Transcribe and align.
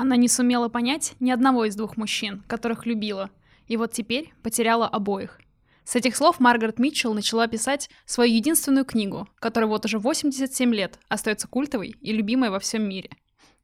Она 0.00 0.16
не 0.16 0.28
сумела 0.28 0.70
понять 0.70 1.12
ни 1.20 1.30
одного 1.30 1.66
из 1.66 1.76
двух 1.76 1.98
мужчин, 1.98 2.42
которых 2.46 2.86
любила, 2.86 3.28
и 3.66 3.76
вот 3.76 3.92
теперь 3.92 4.32
потеряла 4.42 4.88
обоих. 4.88 5.38
С 5.84 5.94
этих 5.94 6.16
слов 6.16 6.40
Маргарет 6.40 6.78
Митчелл 6.78 7.12
начала 7.12 7.46
писать 7.48 7.90
свою 8.06 8.34
единственную 8.34 8.86
книгу, 8.86 9.28
которая 9.38 9.68
вот 9.68 9.84
уже 9.84 9.98
87 9.98 10.74
лет 10.74 10.98
остается 11.10 11.48
культовой 11.48 11.96
и 12.00 12.12
любимой 12.14 12.48
во 12.48 12.60
всем 12.60 12.88
мире. 12.88 13.10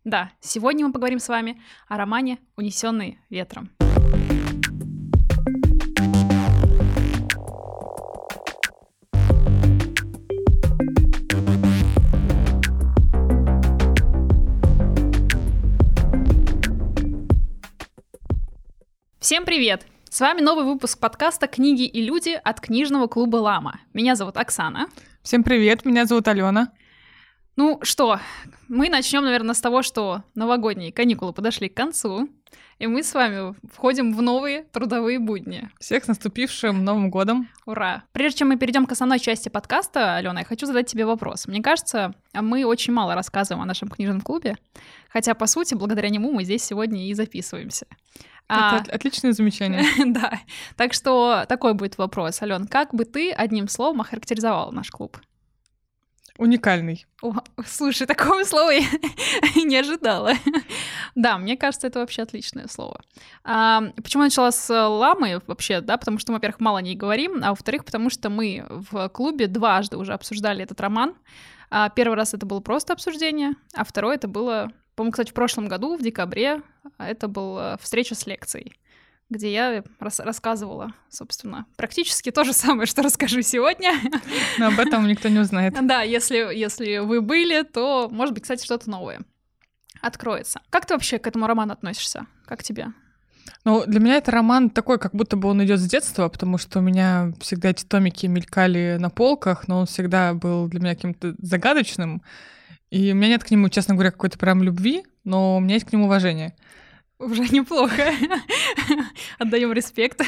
Да, 0.04 0.30
сегодня 0.41 0.87
мы 0.87 0.93
поговорим 0.93 1.21
с 1.21 1.29
вами 1.30 1.59
о 1.88 1.96
романе 1.96 2.37
«Унесенный 2.55 3.19
ветром». 3.31 3.71
Всем 19.27 19.45
привет! 19.45 19.85
С 20.09 20.21
вами 20.21 20.41
новый 20.41 20.65
выпуск 20.65 21.01
подкаста 21.01 21.48
«Книги 21.48 21.83
и 21.83 22.01
люди» 22.01 22.41
от 22.45 22.61
книжного 22.61 23.09
клуба 23.09 23.39
«Лама». 23.39 23.80
Меня 23.93 24.15
зовут 24.15 24.37
Оксана. 24.37 24.87
Всем 25.25 25.43
привет, 25.43 25.85
меня 25.85 26.05
зовут 26.05 26.29
Алена. 26.29 26.71
Ну 27.57 27.80
что, 27.83 28.21
мы 28.69 28.89
начнем, 28.89 29.25
наверное, 29.25 29.57
с 29.57 29.61
того, 29.61 29.83
что 29.83 30.23
новогодние 30.37 30.93
каникулы 30.93 31.33
подошли 31.33 31.69
к 31.69 31.75
концу, 31.75 32.29
и 32.79 32.87
мы 32.87 33.02
с 33.02 33.15
вами 33.15 33.57
входим 33.75 34.15
в 34.15 34.23
новые 34.23 34.62
трудовые 34.73 35.19
будни. 35.19 35.71
Всех 35.80 36.05
с 36.05 36.07
наступившим 36.07 36.85
Новым 36.85 37.11
годом! 37.11 37.49
Ура! 37.65 38.05
Прежде 38.13 38.38
чем 38.38 38.51
мы 38.51 38.57
перейдем 38.57 38.87
к 38.87 38.93
основной 38.93 39.19
части 39.19 39.49
подкаста, 39.49 40.15
Алена, 40.15 40.38
я 40.38 40.47
хочу 40.47 40.66
задать 40.66 40.87
тебе 40.87 41.05
вопрос. 41.05 41.49
Мне 41.49 41.61
кажется, 41.63 42.15
мы 42.33 42.65
очень 42.65 42.93
мало 42.93 43.16
рассказываем 43.16 43.65
о 43.65 43.66
нашем 43.66 43.88
книжном 43.88 44.21
клубе, 44.21 44.57
хотя, 45.09 45.35
по 45.35 45.49
сути, 45.49 45.74
благодаря 45.74 46.11
нему 46.11 46.30
мы 46.30 46.45
здесь 46.45 46.63
сегодня 46.63 47.09
и 47.09 47.15
записываемся. 47.15 47.87
Это 48.49 48.77
а, 48.77 48.95
отличное 48.95 49.33
замечание. 49.33 49.85
да. 50.13 50.41
Так 50.77 50.93
что 50.93 51.45
такой 51.49 51.75
будет 51.75 51.99
вопрос. 51.99 52.41
Ален, 52.43 52.66
как 52.69 52.95
бы 52.95 53.05
ты 53.05 53.33
одним 53.33 53.69
словом 53.69 54.01
охарактеризовал 54.01 54.71
наш 54.73 54.91
клуб? 54.91 55.19
Уникальный. 56.38 57.07
О, 57.23 57.33
слушай, 57.66 58.07
такого 58.07 58.45
слова 58.45 58.71
я 58.71 58.85
не 59.65 59.77
ожидала. 59.77 60.35
да, 61.15 61.38
мне 61.38 61.57
кажется, 61.57 61.87
это 61.87 62.01
вообще 62.01 62.23
отличное 62.23 62.69
слово. 62.69 63.01
А, 63.43 63.83
почему 63.97 64.22
я 64.22 64.27
начала 64.27 64.53
с 64.53 64.88
ламы 64.88 65.41
вообще, 65.47 65.81
да, 65.81 65.97
потому 65.97 66.19
что 66.19 66.33
во-первых, 66.33 66.60
мало 66.60 66.78
о 66.78 66.83
ней 66.83 66.94
говорим, 66.94 67.41
а 67.42 67.50
во-вторых, 67.50 67.84
потому 67.84 68.10
что 68.10 68.28
мы 68.28 68.66
в 68.69 69.08
клубе 69.08 69.47
дважды 69.47 69.97
уже 69.97 70.12
обсуждали 70.12 70.62
этот 70.62 70.81
роман. 70.81 71.14
А, 71.70 71.88
первый 71.88 72.16
раз 72.16 72.34
это 72.34 72.44
было 72.44 72.60
просто 72.60 72.92
обсуждение, 72.92 73.55
а 73.75 73.84
второй 73.84 74.16
это 74.16 74.28
было 74.28 74.72
по-моему, 74.97 75.12
кстати, 75.12 75.30
в 75.30 75.34
прошлом 75.34 75.69
году, 75.69 75.97
в 75.97 76.02
декабре, 76.02 76.62
это 76.98 77.28
была 77.28 77.77
встреча 77.77 78.14
с 78.14 78.27
лекцией, 78.27 78.72
где 79.28 79.53
я 79.53 79.84
рас 80.00 80.20
рассказывала, 80.20 80.92
собственно, 81.11 81.66
практически 81.77 82.30
то 82.30 82.44
же 82.44 82.53
самое, 82.53 82.86
что 82.86 83.03
расскажу 83.03 83.42
сегодня. 83.42 83.92
Но 84.58 84.69
об 84.69 84.80
этом 84.80 85.06
никто 85.06 85.28
не 85.28 85.38
узнает. 85.38 85.75
Да, 85.83 86.03
если, 86.03 86.36
если 86.36 86.98
вы 86.98 87.20
были, 87.20 87.62
то, 87.62 88.08
может 88.11 88.34
быть, 88.34 88.42
кстати, 88.42 88.64
что-то 88.64 88.91
новое 88.91 89.20
откроется. 90.00 90.61
Как 90.70 90.86
ты 90.86 90.94
вообще 90.94 91.19
к 91.19 91.27
этому 91.27 91.47
роману 91.47 91.72
относишься? 91.72 92.27
Как 92.47 92.62
тебе? 92.62 92.88
Ну, 93.64 93.84
для 93.86 94.00
меня 94.00 94.16
это 94.16 94.31
роман 94.31 94.70
такой, 94.70 94.98
как 94.98 95.14
будто 95.14 95.36
бы 95.36 95.48
он 95.48 95.64
идет 95.64 95.81
с 95.81 95.86
детства, 95.86 96.28
потому 96.28 96.56
что 96.58 96.78
у 96.78 96.83
меня 96.83 97.33
всегда 97.41 97.70
эти 97.70 97.84
томики 97.84 98.27
мелькали 98.27 98.97
на 98.98 99.10
полках, 99.10 99.69
но 99.69 99.81
он 99.81 99.86
всегда 99.86 100.34
был 100.34 100.69
для 100.69 100.81
меня 100.81 100.94
каким-то 100.94 101.34
загадочным. 101.38 102.22
И 102.90 103.12
у 103.12 103.14
меня 103.14 103.28
нет 103.28 103.44
к 103.44 103.50
нему, 103.50 103.68
честно 103.68 103.94
говоря, 103.94 104.10
какой-то 104.10 104.38
прям 104.38 104.62
любви, 104.62 105.04
но 105.24 105.56
у 105.56 105.60
меня 105.60 105.74
есть 105.74 105.86
к 105.86 105.92
нему 105.92 106.04
уважение. 106.04 106.54
Уже 107.18 107.42
неплохо. 107.50 108.12
Отдаем 109.38 109.72
респект. 109.72 110.22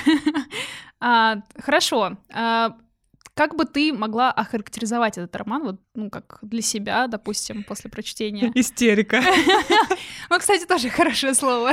а, 1.00 1.42
хорошо. 1.56 2.16
А, 2.32 2.76
как 3.38 3.54
бы 3.54 3.66
ты 3.66 3.92
могла 3.92 4.32
охарактеризовать 4.32 5.16
этот 5.16 5.36
роман, 5.36 5.62
вот, 5.62 5.80
ну, 5.94 6.10
как 6.10 6.40
для 6.42 6.60
себя, 6.60 7.06
допустим, 7.06 7.62
после 7.62 7.88
прочтения? 7.88 8.50
Истерика. 8.54 9.22
Ну, 10.30 10.38
кстати, 10.38 10.66
тоже 10.66 10.90
хорошее 10.90 11.32
слово. 11.32 11.72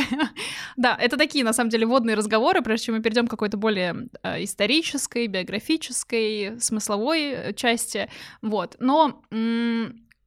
Да, 0.77 0.95
это 0.97 1.17
такие, 1.17 1.43
на 1.43 1.51
самом 1.51 1.69
деле, 1.69 1.85
водные 1.85 2.15
разговоры, 2.15 2.61
прежде 2.61 2.85
чем 2.85 2.95
мы 2.95 3.01
перейдем 3.01 3.27
к 3.27 3.31
какой-то 3.31 3.57
более 3.57 4.07
э, 4.23 4.45
исторической, 4.45 5.27
биографической, 5.27 6.57
смысловой 6.61 7.53
части. 7.55 8.09
Вот. 8.41 8.77
Но 8.79 9.21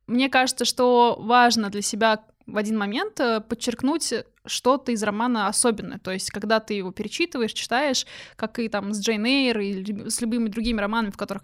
мне 0.09 0.29
кажется, 0.29 0.65
что 0.65 1.17
важно 1.21 1.71
для 1.71 1.83
себя 1.83 2.25
в 2.47 2.57
один 2.57 2.79
момент 2.79 3.21
э, 3.21 3.41
подчеркнуть 3.41 4.13
что-то 4.47 4.91
из 4.91 5.03
романа 5.03 5.49
особенное. 5.49 5.99
То 5.99 6.11
есть, 6.11 6.31
когда 6.31 6.61
ты 6.61 6.75
его 6.75 6.91
перечитываешь, 6.91 7.53
читаешь, 7.53 8.07
как 8.37 8.59
и 8.59 8.69
там 8.69 8.95
с 8.95 9.01
Джейн 9.01 9.25
Эйр 9.27 9.59
или 9.61 10.09
с 10.09 10.21
любыми 10.21 10.49
другими 10.49 10.81
романами, 10.81 11.13
в 11.13 11.17
которых 11.17 11.43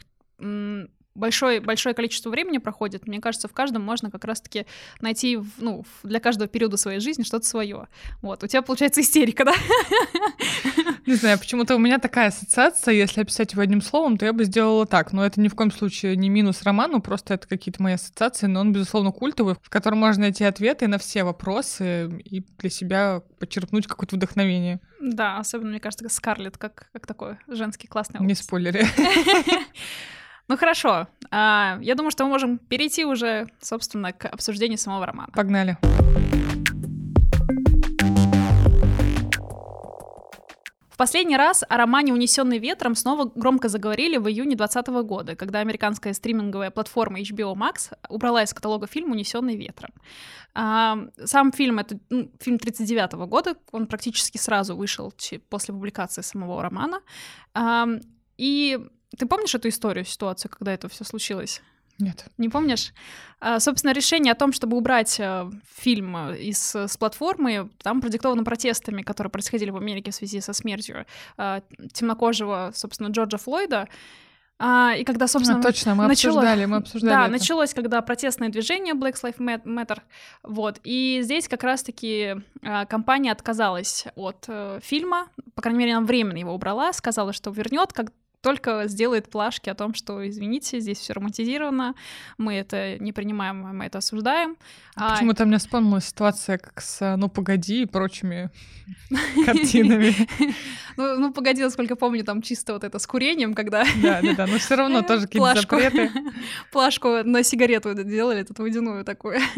большое, 1.14 1.60
большое 1.60 1.94
количество 1.94 2.30
времени 2.30 2.58
проходит, 2.58 3.06
мне 3.06 3.20
кажется, 3.20 3.48
в 3.48 3.52
каждом 3.52 3.82
можно 3.82 4.10
как 4.10 4.24
раз-таки 4.24 4.66
найти, 5.00 5.38
ну, 5.58 5.84
для 6.02 6.20
каждого 6.20 6.48
периода 6.48 6.76
своей 6.76 7.00
жизни 7.00 7.22
что-то 7.22 7.46
свое. 7.46 7.88
Вот, 8.22 8.42
у 8.42 8.46
тебя 8.46 8.62
получается 8.62 9.00
истерика, 9.00 9.44
да? 9.44 9.54
Не 11.06 11.14
знаю, 11.14 11.38
почему-то 11.38 11.76
у 11.76 11.78
меня 11.78 11.98
такая 11.98 12.28
ассоциация, 12.28 12.94
если 12.94 13.20
описать 13.20 13.52
его 13.52 13.62
одним 13.62 13.82
словом, 13.82 14.16
то 14.16 14.24
я 14.24 14.32
бы 14.32 14.44
сделала 14.44 14.86
так. 14.86 15.12
Но 15.12 15.24
это 15.24 15.40
ни 15.40 15.48
в 15.48 15.54
коем 15.54 15.70
случае 15.70 16.16
не 16.16 16.28
минус 16.28 16.62
роману, 16.62 17.00
просто 17.00 17.34
это 17.34 17.46
какие-то 17.46 17.82
мои 17.82 17.94
ассоциации, 17.94 18.46
но 18.46 18.60
он, 18.60 18.72
безусловно, 18.72 19.12
культовый, 19.12 19.56
в 19.60 19.70
котором 19.70 19.98
можно 19.98 20.22
найти 20.22 20.44
ответы 20.44 20.88
на 20.88 20.98
все 20.98 21.24
вопросы 21.24 22.22
и 22.24 22.44
для 22.58 22.70
себя 22.70 23.22
почерпнуть 23.38 23.86
какое-то 23.86 24.16
вдохновение. 24.16 24.80
Да, 25.00 25.38
особенно, 25.38 25.70
мне 25.70 25.80
кажется, 25.80 26.08
Скарлетт, 26.08 26.56
как, 26.56 26.88
как 26.92 27.06
такой 27.06 27.36
женский 27.46 27.86
классный 27.86 28.20
Не 28.20 28.34
спойлери. 28.34 28.86
Ну 30.46 30.58
хорошо, 30.58 31.06
а, 31.30 31.78
я 31.80 31.94
думаю, 31.94 32.10
что 32.10 32.24
мы 32.24 32.30
можем 32.30 32.58
перейти 32.58 33.06
уже, 33.06 33.46
собственно, 33.60 34.12
к 34.12 34.26
обсуждению 34.26 34.76
самого 34.78 35.06
романа. 35.06 35.30
Погнали. 35.32 35.78
В 40.90 40.96
последний 40.96 41.36
раз 41.36 41.64
о 41.68 41.76
романе 41.76 42.12
«Унесенный 42.12 42.58
ветром» 42.58 42.94
снова 42.94 43.32
громко 43.34 43.68
заговорили 43.68 44.18
в 44.18 44.28
июне 44.28 44.54
2020 44.54 44.86
года, 45.06 45.34
когда 45.34 45.60
американская 45.60 46.12
стриминговая 46.12 46.70
платформа 46.70 47.20
HBO 47.20 47.54
Max 47.54 47.96
убрала 48.08 48.42
из 48.42 48.52
каталога 48.52 48.86
фильм 48.86 49.12
«Унесенный 49.12 49.56
ветром». 49.56 49.90
А, 50.54 50.98
сам 51.24 51.52
фильм— 51.52 51.78
это 51.80 51.98
ну, 52.10 52.30
фильм 52.38 52.58
39 52.58 53.14
-го 53.14 53.26
года, 53.26 53.56
он 53.72 53.86
практически 53.86 54.38
сразу 54.38 54.76
вышел 54.76 55.12
после 55.48 55.74
публикации 55.74 56.22
самого 56.22 56.62
романа. 56.62 57.00
И 58.36 58.78
ты 59.16 59.26
помнишь 59.26 59.54
эту 59.54 59.68
историю, 59.68 60.04
ситуацию, 60.04 60.50
когда 60.50 60.72
это 60.72 60.88
все 60.88 61.04
случилось? 61.04 61.62
Нет. 61.98 62.26
Не 62.38 62.48
помнишь? 62.48 62.92
А, 63.38 63.60
собственно, 63.60 63.92
решение 63.92 64.32
о 64.32 64.34
том, 64.34 64.52
чтобы 64.52 64.76
убрать 64.76 65.20
а, 65.20 65.48
фильм 65.76 66.16
из, 66.32 66.74
с 66.74 66.96
платформы, 66.96 67.70
там 67.82 68.00
продиктовано 68.00 68.42
протестами, 68.42 69.02
которые 69.02 69.30
происходили 69.30 69.70
в 69.70 69.76
Америке 69.76 70.10
в 70.10 70.14
связи 70.14 70.40
со 70.40 70.52
смертью 70.52 71.06
темнокожего, 71.92 72.72
собственно, 72.74 73.08
Джорджа 73.08 73.38
Флойда. 73.38 73.88
А, 74.56 74.94
и 74.96 75.04
когда, 75.04 75.26
собственно, 75.26 75.58
а, 75.58 75.62
точно, 75.62 75.94
мы 75.94 76.06
начало... 76.06 76.38
обсуждали, 76.38 76.64
мы 76.64 76.76
обсуждали. 76.76 77.12
Да, 77.12 77.22
это. 77.24 77.32
началось, 77.32 77.74
когда 77.74 78.00
протестное 78.02 78.50
движение 78.50 78.94
Black 78.94 79.20
Lives 79.22 79.62
Matter, 79.64 80.00
вот, 80.44 80.80
и 80.84 81.20
здесь 81.22 81.48
как 81.48 81.64
раз-таки 81.64 82.36
а, 82.62 82.86
компания 82.86 83.32
отказалась 83.32 84.06
от 84.14 84.44
а, 84.48 84.78
фильма, 84.80 85.28
по 85.56 85.62
крайней 85.62 85.80
мере, 85.80 85.96
она 85.96 86.06
временно 86.06 86.38
его 86.38 86.54
убрала, 86.54 86.92
сказала, 86.92 87.32
что 87.32 87.50
вернет, 87.50 87.92
как 87.92 88.12
только 88.44 88.86
сделает 88.88 89.30
плашки 89.30 89.70
о 89.70 89.74
том, 89.74 89.94
что, 89.94 90.28
извините, 90.28 90.78
здесь 90.78 90.98
все 90.98 91.14
романтизировано, 91.14 91.94
мы 92.36 92.52
это 92.52 92.98
не 92.98 93.14
принимаем, 93.14 93.62
мы 93.76 93.86
это 93.86 93.98
осуждаем. 93.98 94.56
А 94.96 95.14
почему-то 95.14 95.44
а... 95.44 95.46
мне 95.46 95.56
вспомнилась 95.56 96.04
ситуация, 96.04 96.58
как 96.58 96.80
с 96.82 97.16
«Ну, 97.16 97.30
погоди» 97.30 97.82
и 97.82 97.86
прочими 97.86 98.50
картинами. 99.46 100.14
Ну, 100.96 101.18
ну, 101.18 101.32
погоди, 101.32 101.62
насколько 101.62 101.96
помню, 101.96 102.22
там 102.22 102.42
чисто 102.42 102.74
вот 102.74 102.84
это 102.84 102.98
с 102.98 103.06
курением, 103.06 103.54
когда... 103.54 103.84
Да, 104.02 104.20
да, 104.22 104.34
да, 104.34 104.46
но 104.46 104.58
все 104.58 104.76
равно 104.76 105.02
тоже 105.02 105.26
какие-то 105.26 105.60
запреты. 105.62 106.10
Плашку 106.70 107.24
на 107.24 107.42
сигарету 107.42 107.94
делали, 108.04 108.40
эту 108.40 108.54
водяную 108.62 109.04
такую. 109.04 109.40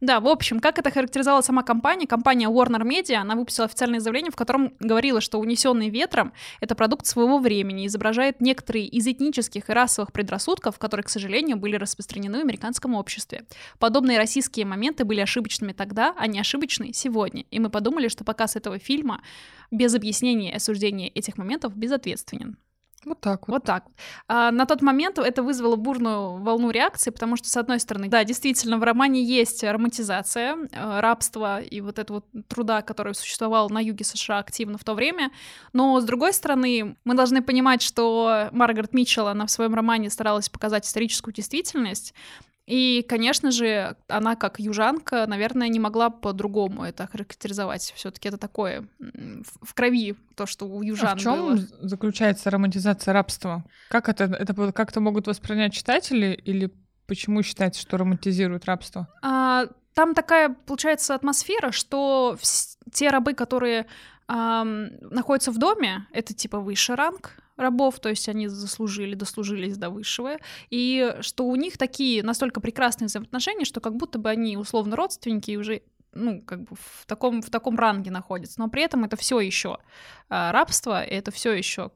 Да, 0.00 0.20
в 0.20 0.28
общем, 0.28 0.60
как 0.60 0.78
это 0.78 0.90
характеризовала 0.90 1.40
сама 1.40 1.62
компания? 1.62 2.06
Компания 2.06 2.48
Warner 2.48 2.82
Media, 2.82 3.16
она 3.16 3.34
выпустила 3.34 3.66
официальное 3.66 4.00
заявление, 4.00 4.30
в 4.30 4.36
котором 4.36 4.72
говорила, 4.80 5.20
что 5.20 5.40
«Унесенный 5.40 5.88
ветром»— 5.88 6.32
это 6.60 6.74
продукт 6.74 7.06
своего 7.06 7.38
времени, 7.38 7.86
изображает 7.86 8.17
отражает 8.18 8.40
некоторые 8.40 8.86
из 8.86 9.06
этнических 9.06 9.70
и 9.70 9.72
расовых 9.72 10.12
предрассудков, 10.12 10.78
которые, 10.78 11.04
к 11.04 11.08
сожалению, 11.08 11.56
были 11.56 11.76
распространены 11.76 12.38
в 12.38 12.42
американском 12.42 12.94
обществе. 12.94 13.44
Подобные 13.78 14.18
российские 14.18 14.66
моменты 14.66 15.04
были 15.04 15.20
ошибочными 15.20 15.72
тогда, 15.72 16.14
а 16.16 16.26
не 16.26 16.40
ошибочны 16.40 16.92
сегодня. 16.92 17.44
И 17.50 17.60
мы 17.60 17.70
подумали, 17.70 18.08
что 18.08 18.24
показ 18.24 18.56
этого 18.56 18.78
фильма 18.78 19.22
без 19.70 19.94
объяснения 19.94 20.50
и 20.52 20.56
осуждения 20.56 21.08
этих 21.08 21.38
моментов 21.38 21.76
безответственен. 21.76 22.56
Вот 23.08 23.20
так 23.20 23.48
вот. 23.48 23.54
Вот 23.54 23.64
так. 23.64 23.84
А, 24.26 24.50
на 24.50 24.66
тот 24.66 24.82
момент 24.82 25.18
это 25.18 25.42
вызвало 25.42 25.76
бурную 25.76 26.36
волну 26.42 26.70
реакции, 26.70 27.10
потому 27.10 27.36
что, 27.36 27.48
с 27.48 27.56
одной 27.56 27.80
стороны, 27.80 28.08
да, 28.08 28.24
действительно, 28.24 28.78
в 28.78 28.82
романе 28.82 29.22
есть 29.22 29.64
романтизация 29.64 30.56
э, 30.56 31.00
рабства 31.00 31.60
и 31.60 31.80
вот 31.80 31.98
этого 31.98 32.22
труда, 32.48 32.82
который 32.82 33.14
существовал 33.14 33.70
на 33.70 33.80
юге 33.80 34.04
США 34.04 34.38
активно 34.38 34.78
в 34.78 34.84
то 34.84 34.94
время, 34.94 35.30
но, 35.72 36.00
с 36.00 36.04
другой 36.04 36.32
стороны, 36.32 36.96
мы 37.04 37.14
должны 37.14 37.42
понимать, 37.42 37.82
что 37.82 38.48
Маргарет 38.52 38.92
Митчелл, 38.92 39.28
она 39.28 39.46
в 39.46 39.50
своем 39.50 39.74
романе 39.74 40.10
старалась 40.10 40.48
показать 40.48 40.86
историческую 40.86 41.34
действительность, 41.34 42.14
и, 42.68 43.02
конечно 43.08 43.50
же, 43.50 43.96
она 44.08 44.36
как 44.36 44.60
южанка, 44.60 45.26
наверное, 45.26 45.68
не 45.68 45.80
могла 45.80 46.10
по-другому 46.10 46.84
это 46.84 47.06
характеризовать. 47.06 47.80
Все-таки 47.96 48.28
это 48.28 48.36
такое 48.36 48.86
в 48.98 49.72
крови 49.72 50.16
то, 50.36 50.44
что 50.44 50.66
у 50.66 50.82
южан 50.82 51.12
а 51.12 51.16
в 51.16 51.18
чем 51.18 51.46
было. 51.46 51.56
заключается 51.80 52.50
романтизация 52.50 53.14
рабства? 53.14 53.64
Как 53.88 54.10
это, 54.10 54.24
это 54.24 54.72
как-то 54.72 55.00
могут 55.00 55.26
воспринять 55.26 55.72
читатели 55.72 56.38
или 56.44 56.70
почему 57.06 57.42
считается, 57.42 57.80
что 57.80 57.96
романтизируют 57.96 58.66
рабство? 58.66 59.08
А, 59.22 59.68
там 59.94 60.14
такая 60.14 60.54
получается 60.66 61.14
атмосфера, 61.14 61.72
что 61.72 62.36
те 62.92 63.08
рабы, 63.08 63.32
которые 63.32 63.86
а, 64.28 64.62
находятся 64.64 65.50
в 65.50 65.58
доме, 65.58 66.06
это 66.12 66.34
типа 66.34 66.60
высший 66.60 66.94
ранг, 66.94 67.32
рабов, 67.56 67.98
то 67.98 68.08
есть 68.08 68.28
они 68.28 68.46
заслужили, 68.46 69.14
дослужились 69.14 69.76
до 69.76 69.90
высшего, 69.90 70.36
и 70.70 71.16
что 71.20 71.46
у 71.46 71.56
них 71.56 71.76
такие 71.76 72.22
настолько 72.22 72.60
прекрасные 72.60 73.08
взаимоотношения, 73.08 73.64
что 73.64 73.80
как 73.80 73.96
будто 73.96 74.18
бы 74.18 74.30
они 74.30 74.56
условно 74.56 74.96
родственники 74.96 75.50
и 75.50 75.56
уже 75.56 75.82
ну, 76.12 76.42
как 76.42 76.62
бы 76.62 76.76
в 76.76 77.06
таком, 77.06 77.42
в 77.42 77.50
таком 77.50 77.76
ранге 77.76 78.10
находятся, 78.10 78.60
но 78.60 78.68
при 78.68 78.82
этом 78.82 79.04
это 79.04 79.16
все 79.16 79.40
еще 79.40 79.78
а, 80.28 80.52
рабство, 80.52 81.02
это 81.02 81.30
все 81.30 81.52
еще 81.52 81.90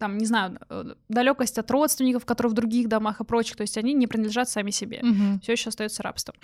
там, 0.00 0.18
не 0.18 0.26
знаю, 0.26 0.58
э, 0.68 0.94
далекость 1.08 1.58
от 1.58 1.70
родственников, 1.70 2.24
которые 2.24 2.50
в 2.50 2.54
других 2.54 2.88
домах 2.88 3.20
и 3.20 3.24
прочих, 3.24 3.56
то 3.56 3.62
есть 3.62 3.78
они 3.78 3.94
не 3.94 4.08
принадлежат 4.08 4.48
сами 4.48 4.70
себе, 4.70 5.00
угу. 5.02 5.40
все 5.40 5.52
еще 5.52 5.68
остается 5.68 6.02
рабством. 6.02 6.34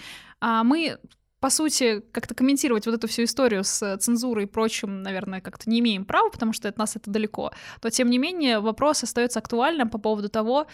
А 0.41 0.63
мы 0.63 0.99
по 1.43 1.51
сути, 1.51 2.05
как-то 2.13 2.37
комментировать 2.37 2.87
вот 2.87 2.95
эту 2.95 3.09
всю 3.09 3.25
историю 3.25 3.65
с 3.65 3.83
э, 3.83 3.97
цензурой 3.97 4.45
и 4.45 4.47
прочим, 4.47 5.03
наверное, 5.03 5.41
как-то 5.41 5.69
не 5.69 5.81
имеем 5.81 6.05
права, 6.05 6.31
потому 6.31 6.53
что 6.53 6.69
от 6.69 6.79
нас 6.79 6.95
это 6.95 7.11
далеко, 7.11 7.51
то, 7.81 7.91
тем 7.91 8.11
не 8.11 8.19
менее, 8.19 8.61
вопрос 8.61 9.03
остается 9.03 9.41
актуальным 9.41 9.91
по 9.91 9.99
поводу 9.99 10.29
того, 10.29 10.69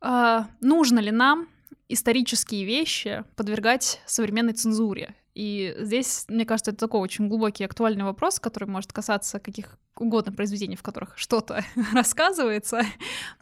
а, 0.00 0.48
нужно 0.60 0.98
ли 0.98 1.12
нам 1.12 1.46
исторические 1.88 2.64
вещи 2.64 3.22
подвергать 3.36 4.00
современной 4.04 4.54
цензуре. 4.54 5.14
И 5.34 5.74
здесь, 5.78 6.24
мне 6.28 6.44
кажется, 6.44 6.70
это 6.70 6.80
такой 6.80 7.00
очень 7.00 7.28
глубокий 7.28 7.64
актуальный 7.64 8.04
вопрос, 8.04 8.38
который 8.38 8.68
может 8.68 8.92
касаться 8.92 9.40
каких 9.40 9.78
угодно 9.96 10.32
произведений, 10.32 10.76
в 10.76 10.82
которых 10.82 11.18
что-то 11.18 11.64
рассказывается 11.92 12.82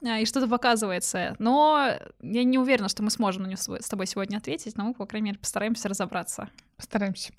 а, 0.03 0.19
и 0.19 0.25
что-то 0.25 0.49
показывается. 0.49 1.37
Но 1.39 1.91
я 2.21 2.45
не 2.45 2.59
уверена, 2.59 2.89
что 2.89 3.03
мы 3.03 3.11
сможем 3.11 3.43
на 3.43 3.47
него 3.49 3.59
с 3.59 3.89
тобой 3.89 4.07
сегодня 4.07 4.39
ответить, 4.39 4.77
но 4.77 4.85
мы, 4.85 4.95
по 4.95 5.07
крайней 5.07 5.27
мере, 5.27 5.39
постараемся 5.39 5.89
разобраться. 5.89 6.49
Постараемся. 6.77 7.33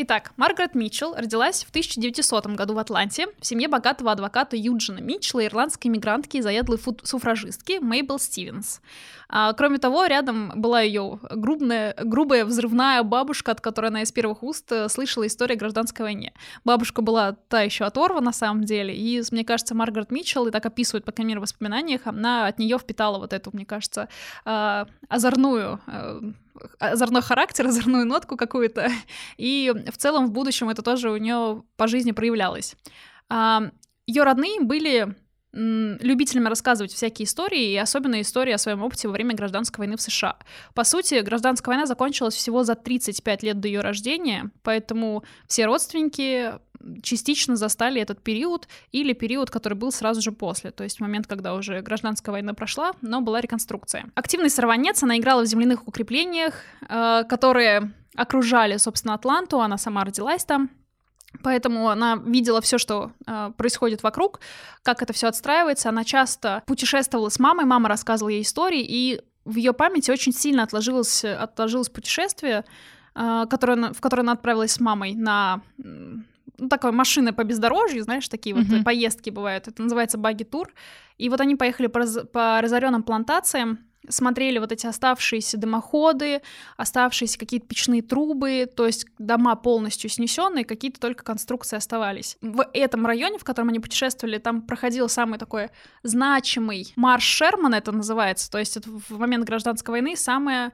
Итак, 0.00 0.30
Маргарет 0.36 0.76
Митчелл 0.76 1.16
родилась 1.16 1.64
в 1.64 1.70
1900 1.70 2.46
году 2.54 2.74
в 2.74 2.78
Атланте 2.78 3.26
в 3.40 3.44
семье 3.44 3.66
богатого 3.66 4.12
адвоката 4.12 4.54
Юджина 4.54 5.00
Митчелла 5.00 5.44
ирландской 5.44 5.88
иммигрантки 5.88 6.36
и 6.36 6.40
заядлой 6.40 6.78
суфражистки 7.02 7.80
Мейбл 7.80 8.20
Стивенс. 8.20 8.80
А, 9.28 9.52
кроме 9.54 9.78
того, 9.78 10.06
рядом 10.06 10.52
была 10.54 10.82
ее 10.82 11.18
грубная, 11.32 11.96
грубая 11.98 12.44
взрывная 12.44 13.02
бабушка, 13.02 13.50
от 13.50 13.60
которой 13.60 13.86
она 13.86 14.02
из 14.02 14.12
первых 14.12 14.44
уст 14.44 14.70
э, 14.70 14.88
слышала 14.88 15.26
историю 15.26 15.58
гражданской 15.58 16.04
войне. 16.04 16.32
Бабушка 16.64 17.02
была 17.02 17.32
та 17.48 17.62
еще 17.62 17.84
оторва 17.84 18.20
на 18.20 18.32
самом 18.32 18.62
деле, 18.62 18.94
и, 18.94 19.20
мне 19.32 19.44
кажется, 19.44 19.74
Маргарет 19.74 20.12
Митчелл, 20.12 20.46
и 20.46 20.52
так 20.52 20.64
описывает, 20.64 21.04
по 21.04 21.10
крайней 21.10 21.30
мере, 21.30 21.40
в 21.40 21.42
воспоминаниях, 21.42 22.02
она 22.04 22.46
от 22.46 22.60
нее 22.60 22.78
впитала 22.78 23.18
вот 23.18 23.32
эту, 23.32 23.50
мне 23.52 23.66
кажется, 23.66 24.08
а, 24.44 24.86
озорную 25.08 25.80
э, 25.88 26.20
озорной 26.78 27.22
характер, 27.22 27.66
озорную 27.68 28.06
нотку 28.06 28.36
какую-то. 28.36 28.90
И 29.36 29.72
в 29.90 29.96
целом 29.96 30.26
в 30.26 30.32
будущем 30.32 30.68
это 30.68 30.82
тоже 30.82 31.10
у 31.10 31.16
нее 31.16 31.62
по 31.76 31.86
жизни 31.86 32.12
проявлялось. 32.12 32.76
Ее 34.06 34.22
родные 34.22 34.60
были 34.60 35.14
любителями 35.52 36.48
рассказывать 36.48 36.92
всякие 36.92 37.24
истории, 37.24 37.72
и 37.72 37.76
особенно 37.76 38.20
истории 38.20 38.52
о 38.52 38.58
своем 38.58 38.82
опыте 38.82 39.08
во 39.08 39.12
время 39.12 39.34
гражданской 39.34 39.82
войны 39.82 39.96
в 39.96 40.02
США. 40.02 40.36
По 40.74 40.84
сути, 40.84 41.20
гражданская 41.20 41.74
война 41.74 41.86
закончилась 41.86 42.34
всего 42.34 42.64
за 42.64 42.74
35 42.74 43.42
лет 43.42 43.60
до 43.60 43.68
ее 43.68 43.80
рождения, 43.80 44.50
поэтому 44.62 45.24
все 45.46 45.66
родственники 45.66 46.52
частично 47.02 47.56
застали 47.56 48.00
этот 48.00 48.22
период 48.22 48.68
или 48.92 49.12
период, 49.12 49.50
который 49.50 49.74
был 49.74 49.90
сразу 49.90 50.20
же 50.20 50.32
после, 50.32 50.70
то 50.70 50.84
есть 50.84 51.00
момент, 51.00 51.26
когда 51.26 51.54
уже 51.54 51.80
гражданская 51.80 52.32
война 52.32 52.54
прошла, 52.54 52.92
но 53.00 53.20
была 53.20 53.40
реконструкция. 53.40 54.06
Активный 54.14 54.50
сорванец 54.50 55.02
она 55.02 55.18
играла 55.18 55.42
в 55.42 55.46
земляных 55.46 55.88
укреплениях, 55.88 56.54
э, 56.88 57.24
которые 57.28 57.92
окружали, 58.14 58.76
собственно, 58.76 59.14
Атланту, 59.14 59.60
она 59.60 59.78
сама 59.78 60.04
родилась 60.04 60.44
там, 60.44 60.70
Поэтому 61.42 61.88
она 61.88 62.16
видела 62.16 62.60
все, 62.60 62.78
что 62.78 63.12
э, 63.26 63.52
происходит 63.56 64.02
вокруг, 64.02 64.40
как 64.82 65.02
это 65.02 65.12
все 65.12 65.28
отстраивается. 65.28 65.90
Она 65.90 66.04
часто 66.04 66.62
путешествовала 66.66 67.28
с 67.28 67.38
мамой, 67.38 67.64
мама 67.66 67.88
рассказывала 67.88 68.30
ей 68.30 68.42
истории, 68.42 68.82
и 68.82 69.20
в 69.44 69.56
ее 69.56 69.72
памяти 69.72 70.10
очень 70.10 70.32
сильно 70.32 70.62
отложилось, 70.62 71.24
отложилось 71.24 71.90
путешествие, 71.90 72.64
э, 73.14 73.46
которое, 73.48 73.92
в 73.92 74.00
которое 74.00 74.22
она 74.22 74.32
отправилась 74.32 74.72
с 74.72 74.80
мамой 74.80 75.14
на 75.14 75.60
ну, 75.76 76.68
такой 76.68 76.92
машины 76.92 77.32
по 77.32 77.44
бездорожью, 77.44 78.02
знаешь, 78.02 78.28
такие 78.28 78.54
mm-hmm. 78.54 78.76
вот 78.76 78.84
поездки 78.84 79.30
бывают. 79.30 79.68
Это 79.68 79.82
называется 79.82 80.18
баги-тур. 80.18 80.72
И 81.16 81.28
вот 81.28 81.40
они 81.40 81.56
поехали 81.56 81.86
по, 81.86 82.00
раз, 82.00 82.18
по 82.32 82.60
разоренным 82.60 83.02
плантациям, 83.02 83.78
смотрели 84.08 84.58
вот 84.58 84.72
эти 84.72 84.86
оставшиеся 84.86 85.56
дымоходы, 85.56 86.42
оставшиеся 86.76 87.38
какие-то 87.38 87.66
печные 87.66 88.02
трубы, 88.02 88.70
то 88.74 88.86
есть 88.86 89.06
дома 89.18 89.56
полностью 89.56 90.10
снесенные, 90.10 90.64
какие-то 90.64 91.00
только 91.00 91.24
конструкции 91.24 91.76
оставались. 91.76 92.36
В 92.40 92.66
этом 92.72 93.06
районе, 93.06 93.38
в 93.38 93.44
котором 93.44 93.68
они 93.68 93.80
путешествовали, 93.80 94.38
там 94.38 94.62
проходил 94.62 95.08
самый 95.08 95.38
такой 95.38 95.70
значимый 96.02 96.92
марш 96.96 97.24
Шермана, 97.24 97.76
это 97.76 97.92
называется, 97.92 98.50
то 98.50 98.58
есть 98.58 98.76
это 98.76 98.88
в 98.90 99.18
момент 99.18 99.44
гражданской 99.44 99.92
войны 99.92 100.16
самое 100.16 100.72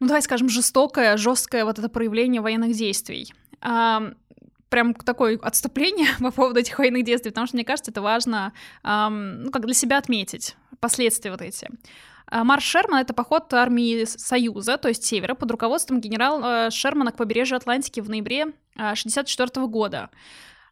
ну 0.00 0.06
давай 0.06 0.22
скажем, 0.22 0.48
жестокое, 0.48 1.16
жесткое 1.16 1.64
вот 1.64 1.78
это 1.78 1.88
проявление 1.88 2.40
военных 2.40 2.72
действий 2.72 3.32
прям 4.68 4.94
такое 4.94 5.38
отступление 5.40 6.08
по 6.20 6.30
поводу 6.30 6.60
этих 6.60 6.78
военных 6.78 7.04
действий, 7.04 7.30
потому 7.30 7.46
что 7.46 7.56
мне 7.56 7.64
кажется, 7.64 7.90
это 7.90 8.02
важно, 8.02 8.52
эм, 8.84 9.44
ну, 9.44 9.50
как 9.50 9.64
для 9.64 9.74
себя 9.74 9.98
отметить 9.98 10.56
последствия 10.80 11.30
вот 11.30 11.42
эти. 11.42 11.68
А, 12.30 12.44
Марш 12.44 12.64
Шерман— 12.64 13.00
это 13.02 13.14
поход 13.14 13.52
армии 13.54 14.04
Союза, 14.04 14.76
то 14.76 14.88
есть 14.88 15.04
Севера, 15.04 15.34
под 15.34 15.50
руководством 15.50 16.00
генерала 16.00 16.70
Шермана 16.70 17.12
к 17.12 17.16
побережью 17.16 17.56
Атлантики 17.56 18.00
в 18.00 18.08
ноябре 18.08 18.52
1964 18.74 19.66
года. 19.66 20.10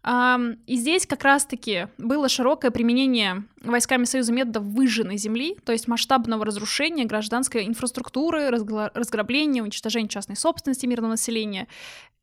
И 0.06 0.76
здесь 0.76 1.04
как 1.04 1.25
раз-таки 1.25 1.88
было 1.98 2.28
широкое 2.28 2.70
применение 2.70 3.42
войсками 3.60 4.04
Союза 4.04 4.32
методов 4.32 4.62
выжженной 4.62 5.16
земли, 5.16 5.56
то 5.64 5.72
есть 5.72 5.88
масштабного 5.88 6.44
разрушения 6.44 7.04
гражданской 7.04 7.66
инфраструктуры, 7.66 8.50
разграбления, 8.50 9.62
уничтожения 9.62 10.08
частной 10.08 10.36
собственности 10.36 10.86
мирного 10.86 11.12
населения. 11.12 11.66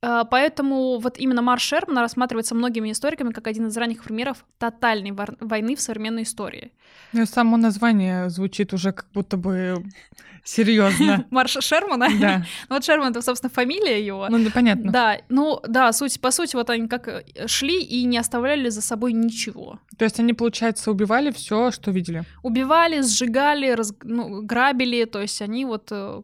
А, 0.02 0.26
поэтому 0.26 1.00
вот 1.00 1.18
именно 1.18 1.42
Марш 1.42 1.64
Шермана 1.64 2.02
рассматривается 2.02 2.56
многими 2.56 2.92
историками 2.92 3.32
как 3.32 3.48
один 3.48 3.68
из 3.68 3.78
ранних 3.78 4.04
примеров 4.04 4.46
тотальной 4.58 5.12
войны 5.12 5.76
в 5.76 5.82
современной 5.82 6.24
истории. 6.24 6.74
Ну, 7.14 7.26
само 7.26 7.56
название 7.56 8.30
звучит 8.30 8.74
уже 8.74 8.92
как 8.92 9.08
будто 9.14 9.38
бы 9.38 9.82
серьезно. 10.44 11.26
Марша 11.32 11.62
Шермана? 11.62 12.10
Да. 12.20 12.46
ну, 12.70 12.76
вот 12.76 12.84
Шерман— 12.84 13.12
это, 13.12 13.22
собственно, 13.22 13.50
фамилия 13.50 14.06
его. 14.06 14.28
Ну, 14.30 14.44
да, 14.44 14.52
понятно. 14.54 14.92
Да, 14.92 15.18
ну, 15.30 15.62
да, 15.66 15.94
суть, 15.94 16.20
по 16.20 16.32
сути, 16.32 16.58
вот 16.58 16.70
они 16.70 16.90
как 16.90 17.08
э, 17.08 17.24
шли 17.74 17.84
и 17.84 18.06
не 18.06 18.18
оставляли 18.18 18.70
за 18.70 18.82
собой 18.82 19.14
ничего. 19.14 19.80
То 19.98 20.06
есть 20.06 20.20
они, 20.20 20.34
получается, 20.34 20.92
убивали 20.92 21.32
все, 21.32 21.72
что 21.72 21.92
видели? 21.92 22.24
Убивали, 22.42 23.02
сжигали, 23.02 23.70
раз, 23.70 23.94
ну, 24.04 24.42
грабили, 24.42 25.06
то 25.06 25.22
есть 25.22 25.42
они 25.42 25.66
вот 25.66 25.88
э, 25.92 26.22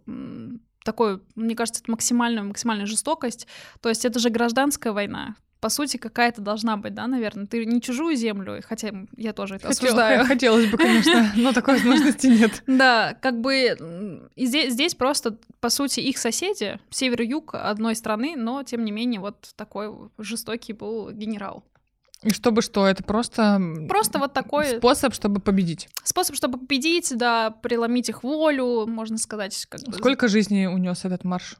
такой, 0.83 1.21
мне 1.35 1.55
кажется, 1.55 1.81
это 1.81 1.91
максимальная, 1.91 2.43
максимальная 2.43 2.85
жестокость. 2.85 3.47
То 3.81 3.89
есть 3.89 4.05
это 4.05 4.19
же 4.19 4.29
гражданская 4.29 4.93
война 4.93 5.35
по 5.59 5.69
сути, 5.69 5.97
какая-то 5.97 6.41
должна 6.41 6.77
быть, 6.77 6.93
да, 6.93 7.07
наверное. 7.07 7.45
Ты 7.45 7.65
не 7.65 7.81
чужую 7.81 8.15
землю, 8.15 8.61
хотя 8.65 8.91
я 9.17 9.33
тоже 9.33 9.55
это 9.55 9.67
Хотел, 9.67 9.87
осуждаю. 9.87 10.25
Хотелось 10.25 10.67
бы, 10.67 10.77
конечно, 10.77 11.31
но 11.35 11.51
такой 11.51 11.75
возможности 11.75 12.27
нет. 12.27 12.63
Да, 12.67 13.17
как 13.21 13.41
бы 13.41 14.29
здесь, 14.37 14.73
здесь 14.73 14.95
просто, 14.95 15.37
по 15.59 15.69
сути, 15.69 15.99
их 15.99 16.17
соседи, 16.17 16.79
север 16.89 17.21
и 17.23 17.27
юг 17.27 17.55
одной 17.55 17.95
страны, 17.95 18.35
но, 18.37 18.63
тем 18.63 18.85
не 18.85 18.91
менее, 18.91 19.19
вот 19.19 19.51
такой 19.55 19.91
жестокий 20.17 20.73
был 20.73 21.11
генерал. 21.11 21.63
И 22.23 22.31
чтобы 22.31 22.61
что? 22.61 22.85
Это 22.85 23.01
просто... 23.01 23.61
Просто 23.87 24.19
вот 24.19 24.33
такой... 24.33 24.77
Способ, 24.77 25.13
чтобы 25.13 25.39
победить. 25.39 25.87
Способ, 26.03 26.35
чтобы 26.35 26.59
победить, 26.59 27.13
да, 27.15 27.49
преломить 27.49 28.09
их 28.09 28.23
волю, 28.23 28.85
можно 28.87 29.17
сказать. 29.17 29.65
Как 29.67 29.81
бы... 29.81 29.93
Сколько 29.93 30.27
жизней 30.27 30.67
унес 30.67 31.05
этот 31.05 31.23
марш? 31.23 31.55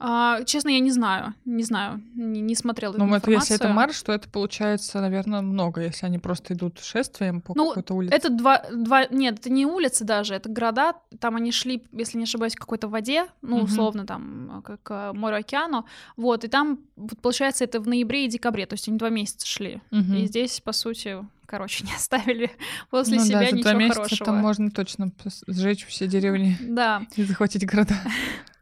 А, 0.00 0.44
честно, 0.44 0.68
я 0.68 0.78
не 0.78 0.92
знаю, 0.92 1.34
не 1.44 1.64
знаю, 1.64 2.00
не, 2.14 2.40
не 2.40 2.54
смотрела 2.54 2.94
Ну, 2.96 3.06
эту 3.06 3.14
это, 3.16 3.30
если 3.32 3.56
это 3.56 3.64
информацию. 3.64 3.74
марш, 3.74 4.02
то 4.02 4.12
это 4.12 4.28
получается, 4.28 5.00
наверное, 5.00 5.40
много, 5.40 5.82
если 5.82 6.06
они 6.06 6.18
просто 6.20 6.54
идут 6.54 6.78
шествием 6.78 7.40
по 7.40 7.52
Ну, 7.56 7.68
какой-то 7.70 7.94
улице. 7.94 8.14
Это 8.14 8.28
два, 8.30 8.62
два, 8.72 9.06
нет, 9.06 9.40
это 9.40 9.50
не 9.50 9.66
улицы 9.66 10.04
даже, 10.04 10.34
это 10.34 10.48
города, 10.48 10.94
там 11.18 11.34
они 11.34 11.50
шли, 11.50 11.82
если 11.90 12.16
не 12.16 12.24
ошибаюсь, 12.24 12.54
в 12.54 12.58
какой-то 12.60 12.86
воде, 12.86 13.26
ну, 13.42 13.56
Мгм. 13.56 13.64
условно, 13.64 14.06
там, 14.06 14.62
как 14.64 14.82
к 14.84 15.12
морю, 15.14 15.38
океану, 15.38 15.84
вот, 16.16 16.44
и 16.44 16.48
там, 16.48 16.78
вот, 16.94 17.20
получается, 17.20 17.64
это 17.64 17.80
в 17.80 17.88
ноябре 17.88 18.26
и 18.26 18.28
декабре, 18.28 18.66
то 18.66 18.74
есть 18.74 18.86
они 18.86 18.98
два 18.98 19.08
месяца 19.08 19.48
шли, 19.48 19.80
Мгм. 19.90 20.14
и 20.14 20.26
здесь, 20.26 20.60
по 20.60 20.70
сути, 20.70 21.16
короче, 21.46 21.84
не 21.84 21.92
оставили 21.92 22.52
после 22.90 23.18
ну, 23.18 23.24
себя 23.24 23.40
да, 23.40 23.50
за 23.50 23.56
ничего 23.56 23.70
два 23.70 23.80
месяца 23.80 24.00
хорошего. 24.02 24.24
там 24.26 24.36
можно 24.36 24.70
точно 24.70 25.10
сжечь 25.48 25.84
все 25.86 26.06
деревни 26.06 26.56
Да, 26.60 27.02
и 27.16 27.24
захватить 27.24 27.66
города. 27.66 27.96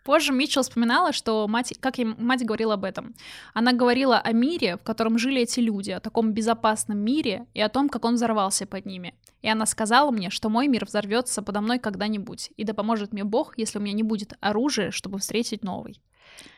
Позже 0.06 0.32
Митчелл 0.32 0.62
вспоминала, 0.62 1.12
что 1.12 1.48
мать, 1.48 1.74
как 1.80 1.98
ей 1.98 2.04
мать 2.04 2.44
говорила 2.44 2.74
об 2.74 2.84
этом. 2.84 3.16
Она 3.54 3.72
говорила 3.72 4.18
о 4.18 4.30
мире, 4.30 4.76
в 4.76 4.84
котором 4.84 5.18
жили 5.18 5.42
эти 5.42 5.58
люди, 5.58 5.90
о 5.90 5.98
таком 5.98 6.32
безопасном 6.32 6.98
мире 6.98 7.46
и 7.54 7.60
о 7.60 7.68
том, 7.68 7.88
как 7.88 8.04
он 8.04 8.14
взорвался 8.14 8.66
под 8.66 8.86
ними. 8.86 9.14
И 9.42 9.48
она 9.48 9.66
сказала 9.66 10.12
мне, 10.12 10.30
что 10.30 10.48
мой 10.48 10.68
мир 10.68 10.84
взорвется 10.84 11.42
подо 11.42 11.60
мной 11.60 11.80
когда-нибудь, 11.80 12.52
и 12.56 12.62
да 12.62 12.72
поможет 12.72 13.12
мне 13.12 13.24
Бог, 13.24 13.58
если 13.58 13.80
у 13.80 13.82
меня 13.82 13.94
не 13.94 14.04
будет 14.04 14.34
оружия, 14.40 14.92
чтобы 14.92 15.18
встретить 15.18 15.64
новый. 15.64 16.00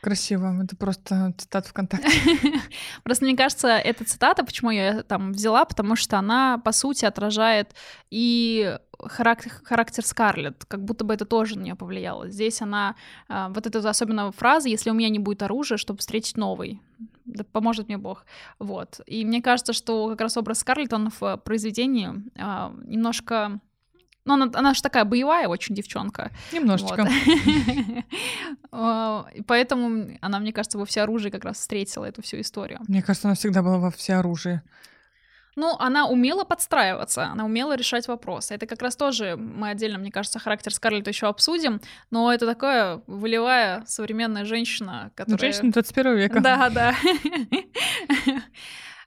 Красиво. 0.01 0.63
Это 0.63 0.75
просто 0.75 1.33
цитат 1.37 1.67
ВКонтакте. 1.67 2.09
Просто 3.03 3.25
мне 3.25 3.35
кажется, 3.35 3.67
эта 3.67 4.05
цитата, 4.05 4.45
почему 4.45 4.71
я 4.71 5.03
там 5.03 5.33
взяла, 5.33 5.65
потому 5.65 5.95
что 5.95 6.17
она, 6.17 6.57
по 6.57 6.71
сути, 6.71 7.05
отражает 7.05 7.75
и 8.09 8.77
характер, 8.99 9.51
характер 9.63 10.05
Скарлетт, 10.05 10.65
как 10.65 10.83
будто 10.83 11.03
бы 11.03 11.13
это 11.13 11.25
тоже 11.25 11.57
на 11.57 11.63
нее 11.63 11.75
повлияло. 11.75 12.29
Здесь 12.29 12.61
она, 12.61 12.95
а, 13.27 13.49
вот 13.49 13.67
эта 13.67 13.87
особенно 13.87 14.31
фраза, 14.31 14.69
если 14.69 14.89
у 14.89 14.93
меня 14.93 15.09
не 15.09 15.19
будет 15.19 15.43
оружия, 15.43 15.77
чтобы 15.77 15.99
встретить 15.99 16.37
новый, 16.37 16.81
да 17.25 17.43
поможет 17.43 17.87
мне 17.87 17.97
Бог. 17.97 18.25
Вот. 18.57 19.01
И 19.05 19.23
мне 19.25 19.41
кажется, 19.41 19.73
что 19.73 20.09
как 20.09 20.21
раз 20.21 20.37
образ 20.37 20.59
Скарлетт, 20.59 20.93
он 20.93 21.11
в 21.19 21.37
произведении 21.37 22.09
а, 22.37 22.73
немножко... 22.83 23.59
Ну, 24.29 24.35
она, 24.35 24.51
она 24.53 24.75
же 24.75 24.83
такая 24.83 25.05
боевая 25.05 25.47
очень 25.47 25.73
девчонка. 25.73 26.29
Немножечко. 26.53 27.01
И 29.33 29.41
Поэтому 29.41 30.19
она, 30.21 30.39
мне 30.39 30.53
кажется, 30.53 30.77
во 30.77 30.85
всеоружии 30.85 31.31
как 31.31 31.45
раз 31.45 31.57
встретила 31.57 32.05
эту 32.05 32.21
всю 32.21 32.39
историю. 32.39 32.79
Мне 32.87 33.01
кажется, 33.01 33.27
она 33.27 33.33
всегда 33.33 33.63
была 33.63 33.79
во 33.79 33.89
всеоружии. 33.89 34.61
Ну, 35.55 35.75
она 35.79 36.07
умела 36.07 36.43
подстраиваться, 36.43 37.23
она 37.23 37.43
умела 37.43 37.75
решать 37.75 38.07
вопросы. 38.07 38.53
Это 38.53 38.67
как 38.67 38.83
раз 38.83 38.95
тоже 38.95 39.35
мы 39.35 39.69
отдельно, 39.69 39.97
мне 39.97 40.11
кажется, 40.11 40.37
характер 40.37 40.73
Скарлетт 40.73 41.07
еще 41.07 41.27
обсудим, 41.27 41.81
но 42.11 42.31
это 42.31 42.45
такая 42.45 43.01
волевая 43.07 43.83
современная 43.87 44.45
женщина, 44.45 45.05
Ну, 45.05 45.11
которая... 45.15 45.51
женщина 45.51 45.71
21 45.71 46.15
века. 46.15 46.39
Да, 46.39 46.69
да. 46.69 46.93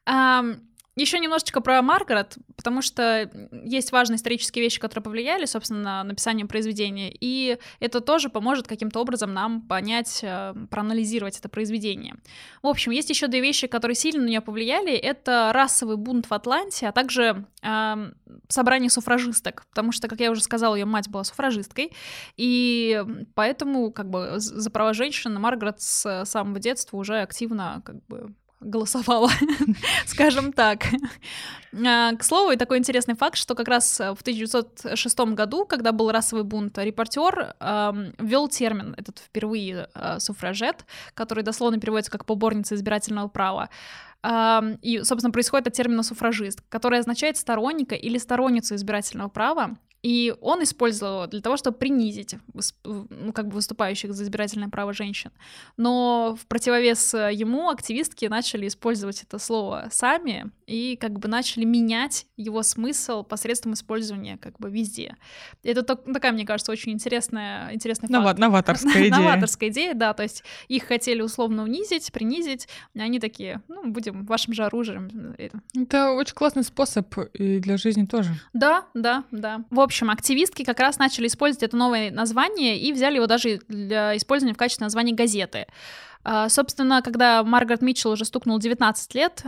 Еще 0.94 1.18
немножечко 1.18 1.62
про 1.62 1.80
Маргарет, 1.80 2.36
потому 2.54 2.82
что 2.82 3.30
есть 3.64 3.92
важные 3.92 4.16
исторические 4.16 4.62
вещи, 4.62 4.78
которые 4.78 5.02
повлияли, 5.02 5.46
собственно, 5.46 5.80
на 5.80 6.04
написание 6.04 6.44
произведения, 6.44 7.10
и 7.18 7.56
это 7.80 8.02
тоже 8.02 8.28
поможет 8.28 8.66
каким-то 8.66 9.00
образом 9.00 9.32
нам 9.32 9.62
понять, 9.62 10.20
э, 10.22 10.54
проанализировать 10.70 11.38
это 11.38 11.48
произведение. 11.48 12.16
В 12.62 12.66
общем, 12.66 12.92
есть 12.92 13.08
еще 13.08 13.26
две 13.26 13.40
вещи, 13.40 13.68
которые 13.68 13.94
сильно 13.94 14.22
на 14.22 14.28
нее 14.28 14.42
повлияли. 14.42 14.92
Это 14.92 15.50
расовый 15.54 15.96
бунт 15.96 16.26
в 16.26 16.34
Атланте, 16.34 16.88
а 16.88 16.92
также 16.92 17.46
э, 17.62 18.12
собрание 18.48 18.90
суфражисток, 18.90 19.64
потому 19.70 19.92
что, 19.92 20.08
как 20.08 20.20
я 20.20 20.30
уже 20.30 20.42
сказала, 20.42 20.74
ее 20.74 20.84
мать 20.84 21.08
была 21.08 21.24
суфражисткой, 21.24 21.92
и 22.36 23.02
поэтому 23.34 23.92
как 23.92 24.10
бы 24.10 24.34
за 24.36 24.70
права 24.70 24.92
женщин 24.92 25.40
Маргарет 25.40 25.80
с 25.80 26.26
самого 26.26 26.60
детства 26.60 26.98
уже 26.98 27.22
активно 27.22 27.80
как 27.82 28.04
бы 28.06 28.34
голосовала, 28.62 29.30
скажем 30.06 30.52
так. 30.52 30.84
А, 31.86 32.14
К 32.14 32.22
слову, 32.22 32.52
и 32.52 32.56
такой 32.56 32.78
интересный 32.78 33.14
факт, 33.14 33.36
что 33.36 33.54
как 33.54 33.68
раз 33.68 33.98
в 33.98 34.20
1906 34.20 35.18
году, 35.20 35.64
когда 35.66 35.92
был 35.92 36.10
расовый 36.10 36.44
бунт, 36.44 36.78
репортер 36.78 37.54
ввел 38.18 38.48
термин 38.48 38.94
этот 38.96 39.18
впервые 39.18 39.88
э, 39.94 40.18
суфражет, 40.18 40.84
который 41.14 41.44
дословно 41.44 41.78
переводится 41.78 42.10
как 42.10 42.24
поборница 42.24 42.74
избирательного 42.74 43.28
права. 43.28 43.68
И, 44.82 45.00
собственно, 45.02 45.32
происходит 45.32 45.66
от 45.66 45.72
термина 45.72 46.04
суфражист, 46.04 46.62
который 46.68 47.00
означает 47.00 47.36
сторонника 47.36 47.96
или 47.96 48.18
сторонницу 48.18 48.76
избирательного 48.76 49.28
права. 49.28 49.76
И 50.02 50.34
он 50.40 50.64
использовал 50.64 51.14
его 51.22 51.26
для 51.28 51.40
того, 51.40 51.56
чтобы 51.56 51.76
принизить 51.78 52.34
ну, 52.84 53.32
как 53.32 53.46
бы 53.46 53.54
выступающих 53.54 54.12
за 54.12 54.24
избирательное 54.24 54.68
право 54.68 54.92
женщин. 54.92 55.30
Но 55.76 56.36
в 56.40 56.46
противовес 56.46 57.14
ему 57.14 57.68
активистки 57.70 58.26
начали 58.26 58.66
использовать 58.66 59.22
это 59.22 59.38
слово 59.38 59.88
сами 59.92 60.50
и 60.66 60.96
как 60.96 61.20
бы 61.20 61.28
начали 61.28 61.64
менять 61.64 62.26
его 62.36 62.64
смысл 62.64 63.22
посредством 63.22 63.74
использования 63.74 64.38
как 64.38 64.58
бы 64.58 64.70
везде. 64.70 65.16
Это 65.62 65.82
так- 65.84 66.04
такая, 66.12 66.32
мне 66.32 66.44
кажется, 66.44 66.72
очень 66.72 66.90
интересная, 66.92 67.72
интересный 67.72 68.08
факт. 68.08 68.12
Нова- 68.12 68.34
Новаторская 68.40 68.92
идея. 69.08 69.10
Новаторская 69.20 69.68
идея, 69.70 69.94
да, 69.94 70.14
то 70.14 70.24
есть 70.24 70.42
их 70.66 70.82
хотели 70.82 71.22
условно 71.22 71.62
унизить, 71.62 72.10
принизить, 72.10 72.66
они 72.98 73.20
такие, 73.20 73.62
ну, 73.68 73.92
будем 73.92 74.24
вашим 74.26 74.52
же 74.52 74.64
оружием. 74.64 75.34
э, 75.38 75.50
Это 75.76 76.10
очень 76.10 76.34
классный 76.34 76.64
способ 76.64 77.16
и 77.34 77.60
для 77.60 77.76
жизни 77.76 78.04
тоже. 78.04 78.30
Да, 78.52 78.86
да, 78.94 79.22
да. 79.30 79.64
В 79.70 79.78
общем, 79.78 79.91
активистки 80.00 80.64
как 80.64 80.80
раз 80.80 80.98
начали 80.98 81.26
использовать 81.26 81.62
это 81.62 81.76
новое 81.76 82.10
название 82.10 82.78
и 82.78 82.92
взяли 82.92 83.16
его 83.16 83.26
даже 83.26 83.60
для 83.68 84.16
использования 84.16 84.54
в 84.54 84.58
качестве 84.58 84.84
названия 84.84 85.12
газеты. 85.12 85.66
А, 86.24 86.48
Собственно, 86.48 87.02
когда 87.02 87.42
Маргарет 87.42 87.82
Митчелл 87.82 88.12
уже 88.12 88.24
стукнул 88.24 88.58
19 88.58 89.14
лет, 89.14 89.44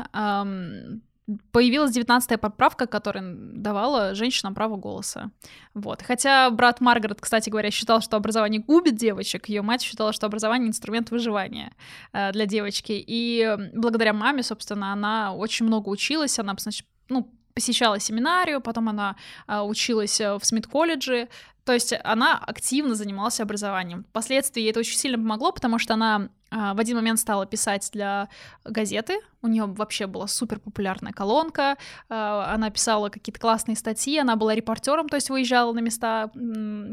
появилась 1.52 1.96
19-я 1.96 2.38
поправка, 2.38 2.86
которая 2.86 3.24
давала 3.34 4.14
женщинам 4.14 4.54
право 4.54 4.76
голоса. 4.76 5.30
Вот. 5.72 6.02
Хотя 6.02 6.50
брат 6.50 6.80
Маргарет, 6.80 7.20
кстати 7.20 7.48
говоря, 7.48 7.70
считал, 7.70 8.02
что 8.02 8.16
образование 8.16 8.60
губит 8.60 8.96
девочек, 8.96 9.48
ее 9.48 9.62
мать 9.62 9.82
считала, 9.82 10.12
что 10.12 10.26
образование— 10.26 10.68
инструмент 10.70 11.10
выживания 11.10 11.72
э, 12.12 12.32
для 12.32 12.44
девочки. 12.44 12.92
И 12.94 13.56
благодаря 13.72 14.12
маме, 14.12 14.42
собственно, 14.42 14.92
она 14.92 15.34
очень 15.34 15.66
много 15.66 15.88
училась, 15.88 16.38
она, 16.38 16.54
значит, 16.58 16.86
ну, 17.08 17.32
посещала 17.54 18.00
семинарию, 18.00 18.61
потом 18.61 18.88
она 18.88 19.16
а, 19.46 19.64
училась 19.64 20.20
э, 20.20 20.34
в 20.34 20.44
Смит-колледже, 20.44 21.28
то 21.64 21.73
есть 21.73 21.94
она 22.02 22.37
активно 22.37 22.94
занималась 22.94 23.40
образованием. 23.40 24.04
Впоследствии 24.11 24.61
ей 24.61 24.70
это 24.70 24.80
очень 24.80 24.99
сильно 24.99 25.16
помогло, 25.16 25.52
потому 25.52 25.78
что 25.78 25.94
она 25.94 26.28
а, 26.50 26.75
в 26.75 26.80
один 26.80 26.96
момент 26.96 27.20
стала 27.20 27.46
писать 27.46 27.88
для 27.92 28.28
газеты, 28.64 29.20
у 29.40 29.46
нее 29.46 29.66
вообще 29.66 30.08
была 30.08 30.26
супер 30.26 30.58
популярная 30.58 31.12
колонка, 31.12 31.76
а, 32.08 32.52
она 32.52 32.70
писала 32.70 33.08
какие-то 33.08 33.40
классные 33.40 33.76
статьи, 33.76 34.18
она 34.18 34.34
была 34.34 34.54
репортером, 34.54 35.08
то 35.08 35.14
есть 35.14 35.30
выезжала 35.30 35.73
на 35.73 35.80
места 35.80 36.30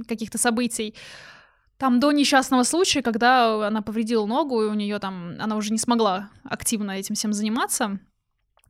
каких-то 0.08 0.38
событий. 0.38 0.96
Там 1.77 2.00
до 2.00 2.12
несчастного 2.12 2.62
случая, 2.62 3.01
когда 3.01 3.68
она 3.68 3.82
повредила 3.82 4.27
ногу, 4.27 4.62
и 4.62 4.68
у 4.68 4.75
нее 4.75 5.00
там, 5.00 5.34
она 5.39 5.56
уже 5.56 5.72
не 5.72 5.80
смогла 5.80 6.30
активно 6.44 6.91
этим 6.91 7.15
всем 7.15 7.34
заниматься. 7.34 8.00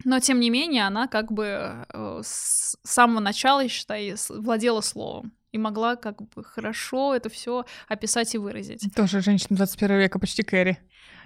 Но, 0.03 0.19
тем 0.19 0.39
не 0.39 0.49
менее, 0.49 0.85
она 0.87 1.07
как 1.07 1.31
бы 1.31 1.85
э, 1.93 2.21
с 2.23 2.77
самого 2.83 3.19
начала, 3.19 3.67
считай, 3.67 4.15
с- 4.17 4.29
владела 4.29 4.81
словом 4.81 5.33
и 5.51 5.57
могла 5.57 5.95
как 5.97 6.21
бы 6.21 6.43
хорошо 6.43 7.13
это 7.13 7.29
все 7.29 7.65
описать 7.87 8.33
и 8.35 8.37
выразить. 8.37 8.83
Тоже 8.95 9.21
женщина 9.21 9.57
21 9.57 9.97
века, 9.97 10.17
почти 10.19 10.43
Кэрри. 10.43 10.77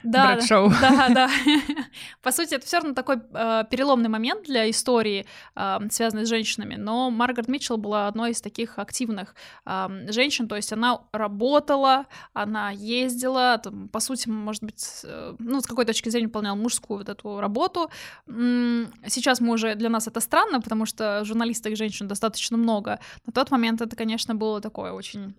Да, 0.05 0.35
Брэдшоу. 0.35 0.69
да, 0.81 1.09
да. 1.09 1.29
По 2.21 2.31
сути, 2.31 2.55
это 2.55 2.65
все 2.65 2.77
равно 2.77 2.93
такой 2.93 3.17
э, 3.17 3.63
переломный 3.69 4.09
момент 4.09 4.43
для 4.43 4.69
истории, 4.69 5.25
э, 5.55 5.79
связанной 5.89 6.25
с 6.25 6.29
женщинами. 6.29 6.75
Но 6.75 7.09
Маргарет 7.09 7.47
Митчелл 7.47 7.77
была 7.77 8.07
одной 8.07 8.31
из 8.31 8.41
таких 8.41 8.77
активных 8.77 9.35
э, 9.65 9.87
женщин, 10.09 10.47
то 10.47 10.55
есть 10.55 10.71
она 10.71 10.99
работала, 11.11 12.05
она 12.33 12.69
ездила, 12.71 13.57
там, 13.57 13.89
по 13.89 13.99
сути, 13.99 14.29
может 14.29 14.63
быть, 14.63 15.01
э, 15.03 15.35
ну, 15.39 15.59
с 15.59 15.65
какой 15.65 15.85
точки 15.85 16.09
зрения 16.09 16.27
выполняла 16.27 16.55
мужскую 16.55 16.99
вот 16.99 17.09
эту 17.09 17.39
работу. 17.39 17.89
Сейчас 18.27 19.41
мы 19.41 19.53
уже 19.53 19.75
для 19.75 19.89
нас 19.89 20.07
это 20.07 20.19
странно, 20.19 20.61
потому 20.61 20.85
что 20.85 21.25
журналисток 21.25 21.75
женщин 21.75 22.07
достаточно 22.07 22.57
много. 22.57 22.99
На 23.25 23.33
тот 23.33 23.49
момент 23.51 23.81
это, 23.81 23.95
конечно, 23.95 24.35
было 24.35 24.61
такое 24.61 24.91
очень 24.91 25.35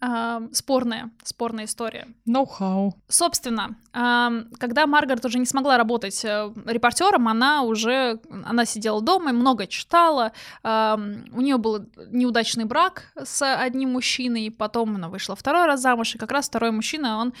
э, 0.00 0.48
спорная, 0.52 1.10
спорная 1.22 1.64
история. 1.64 2.08
Ноу-хау. 2.24 2.94
Собственно, 3.08 3.76
когда 3.92 4.86
Маргарет 4.86 5.24
уже 5.24 5.38
не 5.38 5.46
смогла 5.46 5.76
работать 5.78 6.24
э, 6.24 6.52
репортером, 6.66 7.28
она 7.28 7.62
уже 7.62 8.20
она 8.44 8.64
сидела 8.64 9.00
дома 9.00 9.30
и 9.30 9.32
много 9.32 9.66
читала. 9.66 10.32
У 10.62 11.40
нее 11.40 11.56
был 11.58 11.86
неудачный 12.10 12.64
брак 12.64 13.12
с 13.22 13.42
одним 13.42 13.92
мужчиной, 13.92 14.50
потом 14.50 14.96
она 14.96 15.08
вышла 15.08 15.34
второй 15.36 15.66
раз 15.66 15.80
замуж, 15.80 16.14
и 16.14 16.18
как 16.18 16.30
раз 16.32 16.48
второй 16.48 16.70
мужчина 16.70 17.18
он 17.18 17.32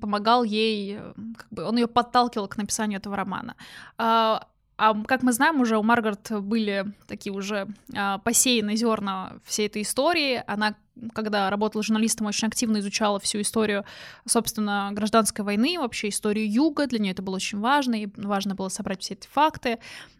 помогал 0.00 0.44
ей, 0.44 0.98
э, 0.98 1.12
как 1.36 1.46
бы 1.50 1.64
он 1.64 1.76
ее 1.76 1.86
подталкивал 1.86 2.48
к 2.48 2.56
написанию 2.56 2.98
этого 2.98 3.16
романа. 3.16 3.54
А, 3.98 4.46
а 4.80 4.94
как 5.04 5.22
мы 5.22 5.34
знаем, 5.34 5.60
уже 5.60 5.76
у 5.76 5.82
Маргарет 5.82 6.30
были 6.40 6.86
такие 7.06 7.34
уже 7.34 7.68
а, 7.94 8.16
посеянные 8.16 8.76
зерна 8.76 9.34
всей 9.44 9.66
этой 9.66 9.82
истории. 9.82 10.42
Она 10.46 10.74
когда 11.14 11.48
работала 11.50 11.82
журналистом, 11.82 12.26
очень 12.26 12.48
активно 12.48 12.78
изучала 12.78 13.18
всю 13.20 13.40
историю, 13.40 13.84
собственно, 14.26 14.90
гражданской 14.92 15.44
войны, 15.44 15.78
вообще 15.78 16.08
историю 16.08 16.50
Юга. 16.50 16.86
Для 16.86 16.98
нее 16.98 17.12
это 17.12 17.22
было 17.22 17.36
очень 17.36 17.58
важно, 17.58 17.94
и 17.94 18.08
важно 18.16 18.54
было 18.54 18.68
собрать 18.68 19.02
все 19.02 19.14
эти 19.14 19.26
факты. 19.26 19.78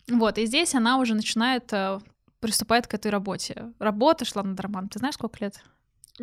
Вот, 0.08 0.38
и 0.38 0.46
здесь 0.46 0.74
она 0.74 0.98
уже 0.98 1.14
начинает, 1.14 1.70
э, 1.72 1.98
приступает 2.40 2.86
к 2.86 2.94
этой 2.94 3.10
работе. 3.10 3.72
Работа 3.78 4.24
шла 4.24 4.42
над 4.42 4.58
романом. 4.58 4.88
Ты 4.88 4.98
знаешь, 4.98 5.14
сколько 5.14 5.42
лет? 5.44 5.62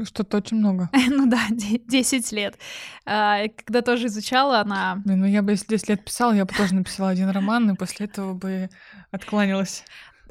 Что-то 0.03 0.37
очень 0.37 0.57
много. 0.57 0.89
ну 1.09 1.27
да, 1.29 1.39
10 1.49 2.31
лет. 2.31 2.57
А, 3.05 3.47
когда 3.47 3.81
тоже 3.81 4.07
изучала, 4.07 4.59
она... 4.59 5.01
Блин, 5.05 5.21
ну 5.21 5.25
я 5.25 5.41
бы, 5.41 5.51
если 5.51 5.67
10 5.67 5.89
лет 5.89 6.05
писала, 6.05 6.33
я 6.33 6.45
бы 6.45 6.53
тоже 6.53 6.75
написала 6.75 7.09
один 7.09 7.29
роман, 7.29 7.71
и 7.71 7.75
после 7.75 8.05
этого 8.05 8.33
бы 8.33 8.69
откланялась. 9.11 9.83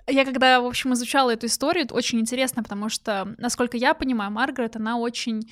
Я 0.06 0.24
когда, 0.24 0.60
в 0.60 0.66
общем, 0.66 0.92
изучала 0.92 1.32
эту 1.32 1.46
историю, 1.46 1.84
это 1.84 1.94
очень 1.94 2.20
интересно, 2.20 2.62
потому 2.62 2.88
что, 2.88 3.34
насколько 3.38 3.76
я 3.76 3.92
понимаю, 3.92 4.30
Маргарет, 4.30 4.76
она 4.76 4.98
очень 4.98 5.50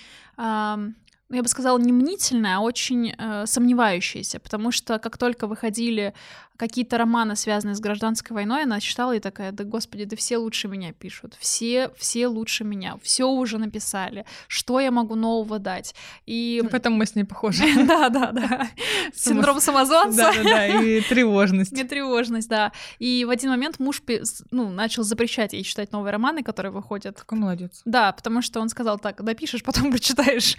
я 1.30 1.42
бы 1.42 1.48
сказала, 1.48 1.78
не 1.78 1.92
мнительная, 1.92 2.56
а 2.56 2.60
очень 2.60 3.14
э, 3.16 3.46
сомневающаяся, 3.46 4.40
потому 4.40 4.70
что 4.70 4.98
как 4.98 5.18
только 5.18 5.46
выходили 5.46 6.14
какие-то 6.56 6.98
романы, 6.98 7.36
связанные 7.36 7.74
с 7.74 7.80
гражданской 7.80 8.34
войной, 8.34 8.62
она 8.62 8.80
читала 8.80 9.14
и 9.14 9.20
такая, 9.20 9.52
да 9.52 9.64
господи, 9.64 10.04
да 10.04 10.16
все 10.16 10.36
лучше 10.38 10.68
меня 10.68 10.92
пишут, 10.92 11.34
все, 11.38 11.90
все 11.96 12.26
лучше 12.26 12.64
меня, 12.64 12.96
все 13.02 13.28
уже 13.28 13.58
написали, 13.58 14.24
что 14.46 14.80
я 14.80 14.90
могу 14.90 15.14
нового 15.14 15.58
дать? 15.58 15.94
И... 16.26 16.62
В 16.70 16.74
этом 16.74 16.94
мы 16.94 17.06
с 17.06 17.14
ней 17.14 17.24
похожи. 17.24 17.64
Да, 17.84 18.08
да, 18.08 18.32
да. 18.32 18.68
Синдром 19.14 19.60
самозванца. 19.60 20.16
Да, 20.16 20.32
да, 20.32 20.42
да, 20.42 20.66
и 20.66 21.00
тревожность. 21.08 21.72
И 21.72 21.84
тревожность, 21.84 22.48
да. 22.48 22.72
И 22.98 23.24
в 23.26 23.30
один 23.30 23.50
момент 23.50 23.78
муж 23.78 24.02
ну, 24.50 24.70
начал 24.70 25.02
запрещать 25.02 25.52
ей 25.52 25.64
читать 25.64 25.92
новые 25.92 26.12
романы, 26.12 26.42
которые 26.42 26.72
выходят. 26.72 27.18
Какой 27.18 27.38
молодец. 27.38 27.82
Да, 27.84 28.12
потому 28.12 28.42
что 28.42 28.60
он 28.60 28.68
сказал 28.68 28.98
так, 28.98 29.22
допишешь, 29.22 29.62
потом 29.62 29.90
прочитаешь. 29.90 30.56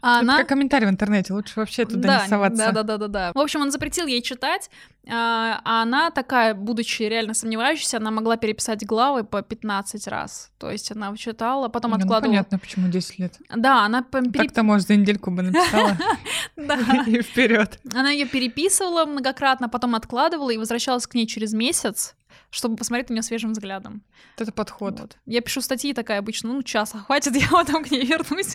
А 0.00 0.20
она... 0.20 0.38
как 0.38 0.48
комментарий 0.48 0.86
в 0.86 0.90
интернете, 0.90 1.32
лучше 1.32 1.52
вообще 1.56 1.84
туда 1.84 2.08
да, 2.08 2.22
не 2.22 2.28
соваться. 2.28 2.56
Да, 2.56 2.72
да, 2.72 2.82
да, 2.82 2.96
да, 2.96 3.08
да. 3.08 3.32
В 3.34 3.38
общем, 3.38 3.60
он 3.60 3.70
запретил 3.70 4.06
ей 4.06 4.22
читать, 4.22 4.59
а, 5.08 5.60
а 5.64 5.82
она 5.82 6.10
такая, 6.10 6.54
будучи 6.54 7.02
реально 7.02 7.34
сомневающейся, 7.34 7.96
она 7.96 8.10
могла 8.10 8.36
переписать 8.36 8.84
главы 8.86 9.24
по 9.24 9.42
15 9.42 10.06
раз. 10.08 10.50
То 10.58 10.70
есть 10.70 10.92
она 10.92 11.16
читала, 11.16 11.68
потом 11.68 11.92
ну, 11.92 11.96
откладывала. 11.96 12.32
Ну, 12.32 12.38
понятно, 12.38 12.58
почему 12.58 12.88
10 12.88 13.18
лет. 13.18 13.34
Да, 13.54 13.84
она... 13.84 14.02
Переп... 14.02 14.36
Так-то, 14.36 14.62
может, 14.62 14.88
за 14.88 14.96
недельку 14.96 15.30
бы 15.30 15.42
написала. 15.42 15.96
Да. 16.56 16.76
И 17.06 17.22
вперед. 17.22 17.80
Она 17.94 18.10
ее 18.10 18.26
переписывала 18.26 19.06
многократно, 19.06 19.68
потом 19.68 19.94
откладывала 19.94 20.50
и 20.50 20.58
возвращалась 20.58 21.06
к 21.06 21.14
ней 21.14 21.26
через 21.26 21.54
месяц 21.54 22.14
чтобы 22.50 22.76
посмотреть 22.76 23.08
на 23.08 23.14
нее 23.14 23.22
свежим 23.22 23.52
взглядом. 23.52 24.02
Это 24.36 24.52
подход. 24.52 25.00
Вот. 25.00 25.16
Я 25.26 25.40
пишу 25.40 25.60
статьи 25.60 25.92
такая 25.92 26.18
обычно, 26.18 26.52
ну, 26.52 26.62
часа 26.62 26.98
хватит, 26.98 27.36
я 27.36 27.48
потом 27.48 27.84
к 27.84 27.90
ней 27.90 28.04
вернусь. 28.04 28.54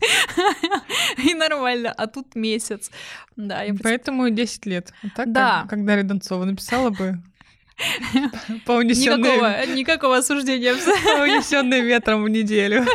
И 1.18 1.34
нормально, 1.34 1.92
а 1.92 2.08
тут 2.08 2.36
месяц. 2.36 2.92
Да, 3.36 3.64
я 3.64 3.74
Поэтому 3.82 4.30
10 4.30 4.66
лет. 4.66 4.94
так, 5.16 5.32
да. 5.32 5.66
как, 5.70 5.86
Дарья 5.86 6.04
Донцова 6.04 6.44
написала 6.44 6.90
бы, 6.90 7.22
по 8.66 8.74
унесенной... 8.74 9.18
Никакого, 9.18 9.75
никакого 9.75 10.18
осуждения. 10.18 10.74
По 11.04 11.24
унесенной 11.24 11.82
ветром 11.82 12.24
в 12.24 12.30
неделю. 12.30 12.86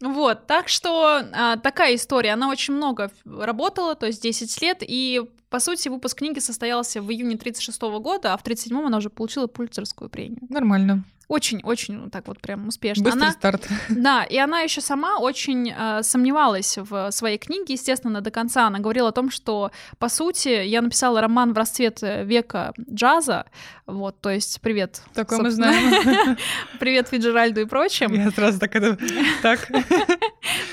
Вот, 0.00 0.46
так 0.48 0.68
что 0.68 1.22
а, 1.32 1.56
такая 1.58 1.94
история, 1.94 2.30
она 2.30 2.48
очень 2.48 2.74
много 2.74 3.12
работала, 3.24 3.94
то 3.94 4.06
есть 4.06 4.20
10 4.20 4.60
лет, 4.60 4.78
и 4.80 5.22
по 5.52 5.60
сути, 5.60 5.90
выпуск 5.90 6.18
книги 6.18 6.38
состоялся 6.38 7.02
в 7.02 7.12
июне 7.12 7.34
1936 7.34 7.82
года, 8.02 8.32
а 8.32 8.38
в 8.38 8.40
1937 8.40 8.86
она 8.86 8.96
уже 8.96 9.10
получила 9.10 9.46
Пульцерскую 9.46 10.08
премию. 10.08 10.40
Нормально. 10.48 11.04
Очень-очень 11.32 11.94
ну, 11.94 12.10
так 12.10 12.28
вот 12.28 12.42
прям 12.42 12.68
успешно. 12.68 13.04
Быстрый 13.04 13.22
она, 13.22 13.32
старт. 13.32 13.66
Да, 13.88 14.22
и 14.22 14.36
она 14.36 14.60
еще 14.60 14.82
сама 14.82 15.18
очень 15.18 15.72
э, 15.74 16.02
сомневалась 16.02 16.76
в 16.76 17.10
своей 17.10 17.38
книге, 17.38 17.72
естественно, 17.72 18.20
до 18.20 18.30
конца. 18.30 18.66
Она 18.66 18.80
говорила 18.80 19.08
о 19.08 19.12
том, 19.12 19.30
что, 19.30 19.70
по 19.98 20.10
сути, 20.10 20.48
я 20.66 20.82
написала 20.82 21.22
роман 21.22 21.54
в 21.54 21.56
расцвет 21.56 22.00
века 22.02 22.74
джаза, 22.78 23.46
вот, 23.86 24.20
то 24.20 24.28
есть 24.28 24.60
привет. 24.60 25.00
Такое 25.14 25.38
мы 25.38 25.50
знаем. 25.50 26.36
Привет 26.78 27.08
Фиджеральду 27.08 27.62
и 27.62 27.64
прочим. 27.64 28.12
Я 28.12 28.30
сразу 28.30 28.60
так 28.60 28.76
это... 28.76 28.98
Так. 29.40 29.70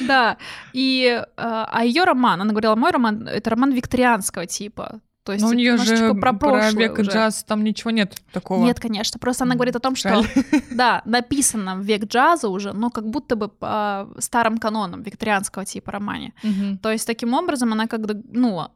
Да, 0.01 0.37
и 0.73 1.21
э, 1.21 1.23
а 1.37 1.85
ее 1.85 2.03
роман, 2.03 2.41
она 2.41 2.51
говорила, 2.51 2.75
мой 2.75 2.91
роман— 2.91 3.27
это 3.29 3.49
роман 3.51 3.71
викторианского 3.71 4.45
типа, 4.45 4.99
то 5.29 5.33
есть 5.33 5.45
Но 5.45 5.51
у 5.51 5.53
нее 5.53 5.77
же 5.77 6.15
про, 6.15 6.33
про 6.33 6.71
век 6.71 6.97
уже. 6.97 7.11
джаз 7.11 7.43
там 7.43 7.63
ничего 7.63 7.91
нет 7.91 8.15
такого. 8.31 8.65
Нет, 8.65 8.79
конечно. 8.79 9.19
Просто 9.19 9.43
она 9.43 9.53
говорит 9.53 9.75
о 9.75 9.79
том, 9.79 9.95
что 9.95 10.25
да, 10.71 11.03
написано 11.05 11.75
в 11.75 11.81
век 11.81 12.05
джаза 12.05 12.49
уже, 12.49 12.73
но 12.73 12.89
как 12.89 13.07
будто 13.07 13.35
бы 13.35 13.47
по 13.47 14.09
старым 14.17 14.57
канонам 14.57 15.03
викторианского 15.03 15.65
типа 15.65 15.91
романе. 15.91 16.33
Угу. 16.43 16.79
То 16.81 16.91
есть 16.91 17.05
таким 17.05 17.35
образом 17.35 17.71
она 17.73 17.85
как 17.85 18.01
бы 18.01 18.23
ну 18.31 18.69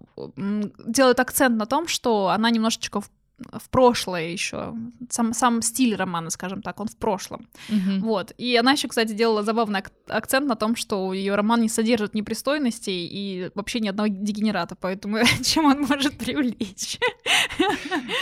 делает 0.85 1.19
акцент 1.19 1.57
на 1.57 1.65
том, 1.65 1.87
что 1.87 2.27
она 2.27 2.51
немножечко 2.51 3.01
в 3.01 3.09
в 3.51 3.69
прошлое 3.69 4.29
еще. 4.29 4.75
Сам, 5.10 5.34
сам 5.34 5.62
стиль 5.62 5.95
романа, 5.95 6.29
скажем 6.29 6.62
так, 6.62 6.79
он 6.79 6.88
в 6.88 6.97
прошлом. 6.97 7.47
Uh-huh. 7.69 7.99
Вот. 7.99 8.34
И 8.38 8.56
она 8.56 8.73
еще, 8.73 8.88
кстати, 8.88 9.13
делала 9.13 9.43
забавный 9.43 9.84
акцент 10.08 10.47
на 10.47 10.56
том, 10.56 10.75
что 10.75 11.13
ее 11.13 11.36
роман 11.36 11.62
не 11.62 11.69
содержит 11.69 12.13
непристойностей 12.13 13.08
и 13.08 13.51
вообще 13.56 13.79
ни 13.79 13.88
одного 13.88 14.08
дегенерата, 14.08 14.75
поэтому 14.75 15.19
чем 15.43 15.65
он 15.65 15.82
может 15.82 16.17
привлечь. 16.17 16.99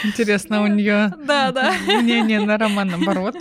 Интересно, 0.04 0.62
у 0.62 0.66
нее 0.66 1.14
да, 1.24 1.52
да. 1.52 1.74
мнение 1.86 2.40
на 2.40 2.58
роман 2.58 2.88
наоборот. 2.88 3.36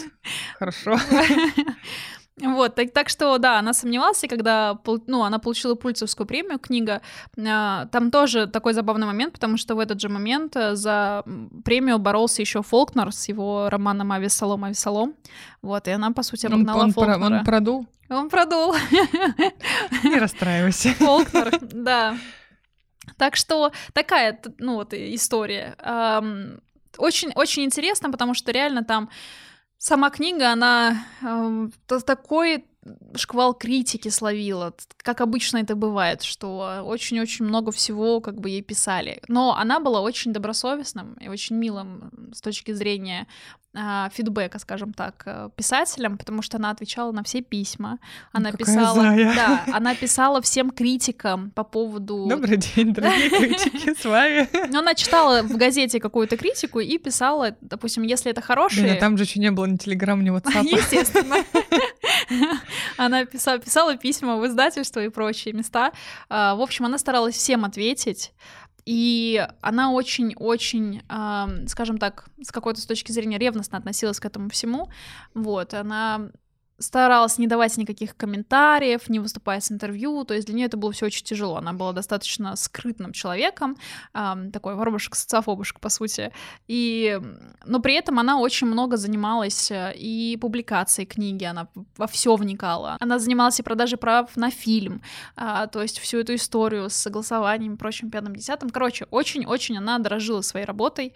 Хорошо. 0.58 0.98
Вот, 2.38 2.76
так, 2.76 2.92
так 2.92 3.10
что, 3.10 3.38
да, 3.38 3.60
она 3.60 3.74
сомневалась, 3.74 4.24
и 4.24 4.28
когда 4.28 4.80
ну, 5.06 5.24
она 5.24 5.38
получила 5.38 5.76
Пульцевскую 5.76 6.26
премию, 6.26 6.60
книга, 6.60 7.02
а, 7.38 7.86
там 7.88 8.10
тоже 8.10 8.48
такой 8.48 8.74
забавный 8.74 9.06
момент, 9.06 9.34
потому 9.34 9.58
что 9.58 9.76
в 9.76 9.80
этот 9.80 10.00
же 10.00 10.10
момент 10.10 10.56
э, 10.56 10.76
за 10.76 11.24
премию 11.66 12.00
боролся 12.00 12.42
еще 12.42 12.64
Фолкнер 12.64 13.12
с 13.12 13.28
его 13.28 13.70
романом 13.70 14.12
«Авесолом, 14.12 14.64
Авесолом», 14.64 15.14
вот, 15.62 15.88
и 15.88 15.92
она, 15.92 16.12
по 16.12 16.24
сути, 16.24 16.46
обогнала 16.48 16.80
он, 16.80 16.86
он 16.86 16.92
Фолкнера. 16.94 17.18
Про, 17.18 17.26
он 17.26 17.44
продул? 17.44 17.88
Он 18.10 18.30
продул. 18.30 18.76
Не 20.04 20.18
расстраивайся. 20.18 20.94
Фолкнер, 21.00 21.60
да. 21.62 22.18
Так 23.18 23.36
что 23.36 23.72
такая, 23.94 24.40
ну, 24.58 24.76
вот 24.76 24.94
история. 24.94 25.76
Очень-очень 26.98 27.64
интересно, 27.64 28.12
потому 28.12 28.34
что 28.34 28.52
реально 28.52 28.84
там 28.84 29.10
Сама 29.84 30.12
книга, 30.12 30.52
она 30.52 31.08
э, 31.24 31.70
такой 32.06 32.66
шквал 33.16 33.56
критики 33.56 34.10
словила, 34.10 34.76
как 34.98 35.22
обычно 35.22 35.58
это 35.58 35.76
бывает, 35.76 36.22
что 36.22 36.84
очень-очень 36.86 37.46
много 37.46 37.72
всего 37.72 38.22
как 38.22 38.40
бы 38.40 38.52
ей 38.52 38.62
писали. 38.62 39.24
Но 39.28 39.56
она 39.56 39.80
была 39.80 40.02
очень 40.02 40.34
добросовестным 40.34 41.16
и 41.16 41.30
очень 41.30 41.56
милым 41.56 42.32
с 42.32 42.42
точки 42.42 42.74
зрения 42.74 43.26
фидбэка, 43.74 44.60
скажем 44.60 44.92
так, 44.94 45.24
э, 45.26 45.50
писателям, 45.56 46.18
потому 46.18 46.42
что 46.42 46.58
она 46.58 46.72
отвечала 46.72 47.14
на 47.14 47.24
все 47.24 47.42
письма. 47.42 48.00
Она 48.34 48.52
Какая 48.52 48.66
писала, 48.66 48.96
зая. 49.02 49.34
да, 49.36 49.64
она 49.74 49.96
писала 49.96 50.42
всем 50.42 50.72
критикам 50.72 51.52
по 51.52 51.64
поводу. 51.64 52.28
Добрый 52.30 52.58
день, 52.58 52.94
дорогие 52.94 53.30
критики, 53.40 53.94
с 53.98 54.04
вами. 54.04 54.50
Но 54.72 54.80
она 54.80 54.94
читала 54.94 55.42
в 55.44 55.56
газете 55.56 56.02
какую-то 56.02 56.36
критику 56.36 56.82
и 56.82 56.98
писала, 56.98 57.56
допустим, 57.62 58.04
если 58.04 58.32
это 58.32 58.42
хорошие. 58.42 58.94
Да, 58.94 59.00
там 59.00 59.18
же 59.18 59.24
еще 59.24 59.40
не 59.40 59.52
было 59.52 59.66
ни 59.66 59.78
телеграм, 59.78 60.22
ни 60.22 60.32
WhatsApp. 60.36 60.66
Естественно. 60.66 61.38
Она 62.98 63.26
писала, 63.26 63.60
писала 63.60 63.96
письма 63.98 64.38
в 64.38 64.46
издательство 64.48 65.00
и 65.04 65.10
прочие 65.10 65.54
места. 65.54 65.92
А, 66.30 66.56
в 66.56 66.62
общем, 66.62 66.86
она 66.86 66.98
старалась 66.98 67.36
всем 67.36 67.66
ответить. 67.66 68.34
И 68.86 69.48
она 69.62 69.92
очень-очень, 69.92 71.04
э, 71.08 71.68
скажем 71.68 71.98
так, 71.98 72.26
с 72.42 72.52
какой-то 72.52 72.86
точки 72.88 73.12
зрения 73.12 73.38
ревностно 73.38 73.78
относилась 73.78 74.20
к 74.20 74.26
этому 74.26 74.50
всему. 74.50 74.90
Вот, 75.34 75.74
она 75.74 76.32
старалась 76.82 77.38
не 77.38 77.48
давать 77.48 77.78
никаких 77.78 78.16
комментариев, 78.18 79.10
не 79.10 79.20
выступать 79.20 79.64
с 79.64 79.72
интервью, 79.72 80.24
то 80.24 80.34
есть 80.34 80.48
для 80.48 80.56
нее 80.56 80.66
это 80.66 80.78
было 80.78 80.92
все 80.92 81.06
очень 81.06 81.24
тяжело. 81.24 81.58
Она 81.58 81.74
была 81.74 81.94
достаточно 81.94 82.56
скрытным 82.56 83.14
человеком, 83.14 83.78
эм, 84.14 84.52
такой 84.52 84.76
воробушек, 84.76 85.16
социофобушек, 85.16 85.80
по 85.80 85.90
сути. 85.90 86.32
И, 86.68 87.20
но 87.66 87.80
при 87.80 87.96
этом 87.96 88.20
она 88.20 88.40
очень 88.40 88.68
много 88.68 88.98
занималась 88.98 89.72
э, 89.72 89.94
и 89.96 90.38
публикацией 90.42 91.06
книги, 91.06 91.44
она 91.46 91.68
во 91.98 92.08
все 92.08 92.36
вникала. 92.36 92.98
Она 93.00 93.20
занималась 93.20 93.60
и 93.60 93.64
продажей 93.64 93.98
прав 93.98 94.36
на 94.36 94.52
фильм, 94.52 95.02
э, 95.38 95.68
то 95.72 95.82
есть 95.82 96.00
всю 96.00 96.20
эту 96.20 96.36
историю 96.36 96.90
с 96.90 96.94
согласованием 96.94 97.76
и 97.76 97.78
прочим 97.78 98.10
пятым 98.10 98.36
десятым. 98.36 98.70
Короче, 98.70 99.06
очень-очень 99.12 99.78
она 99.78 100.00
дорожила 100.00 100.42
своей 100.42 100.66
работой, 100.66 101.14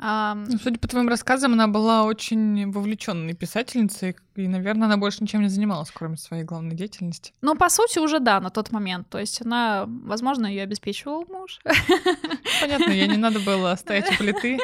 Ну, 0.00 0.58
судя 0.62 0.78
по 0.78 0.86
твоим 0.86 1.08
рассказам, 1.08 1.54
она 1.54 1.66
была 1.66 2.04
очень 2.04 2.70
вовлеченной 2.70 3.34
писательницей, 3.34 4.16
и, 4.36 4.46
наверное, 4.46 4.86
она 4.86 4.96
больше 4.96 5.22
ничем 5.22 5.42
не 5.42 5.48
занималась, 5.48 5.90
кроме 5.90 6.16
своей 6.16 6.44
главной 6.44 6.76
деятельности. 6.76 7.32
ну, 7.42 7.56
по 7.56 7.68
сути, 7.68 7.98
уже 7.98 8.20
да, 8.20 8.40
на 8.40 8.50
тот 8.50 8.70
момент. 8.70 9.08
То 9.08 9.18
есть 9.18 9.42
она, 9.42 9.86
возможно, 9.86 10.46
ее 10.46 10.62
обеспечивал 10.62 11.24
муж. 11.28 11.58
Понятно, 12.60 12.90
ей 12.92 13.08
не 13.08 13.16
надо 13.16 13.40
было 13.40 13.74
стоять 13.74 14.10
у 14.12 14.16
плиты. 14.16 14.58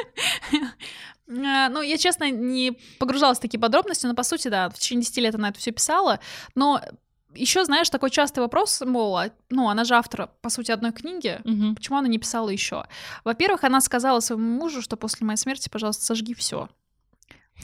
А, 1.27 1.69
Ну, 1.71 1.81
я, 1.81 1.97
честно, 1.97 2.31
не 2.31 2.73
погружалась 2.99 3.39
в 3.39 3.41
такие 3.41 3.59
подробности, 3.59 4.07
но, 4.07 4.15
по 4.15 4.23
сути, 4.23 4.49
да, 4.49 4.69
в 4.69 4.75
течение 4.75 5.05
10 5.05 5.17
лет 5.19 5.35
она 5.35 5.49
это 5.49 5.59
все 5.59 5.73
писала. 5.73 6.21
Но 6.55 6.81
еще, 7.37 7.65
знаешь, 7.65 7.91
такой 7.91 8.11
частый 8.11 8.43
вопрос, 8.43 8.83
мол, 8.85 9.17
а, 9.17 9.31
ну, 9.51 9.69
она 9.69 9.85
же 9.85 9.95
автор, 9.95 10.29
по 10.43 10.51
сути, 10.51 10.71
одной 10.71 10.93
книги, 10.93 11.41
Мгм. 11.45 11.75
почему 11.77 11.99
она 11.99 12.09
не 12.09 12.19
писала 12.19 12.49
еще? 12.51 12.85
Во-первых, 13.25 13.65
она 13.65 13.81
сказала 13.81 14.21
своему 14.21 14.49
мужу, 14.59 14.83
что 14.83 14.97
после 14.97 15.27
моей 15.27 15.37
смерти, 15.39 15.69
пожалуйста, 15.69 16.05
сожги 16.05 16.35
все. 16.35 16.69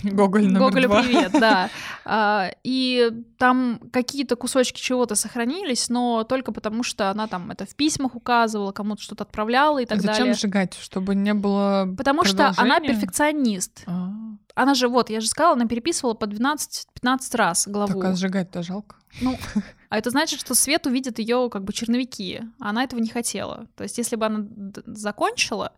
Гоголь 0.04 0.44
номер 0.46 0.60
Гоголю 0.60 0.88
два. 0.88 1.02
привет, 1.02 1.32
да. 1.32 1.68
А, 2.04 2.50
И 2.62 3.10
там 3.38 3.80
какие-то 3.92 4.36
кусочки 4.36 4.80
чего-то 4.80 5.16
сохранились, 5.16 5.88
но 5.88 6.22
только 6.22 6.52
потому, 6.52 6.84
что 6.84 7.10
она 7.10 7.26
там 7.26 7.50
это 7.50 7.66
в 7.66 7.74
письмах 7.74 8.14
указывала, 8.14 8.70
кому-то 8.70 9.02
что-то 9.02 9.24
отправляла 9.24 9.80
и 9.80 9.86
так 9.86 10.00
Зачем 10.00 10.16
далее. 10.18 10.34
сжигать? 10.34 10.74
Чтобы 10.80 11.16
не 11.16 11.34
было 11.34 11.92
Потому 11.98 12.24
что 12.24 12.52
она 12.56 12.78
перфекционист. 12.80 13.82
А, 13.86 14.10
Она 14.54 14.74
же, 14.74 14.88
вот, 14.88 15.10
я 15.10 15.20
же 15.20 15.28
сказала, 15.28 15.54
она 15.54 15.66
переписывала 15.66 16.14
по 16.14 16.24
12-15 16.24 17.36
раз 17.36 17.68
главу. 17.68 18.00
Так, 18.00 18.10
а 18.10 18.14
сжигать-то 18.14 18.62
жалко. 18.62 18.96
Ну, 19.20 19.36
а 19.88 19.98
это 19.98 20.10
значит, 20.10 20.40
что 20.40 20.54
свет 20.54 20.86
увидит 20.86 21.18
ее 21.18 21.48
как 21.50 21.64
бы 21.64 21.72
черновики. 21.72 22.42
Она 22.58 22.84
этого 22.84 23.00
не 23.00 23.08
хотела. 23.08 23.66
То 23.76 23.84
есть, 23.84 23.98
если 23.98 24.16
бы 24.16 24.26
она 24.26 24.46
закончила, 24.86 25.72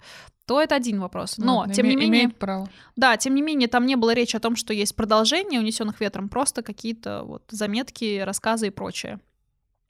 то 0.46 0.60
это 0.60 0.74
один 0.74 1.00
вопрос. 1.00 1.38
Но, 1.38 1.58
Ладно, 1.58 1.74
тем 1.74 1.86
не 1.86 1.92
име- 1.94 2.00
менее, 2.00 2.24
Имеет 2.24 2.38
право. 2.38 2.68
да, 2.96 3.16
тем 3.16 3.34
не 3.34 3.42
менее, 3.42 3.68
там 3.68 3.86
не 3.86 3.96
было 3.96 4.12
речи 4.12 4.36
о 4.36 4.40
том, 4.40 4.56
что 4.56 4.74
есть 4.74 4.94
продолжение 4.96 5.60
унесенных 5.60 6.00
ветром, 6.00 6.28
просто 6.28 6.62
какие-то 6.62 7.22
вот 7.24 7.44
заметки, 7.50 8.20
рассказы 8.20 8.66
и 8.68 8.70
прочее. 8.70 9.20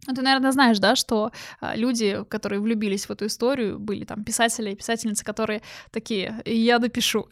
Ну, 0.06 0.14
Ты, 0.14 0.22
наверное, 0.22 0.50
знаешь, 0.50 0.78
да, 0.80 0.96
что 0.96 1.30
а, 1.60 1.76
люди, 1.76 2.24
которые 2.28 2.60
влюбились 2.60 3.06
в 3.06 3.12
эту 3.12 3.26
историю, 3.26 3.78
были 3.78 4.04
там 4.04 4.24
писатели 4.24 4.70
и 4.72 4.74
писательницы, 4.74 5.24
которые 5.24 5.62
такие, 5.92 6.42
я 6.44 6.78
допишу. 6.80 7.28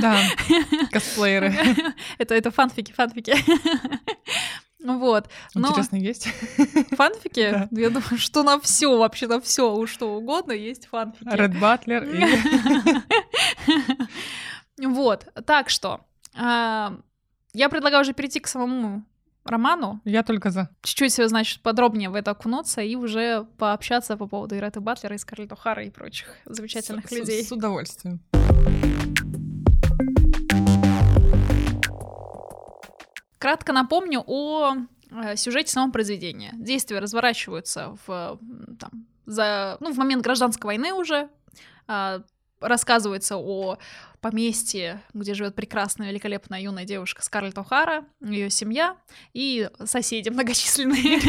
Да, 0.00 0.18
косплееры. 0.90 1.54
Это, 2.18 2.34
это 2.34 2.50
фанфики, 2.50 2.92
фанфики. 2.92 3.34
Вот. 4.80 5.28
Но 5.54 5.68
Интересно, 5.70 5.96
есть? 5.96 6.28
фанфики, 6.96 7.50
Да. 7.50 7.68
я 7.72 7.90
думаю, 7.90 8.16
что 8.16 8.44
на 8.44 8.60
все, 8.60 8.96
вообще 8.96 9.26
на 9.26 9.40
все, 9.40 9.84
что 9.86 10.14
угодно 10.14 10.52
есть 10.52 10.86
фанфики. 10.86 11.28
Ред 11.28 11.58
Батлер 11.58 12.04
и... 12.04 12.24
Вот, 14.86 15.26
так 15.44 15.68
что 15.68 16.06
а, 16.36 16.96
я 17.52 17.68
предлагаю 17.68 18.02
уже 18.02 18.12
перейти 18.12 18.38
к 18.38 18.46
самому 18.46 19.04
роману, 19.48 20.00
Я 20.04 20.22
только 20.22 20.50
за. 20.50 20.68
чуть-чуть, 20.82 21.14
значит, 21.28 21.62
подробнее 21.62 22.10
в 22.10 22.14
это 22.14 22.30
окунуться 22.32 22.80
и 22.82 22.94
уже 22.96 23.46
пообщаться 23.58 24.16
по 24.16 24.26
поводу 24.26 24.56
Иреты 24.56 24.80
Батлера 24.80 25.14
и 25.14 25.18
Скарлетт 25.18 25.52
О'Хара 25.52 25.84
и 25.86 25.90
прочих 25.90 26.28
замечательных 26.44 27.06
С- 27.06 27.08
с- 27.08 27.12
людей. 27.18 27.42
С 27.44 27.52
удовольствием. 27.52 28.20
Кратко 33.38 33.72
напомню 33.72 34.22
о 34.26 34.74
э, 35.10 35.36
сюжете 35.36 35.72
самого 35.72 35.92
произведения. 35.92 36.50
Действия 36.54 36.98
разворачиваются 36.98 37.96
в, 38.06 38.38
там, 38.80 39.06
за, 39.26 39.76
ну, 39.80 39.92
в 39.92 39.96
момент 39.96 40.24
гражданской 40.24 40.66
войны 40.68 40.92
уже. 40.92 41.28
А, 41.86 42.20
рассказывается 42.60 43.36
о 43.36 43.78
поместье, 44.20 45.02
где 45.14 45.34
живет 45.34 45.54
прекрасная, 45.54 46.10
великолепная 46.10 46.60
юная 46.60 46.84
девушка 46.84 47.22
Скарлетт 47.22 47.56
О'Хара, 47.58 48.04
ее 48.20 48.50
семья 48.50 48.96
и 49.32 49.68
соседи 49.84 50.28
многочисленные. 50.28 51.20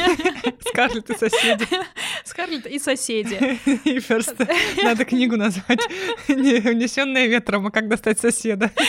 Скарлетт 0.67 1.09
и 1.09 1.15
соседи. 1.17 1.67
Скарлетт 2.25 2.65
и 2.65 2.79
соседи. 2.79 3.59
И 3.89 3.99
просто 3.99 4.47
надо 4.83 5.05
книгу 5.05 5.35
назвать 5.37 5.79
не 6.27 6.55
«Унесённая 6.69 7.27
ветром», 7.27 7.67
а 7.67 7.71
«Как 7.71 7.87
достать 7.87 8.19
соседа». 8.19 8.71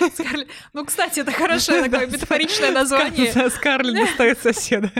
Скарлетт- 0.00 0.48
Ну, 0.72 0.84
кстати, 0.84 1.20
это 1.20 1.30
хорошее 1.32 1.82
такое 1.84 2.06
метафоричное 2.06 2.72
название. 2.72 3.32
Скарлетт- 3.32 3.50
Скарлетт 3.50 3.94
достает 4.08 4.38
соседа. 4.40 4.90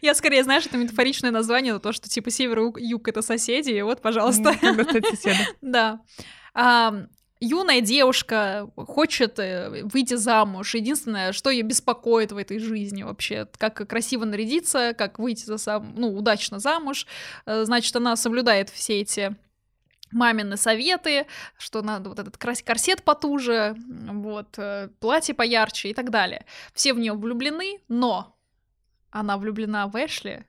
Я 0.00 0.14
скорее, 0.14 0.42
знаешь, 0.44 0.66
это 0.66 0.76
метафоричное 0.78 1.30
название, 1.30 1.72
но 1.74 1.78
то, 1.78 1.92
что 1.92 2.08
типа 2.08 2.30
север 2.30 2.58
и 2.76 2.86
юг— 2.86 3.06
это 3.08 3.22
соседи, 3.22 3.70
и 3.70 3.82
вот, 3.82 4.00
пожалуйста. 4.02 4.54
Как 4.60 4.76
достать 4.76 5.06
соседа. 5.08 5.46
Да. 5.60 6.00
Юная 7.40 7.82
девушка 7.82 8.68
хочет 8.76 9.38
э, 9.38 9.82
выйти 9.84 10.14
замуж. 10.14 10.74
Единственное, 10.74 11.32
что 11.32 11.50
ее 11.50 11.62
беспокоит 11.62 12.32
в 12.32 12.36
этой 12.38 12.58
жизни 12.58 13.02
вообще, 13.02 13.46
как 13.58 13.86
красиво 13.88 14.24
нарядиться, 14.24 14.94
как 14.96 15.18
выйти 15.18 15.44
за 15.44 15.58
сам, 15.58 15.92
ну, 15.96 16.16
удачно 16.16 16.58
замуж. 16.58 17.06
Э, 17.44 17.64
Значит, 17.64 17.94
она 17.94 18.16
соблюдает 18.16 18.70
все 18.70 19.00
эти 19.00 19.36
мамины 20.12 20.56
советы, 20.56 21.26
что 21.58 21.82
надо 21.82 22.08
вот 22.08 22.18
этот 22.18 22.38
корсет 22.38 23.02
потуже, 23.02 23.76
вот, 23.76 24.54
э, 24.56 24.88
платье 25.00 25.34
поярче 25.34 25.90
и 25.90 25.94
так 25.94 26.10
далее. 26.10 26.46
Все 26.72 26.94
в 26.94 26.98
нее 26.98 27.12
влюблены, 27.12 27.80
но 27.88 28.34
она 29.10 29.36
влюблена 29.36 29.88
в 29.88 29.96
Эшли, 29.96 30.44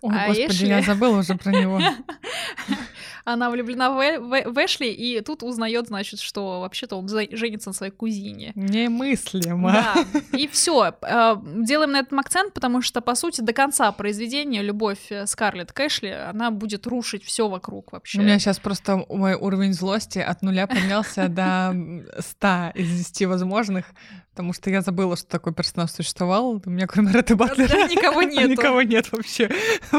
О, 0.00 0.10
А 0.10 0.26
господи, 0.28 0.46
Эшли? 0.48 0.68
я 0.68 0.82
забыла 0.82 1.18
уже 1.18 1.36
про 1.36 1.52
него. 1.52 1.80
Она 3.28 3.50
влюблена 3.50 3.90
в, 3.90 3.98
Э- 4.00 4.20
в- 4.20 4.52
в 4.52 4.64
Эшли, 4.64 4.90
и 4.92 5.20
тут 5.20 5.42
узнает, 5.42 5.88
значит, 5.88 6.20
что 6.20 6.60
вообще-то 6.60 6.96
он 6.96 7.08
женится 7.08 7.70
на 7.70 7.74
своей 7.74 7.92
кузине. 7.92 8.52
Немыслимо. 8.54 9.72
Да, 9.72 9.94
и 10.38 10.46
все. 10.46 10.94
Делаем 11.02 11.90
на 11.90 11.98
этом 11.98 12.20
акцент, 12.20 12.54
потому 12.54 12.82
что, 12.82 13.00
по 13.00 13.16
сути, 13.16 13.40
до 13.40 13.52
конца 13.52 13.90
произведения 13.90 14.62
любовь 14.62 15.10
э, 15.10 15.26
Скарлетт 15.26 15.72
к 15.72 15.80
Эшли, 15.80 16.10
она 16.10 16.50
будет 16.52 16.86
рушить 16.86 17.24
все 17.24 17.48
вокруг 17.48 17.92
вообще. 17.92 18.20
У 18.20 18.22
меня 18.22 18.38
сейчас 18.38 18.60
просто 18.60 19.04
мой 19.08 19.34
уровень 19.34 19.72
злости 19.72 20.20
от 20.20 20.42
нуля 20.42 20.66
поднялся 20.68 21.28
до 21.28 21.74
100 22.20 22.72
из 22.76 22.88
10 23.10 23.26
возможных, 23.26 23.86
потому 24.30 24.52
что 24.52 24.70
я 24.70 24.82
забыла, 24.82 25.16
что 25.16 25.26
такой 25.26 25.52
персонаж 25.52 25.90
существовал. 25.90 26.62
У 26.64 26.70
меня 26.70 26.86
кроме 26.86 27.10
Ретты 27.12 27.34
Батлера 27.34 27.68
Да, 27.68 27.88
никого 27.88 28.22
нету. 28.22 28.50
никого 28.52 28.82
нет 28.82 29.10
вообще 29.10 29.50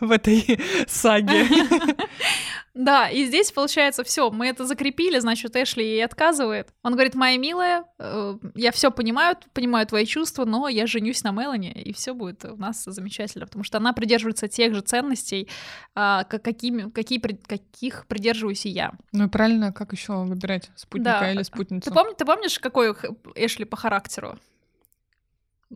в 0.00 0.10
этой 0.12 0.60
саге. 0.86 1.46
Да, 2.80 3.08
и 3.10 3.24
здесь 3.26 3.50
получается 3.50 4.04
все, 4.04 4.30
мы 4.30 4.46
это 4.46 4.64
закрепили, 4.64 5.18
значит, 5.18 5.56
Эшли 5.56 5.84
ей 5.84 6.04
отказывает. 6.04 6.68
Он 6.84 6.92
говорит, 6.92 7.16
моя 7.16 7.36
милая, 7.36 7.84
э, 7.98 8.38
я 8.54 8.70
все 8.70 8.92
понимаю, 8.92 9.36
понимаю 9.52 9.84
твои 9.84 10.06
чувства, 10.06 10.44
но 10.44 10.68
я 10.68 10.86
женюсь 10.86 11.24
на 11.24 11.32
Мелани, 11.32 11.72
и 11.72 11.92
все 11.92 12.14
будет 12.14 12.44
у 12.44 12.56
нас 12.56 12.84
замечательно, 12.84 13.46
потому 13.46 13.64
что 13.64 13.78
она 13.78 13.92
придерживается 13.92 14.46
тех 14.46 14.74
же 14.76 14.80
ценностей, 14.82 15.48
ка- 15.94 16.24
какими, 16.24 16.88
какие, 16.90 17.18
каких 17.18 18.06
придерживаюсь 18.06 18.64
и 18.64 18.68
я. 18.68 18.92
Ну 19.10 19.26
и 19.26 19.28
правильно, 19.28 19.72
как 19.72 19.92
еще 19.92 20.12
выбирать 20.12 20.70
спутника 20.76 21.18
Да. 21.20 21.32
или 21.32 21.42
спутницу? 21.42 21.90
Ты, 21.90 21.94
помни, 21.94 22.14
ты 22.14 22.24
помнишь, 22.24 22.60
какой 22.60 22.94
Эшли 23.34 23.64
по 23.64 23.76
характеру? 23.76 24.38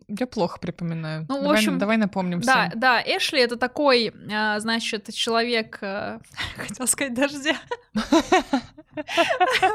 Я 0.07 0.25
плохо 0.25 0.59
припоминаю. 0.59 1.25
Ну, 1.29 1.37
в 1.37 1.41
давай, 1.43 1.57
общем, 1.57 1.77
давай 1.77 1.97
напомним 1.97 2.41
Да, 2.41 2.69
всем. 2.69 2.79
да, 2.79 3.01
Эшли 3.01 3.41
это 3.41 3.57
такой, 3.57 4.11
а, 4.31 4.59
значит, 4.59 5.13
человек, 5.13 5.77
а, 5.81 6.19
хотела 6.57 6.87
сказать 6.87 7.13
дождя. 7.13 7.57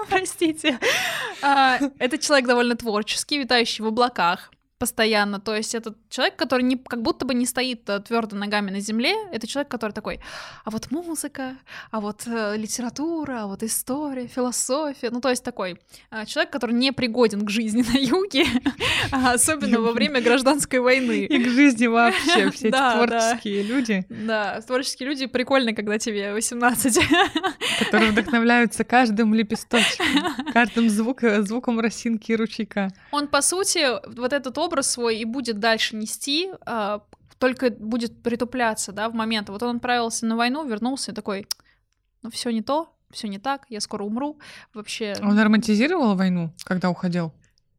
Простите. 0.09 0.79
А, 1.43 1.79
Это 1.99 2.19
человек 2.19 2.47
довольно 2.49 2.77
творческий, 2.77 3.39
витающий 3.39 3.85
в 3.85 3.89
облаках 3.89 4.51
постоянно. 4.79 5.41
То 5.41 5.55
есть 5.55 5.75
это 5.75 5.95
человек, 6.09 6.37
который 6.37 6.63
не, 6.63 6.77
как 6.77 7.03
будто 7.03 7.27
бы 7.27 7.35
не 7.35 7.47
стоит 7.47 7.85
твердо 8.07 8.37
ногами 8.37 8.71
на 8.71 8.81
земле. 8.81 9.15
Это 9.33 9.47
человек, 9.47 9.71
который 9.71 9.93
такой, 9.93 10.21
а 10.65 10.71
вот 10.71 10.91
музыка, 10.91 11.57
а 11.91 12.01
вот 12.01 12.27
э, 12.27 12.57
литература, 12.57 13.43
а 13.43 13.47
вот 13.47 13.63
история, 13.63 14.27
философия. 14.27 15.11
Ну, 15.11 15.21
то 15.21 15.31
есть 15.31 15.45
такой 15.45 15.81
а, 16.11 16.25
человек, 16.27 16.53
который 16.53 16.75
не 16.75 16.93
пригоден 16.93 17.45
к 17.45 17.51
жизни 17.51 17.85
на 17.93 17.99
юге, 17.99 18.47
а 19.13 19.33
особенно 19.33 19.81
во 19.81 19.93
время 19.93 20.21
гражданской 20.21 20.79
войны. 20.79 21.25
И 21.27 21.45
к 21.45 21.49
жизни 21.49 21.87
вообще, 21.87 22.51
все 22.53 22.69
эти 22.69 22.71
творческие 22.71 23.63
люди, 23.63 24.07
Да, 24.09 24.61
творческие 24.61 25.09
люди 25.09 25.27
прикольно, 25.27 25.75
когда 25.75 25.99
тебе 25.99 26.33
18. 26.33 26.99
которые 27.79 28.13
вдохновляются 28.13 28.85
каждым 28.85 29.35
лепесточком, 29.35 30.07
каждым 30.53 30.89
звук, 30.89 31.21
звуком 31.41 31.81
росинки 31.81 32.33
и 32.33 32.37
ручейка. 32.37 32.93
Он, 33.11 33.27
по 33.29 33.43
сути, 33.43 33.87
вот 34.17 34.33
этот 34.33 34.57
образ 34.59 34.68
свой 34.83 35.19
и 35.19 35.25
будет 35.25 35.59
дальше 35.59 35.97
нести, 35.97 36.51
а, 36.67 37.03
только 37.39 37.71
будет 37.71 38.23
притупляться, 38.23 38.93
да, 38.93 39.09
в 39.09 39.15
момент. 39.15 39.49
Вот 39.49 39.63
он 39.63 39.77
отправился 39.77 40.27
на 40.27 40.37
войну, 40.37 40.67
вернулся 40.67 41.13
и 41.13 41.15
такой, 41.15 41.47
ну 42.23 42.31
все 42.31 42.51
не 42.51 42.63
то, 42.63 42.95
все 43.11 43.29
не 43.29 43.39
так, 43.39 43.67
я 43.69 43.81
скоро 43.81 44.05
умру. 44.05 44.39
Вообще, 44.75 45.17
Он 45.23 45.39
романтизировал 45.39 46.15
войну, 46.15 46.53
когда 46.65 46.91
уходил? 46.91 47.33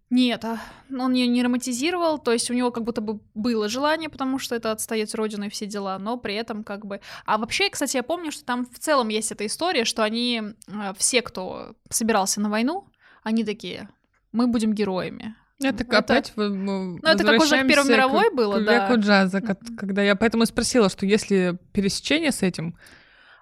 Нет, 0.09 0.43
а, 0.43 0.59
он 0.89 1.13
ее 1.13 1.27
не 1.27 1.43
романтизировал, 1.43 2.17
то 2.17 2.31
есть 2.31 2.49
у 2.49 2.55
него 2.55 2.71
как 2.71 2.83
будто 2.83 2.99
бы 2.99 3.19
было 3.35 3.69
желание, 3.69 4.09
потому 4.09 4.39
что 4.39 4.55
это 4.55 4.71
отстоять 4.71 5.13
родину 5.13 5.45
и 5.45 5.49
все 5.49 5.67
дела, 5.67 5.99
но 5.99 6.17
при 6.17 6.33
этом 6.33 6.63
как 6.63 6.85
бы... 6.85 6.99
А 7.25 7.37
вообще, 7.37 7.69
кстати, 7.69 7.97
я 7.97 8.03
помню, 8.03 8.31
что 8.31 8.43
там 8.43 8.65
в 8.65 8.79
целом 8.79 9.09
есть 9.09 9.31
эта 9.31 9.45
история, 9.45 9.85
что 9.85 10.03
они, 10.03 10.41
э, 10.67 10.93
все, 10.97 11.21
кто 11.21 11.75
собирался 11.91 12.41
на 12.41 12.49
войну, 12.49 12.87
они 13.21 13.43
такие, 13.43 13.87
мы 14.31 14.47
будем 14.47 14.73
героями. 14.73 15.35
Это, 15.61 15.83
это 15.83 15.97
опять 15.97 16.33
Ну, 16.35 16.97
это 17.03 17.23
как 17.23 17.41
уже 17.41 17.63
в 17.63 17.67
Первой 17.67 17.89
мировой 17.89 18.29
к, 18.29 18.33
было, 18.33 18.59
к 18.59 18.65
да. 18.65 18.87
веку 18.87 19.01
джаза, 19.01 19.41
когда 19.41 20.01
я 20.01 20.15
поэтому 20.15 20.43
и 20.43 20.45
спросила, 20.45 20.89
что 20.89 21.05
если 21.05 21.57
пересечение 21.73 22.31
с 22.31 22.43
этим, 22.43 22.77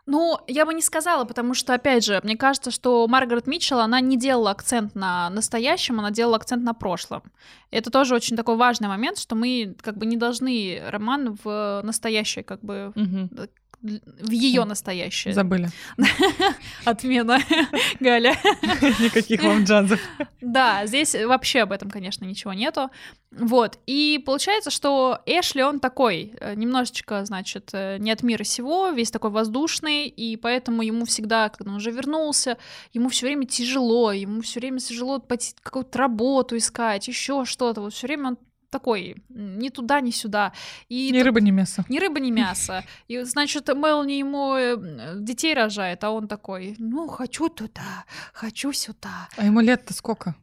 ну, 0.08 0.39
я 0.47 0.65
бы 0.65 0.73
не 0.73 0.82
сказала, 0.82 1.25
потому 1.25 1.53
что, 1.53 1.73
опять 1.73 2.06
же, 2.06 2.21
мне 2.23 2.38
кажется, 2.38 2.71
что 2.71 3.06
Маргарет 3.10 3.45
Митчелл, 3.45 3.82
она 3.82 3.99
не 3.99 4.17
делала 4.17 4.51
акцент 4.51 4.95
на 4.95 5.30
настоящем, 5.30 5.99
она 5.99 6.12
делала 6.12 6.38
акцент 6.38 6.63
на 6.63 6.73
прошлом. 6.73 7.23
Это 7.71 7.91
тоже 7.91 8.15
очень 8.15 8.38
такой 8.38 8.56
важный 8.56 8.88
момент, 8.88 9.17
что 9.17 9.36
мы 9.36 9.75
как 9.82 9.97
бы 9.97 10.06
не 10.06 10.15
должны 10.15 10.82
роман 10.88 11.38
в 11.43 11.82
настоящее 11.84 12.45
как 12.45 12.62
бы 12.62 12.93
угу 12.95 13.49
в 13.81 14.31
ее 14.31 14.63
настоящее. 14.65 15.33
Забыли. 15.33 15.69
Отмена, 16.85 17.39
Галя. 17.99 18.35
Никаких 18.99 19.43
вам 19.43 19.63
джазов. 19.63 19.99
Да, 20.41 20.85
здесь 20.85 21.15
вообще 21.15 21.61
об 21.61 21.71
этом, 21.71 21.89
конечно, 21.89 22.25
ничего 22.25 22.53
нету. 22.53 22.89
Вот, 23.31 23.77
и 23.85 24.23
получается, 24.25 24.71
что 24.71 25.19
Эшли, 25.25 25.61
он 25.61 25.79
такой, 25.79 26.33
э, 26.39 26.55
немножечко, 26.55 27.25
значит, 27.25 27.69
э, 27.73 27.97
не 27.99 28.09
от 28.11 28.23
мира 28.23 28.43
сего, 28.43 28.89
весь 28.89 29.11
такой 29.11 29.31
воздушный, 29.31 30.07
и 30.07 30.37
поэтому 30.37 30.81
ему 30.81 31.05
всегда, 31.05 31.49
когда 31.49 31.71
он 31.71 31.77
уже 31.77 31.91
вернулся, 31.91 32.57
ему 32.93 33.09
все 33.09 33.25
время 33.25 33.45
тяжело, 33.45 34.13
ему 34.13 34.41
все 34.41 34.61
время 34.61 34.79
тяжело 34.79 35.21
какую-то 35.61 35.97
работу 35.97 36.55
искать, 36.55 37.07
еще 37.09 37.43
что-то, 37.43 37.81
вот 37.81 37.93
все 37.93 38.07
время 38.07 38.29
он 38.29 38.37
такой 38.69 39.15
ни 39.30 39.69
туда, 39.69 40.01
ни 40.01 40.12
сюда. 40.12 40.53
И 40.89 41.12
ни 41.12 41.19
рыба, 41.19 41.41
ни 41.41 41.51
мясо. 41.51 41.86
Ни 41.89 41.99
рыба, 41.99 42.19
ни 42.19 42.32
мясо. 42.32 42.84
И, 43.08 43.21
значит, 43.23 43.67
Мелани 43.69 44.19
ему 44.19 44.56
э, 44.56 45.15
детей 45.15 45.53
рожает, 45.53 46.03
а 46.03 46.12
он 46.12 46.27
такой, 46.27 46.75
ну, 46.80 47.08
хочу 47.08 47.49
туда, 47.49 48.06
хочу 48.34 48.73
сюда. 48.73 49.30
А 49.38 49.45
ему 49.45 49.62
лет-то 49.62 49.93
сколько? 49.93 50.36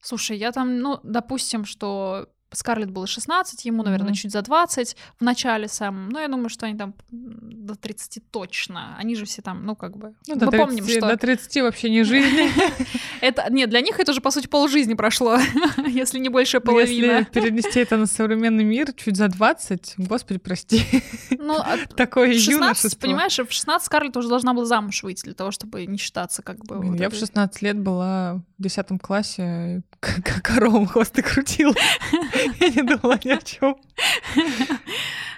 Слушай, 0.00 0.36
я 0.36 0.52
там, 0.52 0.78
ну, 0.80 1.00
допустим, 1.02 1.64
что 1.64 2.28
Скарлетт 2.54 2.90
было 2.90 3.06
16, 3.06 3.64
ему, 3.64 3.82
наверное, 3.82 4.12
mm-hmm. 4.12 4.14
чуть 4.14 4.32
за 4.32 4.42
20 4.42 4.96
в 5.18 5.24
начале 5.24 5.68
самом. 5.68 6.08
Но 6.08 6.20
я 6.20 6.28
думаю, 6.28 6.48
что 6.48 6.66
они 6.66 6.76
там 6.76 6.94
до 7.10 7.74
30 7.74 8.22
точно. 8.30 8.96
Они 8.98 9.14
же 9.14 9.24
все 9.24 9.42
там, 9.42 9.64
ну, 9.64 9.76
как 9.76 9.96
бы... 9.96 10.14
Ну, 10.26 10.34
Мы 10.34 10.40
до 10.40 10.46
30, 10.48 10.66
помним, 10.66 10.88
что... 10.88 11.08
До 11.08 11.16
30 11.16 11.62
вообще 11.62 11.90
не 11.90 12.02
жизни. 12.04 12.50
это, 13.20 13.46
нет, 13.50 13.70
для 13.70 13.80
них 13.80 13.98
это 13.98 14.12
уже, 14.12 14.20
по 14.20 14.30
сути, 14.30 14.46
полжизни 14.46 14.94
прошло, 14.94 15.38
если 15.88 16.18
не 16.18 16.28
больше 16.28 16.58
ну, 16.58 16.66
половины. 16.66 17.04
Если 17.04 17.24
перенести 17.24 17.80
это 17.80 17.96
на 17.96 18.06
современный 18.06 18.64
мир, 18.64 18.92
чуть 18.92 19.16
за 19.16 19.28
20, 19.28 19.94
господи, 19.98 20.38
прости. 20.38 20.82
Ну, 21.30 21.56
а 21.56 21.76
Такое 21.96 22.32
юношество. 22.32 22.98
понимаешь, 23.00 23.38
в 23.38 23.50
16 23.50 23.86
Скарлетт 23.86 24.16
уже 24.16 24.28
должна 24.28 24.54
была 24.54 24.64
замуж 24.64 25.02
выйти 25.02 25.24
для 25.24 25.34
того, 25.34 25.50
чтобы 25.50 25.86
не 25.86 25.98
считаться 25.98 26.42
как 26.42 26.64
бы... 26.64 26.96
Я 26.98 27.10
в 27.10 27.14
16 27.14 27.62
лет 27.62 27.78
была 27.78 28.42
в 28.64 28.66
10 28.66 29.02
классе, 29.02 29.82
корову 30.42 30.86
хвосты 30.86 31.22
крутила. 31.22 31.74
Я 32.60 32.68
не 32.68 32.82
думала 32.82 33.18
ни 33.22 33.30
о 33.30 33.40
чем. 33.40 33.76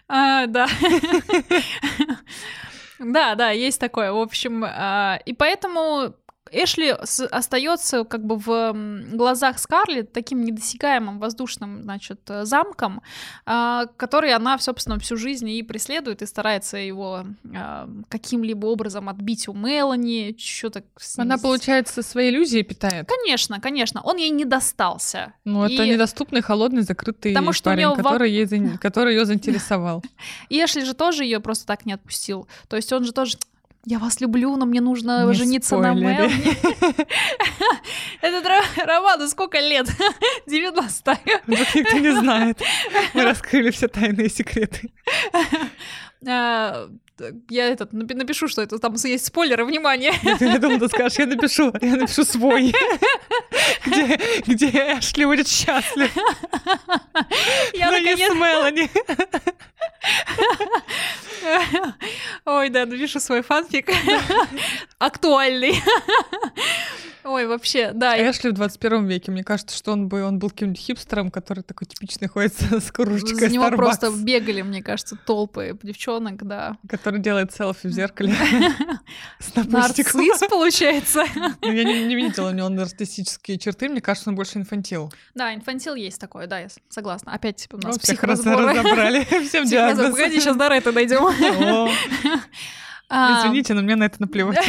А, 0.09 0.47
да. 0.47 0.67
Да, 2.99 3.35
да, 3.35 3.51
есть 3.51 3.79
такое. 3.79 4.11
В 4.11 4.17
общем, 4.17 4.65
а, 4.67 5.21
и 5.27 5.35
поэтому 5.35 6.15
Эшли 6.53 6.91
остается 6.91 8.05
как 8.05 8.25
бы 8.25 8.37
в 8.37 8.73
глазах 9.17 9.59
Скарлетт 9.59 10.13
таким 10.13 10.45
недосягаемым 10.45 11.19
воздушным, 11.19 11.83
значит, 11.83 12.21
замком, 12.43 13.03
а, 13.45 13.87
который 13.97 14.33
она, 14.33 14.59
собственно, 14.59 14.99
всю 14.99 15.17
жизнь 15.17 15.49
и 15.49 15.63
преследует, 15.63 16.23
и 16.23 16.27
старается 16.27 16.77
его 16.77 17.25
а, 17.55 17.89
каким-либо 18.09 18.67
образом 18.67 19.09
отбить 19.09 19.49
у 19.49 19.53
Мелани, 19.53 20.37
что-то... 20.39 20.85
Она, 21.17 21.39
получается, 21.39 22.03
свои 22.03 22.31
иллюзии 22.31 22.63
питает? 22.63 23.09
Конечно, 23.09 23.61
конечно. 23.61 24.01
Он 24.03 24.17
ей 24.17 24.31
не 24.31 24.45
достался. 24.45 25.35
Ну, 25.45 25.67
и... 25.67 25.75
это 25.75 25.87
недоступный, 25.87 26.43
холодный, 26.43 26.83
закрытый 26.83 27.33
Потому 27.33 27.53
что 27.53 27.71
парень, 27.71 27.95
который, 27.95 28.31
ей, 28.31 28.79
который 28.81 29.15
ее 29.15 29.25
заинтересовал. 29.25 30.03
И 30.49 30.63
Эшли 30.63 30.85
же 30.85 30.95
тоже 30.95 31.25
ее 31.25 31.41
просто 31.41 31.67
так 31.67 31.87
не 31.87 31.93
отпустил. 31.93 32.49
То 32.69 32.77
есть 32.77 32.93
он 32.93 33.05
же 33.05 33.13
тоже 33.13 33.37
я 33.88 34.01
вас 34.01 34.20
люблю, 34.20 34.57
но 34.57 34.66
мне 34.66 34.81
нужно 34.81 35.25
не 35.25 35.33
жениться 35.33 35.77
спойлери. 35.77 36.05
на 36.05 36.11
Мелани. 36.12 37.07
Этот 38.20 38.44
роману 38.85 39.29
сколько 39.29 39.61
лет? 39.61 39.87
90 40.49 41.18
Вот 41.46 41.75
никто 41.75 41.99
не 41.99 42.11
знает. 42.11 42.61
Мы 43.14 43.22
раскрыли 43.22 43.70
все 43.70 43.87
тайные 43.87 44.29
секреты. 44.29 44.90
А, 47.19 47.33
я 47.49 47.69
этот 47.69 47.93
напишу, 47.93 48.49
что 48.49 48.63
это 48.63 48.79
там 48.79 48.95
есть 48.95 49.27
спойлеры, 49.27 49.65
внимание. 49.65 50.13
Я 50.41 50.59
думала, 50.59 50.81
ты 50.81 50.89
скажешь, 50.89 51.19
я 51.19 51.27
напишу, 51.27 51.73
я 51.81 51.97
напишу 51.97 52.25
свой. 52.25 52.75
Где, 53.87 54.21
где 54.47 54.69
Эшли 54.99 55.25
будет 55.25 55.49
счастлив. 55.49 56.11
Я 57.75 57.91
Но 57.91 57.99
наконец... 57.99 58.35
Мелани. 58.35 58.91
Ой, 62.45 62.69
да, 62.69 62.87
напишу 62.87 63.21
свой 63.21 63.43
фанфик. 63.43 63.91
Актуальный. 64.99 65.83
Ой, 67.27 67.47
вообще, 67.49 67.91
да. 67.93 68.17
Эшли 68.17 68.51
в 68.51 68.53
21 68.53 69.07
веке, 69.07 69.33
мне 69.33 69.43
кажется, 69.43 69.77
что 69.77 69.91
он 69.91 70.07
бы 70.09 70.23
он 70.23 70.39
был 70.39 70.49
каким-нибудь 70.51 70.81
хипстером, 70.81 71.33
который 71.33 71.65
такой 71.65 71.89
типичный 71.89 72.29
ходит 72.29 72.55
с 72.71 72.93
кружечкой 72.93 73.35
За 73.35 73.49
него 73.49 73.65
Starbucks. 73.65 73.77
просто 73.77 74.11
бегали, 74.12 74.62
мне 74.62 74.81
кажется, 74.81 75.17
толпы 75.27 75.77
девчонок, 75.83 76.47
да. 76.47 76.79
Который 76.89 77.19
делает 77.19 77.53
селфи 77.53 77.89
в 77.89 77.91
зеркале. 77.91 78.33
Нарцисс, 79.57 80.12
получается. 80.49 81.25
Ну, 81.62 81.73
я 81.73 81.85
не 81.85 82.15
видела 82.15 82.51
у 82.51 82.53
него 82.53 82.69
нарциссические 82.69 83.59
черты, 83.59 83.89
мне 83.89 84.01
кажется, 84.01 84.31
он 84.31 84.37
больше 84.37 84.59
инфантил. 84.59 85.12
Да, 85.35 85.53
инфантил 85.53 85.95
есть 85.95 86.21
такой, 86.21 86.47
да, 86.47 86.61
я 86.61 86.69
согласна. 86.89 87.33
Опять 87.33 87.57
типа, 87.57 87.77
у 87.77 87.79
нас 87.81 87.99
психоразборы. 87.99 88.69
разобрали, 88.69 89.25
всем 89.49 89.65
диагноз. 89.65 90.11
Погоди, 90.11 90.39
сейчас 90.39 90.57
до 90.57 90.67
это 90.67 90.93
дойдем. 90.93 91.27
А, 93.09 93.40
Извините, 93.40 93.75
но 93.75 93.83
мне 93.83 93.97
на 93.97 94.05
это 94.05 94.21
наплевать. 94.21 94.59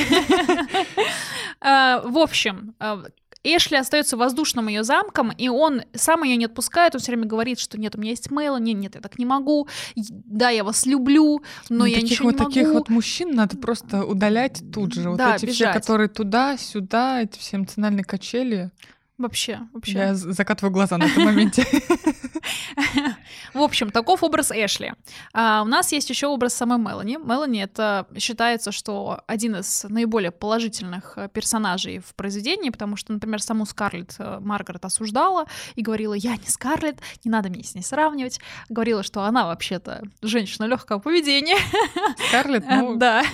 А, 1.60 2.02
в 2.06 2.20
общем, 2.20 2.76
а, 2.80 3.04
Эшли 3.44 3.78
остается 3.78 4.18
воздушным 4.18 4.68
ее 4.68 4.84
замком, 4.84 5.32
и 5.32 5.48
он 5.48 5.84
сам 5.94 6.24
ее 6.24 6.36
не 6.36 6.46
отпускает, 6.46 6.96
он 6.96 7.02
все 7.02 7.12
время 7.12 7.26
говорит, 7.26 7.60
что 7.60 7.80
нет, 7.80 7.96
у 7.96 8.00
меня 8.00 8.12
есть 8.12 8.30
Мейла, 8.30 8.58
нет, 8.58 8.78
нет, 8.78 8.96
я 8.96 9.02
так 9.02 9.18
не 9.18 9.26
могу, 9.26 9.68
да, 9.96 10.50
я 10.50 10.64
вас 10.64 10.86
люблю, 10.86 11.42
но 11.70 11.80
ну, 11.80 11.86
я 11.86 11.96
таких 11.96 12.12
ничего 12.12 12.30
вот, 12.30 12.34
не 12.34 12.40
могу. 12.40 12.54
Таких 12.54 12.70
вот 12.72 12.90
мужчин 12.90 13.32
надо 13.32 13.58
просто 13.58 14.06
удалять 14.06 14.62
тут 14.74 14.94
же, 14.94 15.10
вот 15.10 15.18
да, 15.18 15.36
эти 15.36 15.46
бежать. 15.46 15.56
все, 15.72 15.74
которые 15.74 16.10
туда-сюда, 16.10 17.24
эти 17.24 17.40
все 17.40 17.58
эмоциональные 17.58 18.04
качели. 18.04 18.72
Вообще, 19.18 19.62
вообще. 19.74 19.94
Я 19.94 20.16
закатываю 20.16 20.72
глаза 20.72 20.98
на 20.98 21.06
этом 21.06 21.24
моменте. 21.24 21.66
В 23.54 23.62
общем, 23.62 23.90
таков 23.90 24.24
образ 24.24 24.52
Эшли. 24.52 24.94
А, 25.34 25.64
у 25.64 25.66
нас 25.66 25.92
есть 25.92 26.10
еще 26.10 26.28
образ 26.28 26.54
самой 26.54 26.78
Мелани. 26.78 27.18
Мелани 27.18 27.64
это 27.64 28.08
считается, 28.18 28.72
что 28.72 29.22
один 29.26 29.56
из 29.56 29.86
наиболее 29.90 30.32
положительных 30.32 31.14
э, 31.18 31.30
персонажей 31.30 32.00
в 32.00 32.14
произведении, 32.14 32.70
потому 32.70 32.96
что, 32.96 33.12
например, 33.12 33.42
саму 33.42 33.66
Скарлетт 33.66 34.16
э, 34.20 34.40
Маргарет 34.40 34.86
осуждала 34.86 35.46
и 35.76 35.82
говорила: 35.82 36.14
Я 36.14 36.38
не 36.38 36.48
Скарлетт, 36.48 37.00
не 37.24 37.32
надо 37.32 37.50
меня 37.50 37.64
с 37.64 37.74
ней 37.74 37.82
сравнивать. 37.82 38.40
Говорила, 38.70 39.02
что 39.02 39.24
она 39.24 39.48
вообще-то 39.48 40.04
женщина 40.22 40.66
легкого 40.66 41.00
поведения. 41.00 41.58
Скарлетт, 42.30 42.66
ну... 42.70 42.98
Да. 42.98 43.24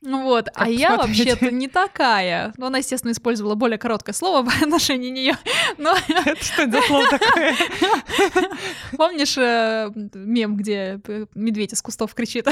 Вот, 0.00 0.46
как 0.46 0.66
а 0.66 0.70
я 0.70 0.96
вообще-то 0.96 1.50
не 1.50 1.66
такая. 1.66 2.52
Ну, 2.56 2.66
она, 2.66 2.78
естественно, 2.78 3.10
использовала 3.10 3.56
более 3.56 3.78
короткое 3.78 4.12
слово 4.12 4.48
в 4.48 4.66
отношении 4.98 5.10
нее. 5.10 5.36
Но... 5.78 5.96
Это 6.08 6.44
что 6.44 6.70
за 6.70 6.82
слово 6.82 7.08
такое? 7.08 7.56
Помнишь 8.96 9.36
э, 9.38 9.90
мем, 10.14 10.56
где 10.56 11.00
медведь 11.34 11.72
из 11.72 11.82
кустов 11.82 12.14
кричит? 12.14 12.46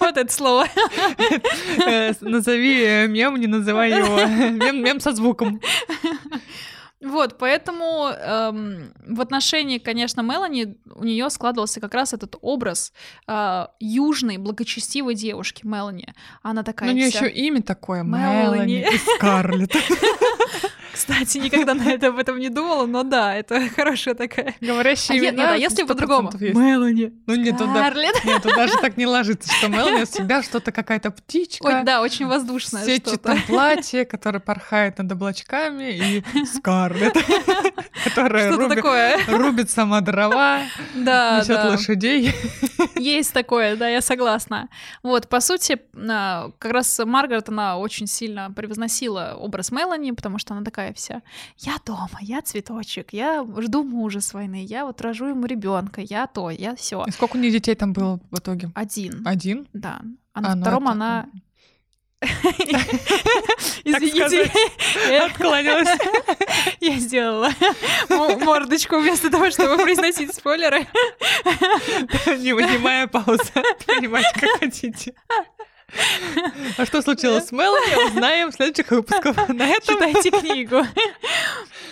Вот 0.00 0.16
это 0.16 0.32
слово. 0.32 0.66
Э, 1.86 2.12
назови 2.20 2.82
э, 2.82 3.06
мем, 3.06 3.36
не 3.36 3.46
называй 3.46 3.90
его. 3.90 4.72
Мем 4.72 5.00
со 5.00 5.12
звуком. 5.12 5.60
Вот, 7.02 7.36
поэтому 7.36 8.10
эм, 8.16 8.92
в 9.08 9.20
отношении, 9.20 9.78
конечно, 9.78 10.20
Мелани 10.20 10.76
у 10.94 11.02
нее 11.02 11.30
складывался 11.30 11.80
как 11.80 11.94
раз 11.94 12.12
этот 12.12 12.36
образ 12.40 12.92
э, 13.26 13.66
южной 13.80 14.36
благочестивой 14.36 15.16
девушки 15.16 15.66
Мелани. 15.66 16.14
Она 16.42 16.62
такая. 16.62 16.90
Ну, 16.90 16.94
у 16.94 16.98
нее 16.98 17.10
вся... 17.10 17.26
еще 17.26 17.34
имя 17.34 17.60
такое 17.60 18.04
Мелани 18.04 18.86
и 18.88 18.98
Скарлетт. 19.16 19.74
Кстати, 20.92 21.38
никогда 21.38 21.74
на 21.74 21.90
это 21.90 22.08
об 22.08 22.18
этом 22.18 22.38
не 22.38 22.48
думала, 22.48 22.86
но 22.86 23.02
да, 23.02 23.34
это 23.34 23.68
хорошая 23.76 24.14
такая. 24.14 24.54
Говорящие 24.60 25.18
А, 25.18 25.24
имена. 25.24 25.42
нет, 25.42 25.50
а 25.52 25.56
если 25.56 25.84
100% 25.84 25.88
по-другому? 25.88 26.30
Мелани. 26.38 27.12
Ну 27.26 27.34
нет, 27.34 27.56
туда, 27.56 27.90
нет, 27.90 28.42
туда 28.42 28.56
даже 28.56 28.74
так 28.78 28.96
не 28.96 29.06
ложится, 29.06 29.52
что 29.52 29.68
Мелани 29.68 30.04
всегда 30.04 30.42
что-то 30.42 30.72
какая-то 30.72 31.10
птичка. 31.10 31.64
Ой, 31.64 31.84
да, 31.84 32.02
очень 32.02 32.26
воздушное 32.26 32.84
в 32.84 32.96
что-то. 32.96 33.36
платье, 33.46 34.04
которое 34.04 34.40
порхает 34.40 34.98
над 34.98 35.10
облачками, 35.12 35.96
и 35.96 36.44
Скарлетт, 36.44 37.16
которая 38.04 38.52
рубит, 39.28 39.70
сама 39.70 40.00
дрова, 40.00 40.62
да. 40.94 41.42
лошадей. 41.48 42.34
Есть 42.96 43.32
такое, 43.32 43.76
да, 43.76 43.88
я 43.88 44.00
согласна. 44.00 44.68
Вот, 45.02 45.28
по 45.28 45.40
сути, 45.40 45.80
а, 45.96 46.50
как 46.58 46.72
раз 46.72 47.00
Маргарет, 47.04 47.48
она 47.48 47.78
очень 47.78 48.06
сильно 48.06 48.50
превозносила 48.52 49.34
образ 49.38 49.70
Мелани, 49.70 50.10
потому 50.12 50.38
что 50.38 50.54
она 50.54 50.64
такая 50.64 50.81
вся, 50.94 51.22
я 51.58 51.76
дома, 51.86 52.18
я 52.20 52.42
цветочек, 52.42 53.12
я 53.12 53.46
жду 53.58 53.84
мужа 53.84 54.20
с 54.20 54.34
войны, 54.34 54.64
я 54.64 54.84
вот 54.84 55.00
рожу 55.00 55.26
ему 55.26 55.46
ребенка, 55.46 56.00
я 56.00 56.26
то, 56.26 56.50
я 56.50 56.74
все. 56.74 57.04
И 57.06 57.10
сколько 57.12 57.36
у 57.36 57.40
нее 57.40 57.52
детей 57.52 57.74
там 57.74 57.92
было 57.92 58.18
в 58.30 58.38
итоге? 58.38 58.70
Один, 58.74 59.22
Один? 59.26 59.68
да. 59.72 60.00
А 60.34 60.40
на 60.40 60.52
А, 60.52 60.54
ну 60.56 60.62
втором 60.62 60.82
это- 60.84 60.92
она... 60.92 61.26
Извините, 63.84 64.46
сказать, 64.46 65.22
Отклонилась. 65.32 65.88
я 66.80 66.96
сделала 66.98 67.50
мордочку 68.08 68.98
вместо 68.98 69.30
того, 69.30 69.50
чтобы 69.50 69.76
произносить 69.82 70.34
спойлеры. 70.34 70.86
Не 72.38 72.52
вынимая 72.52 73.06
паузы. 73.08 73.42
Понимаете, 73.86 74.30
как 74.40 74.60
хотите. 74.60 75.14
А 76.78 76.86
что 76.86 77.02
случилось 77.02 77.48
с 77.48 77.52
Мелани, 77.52 78.08
узнаем 78.08 78.50
в 78.50 78.54
следующих 78.54 78.90
выпусках. 78.90 79.36
На 79.48 79.68
этом 79.68 79.94
Читайте 79.94 80.30
книгу. 80.40 80.82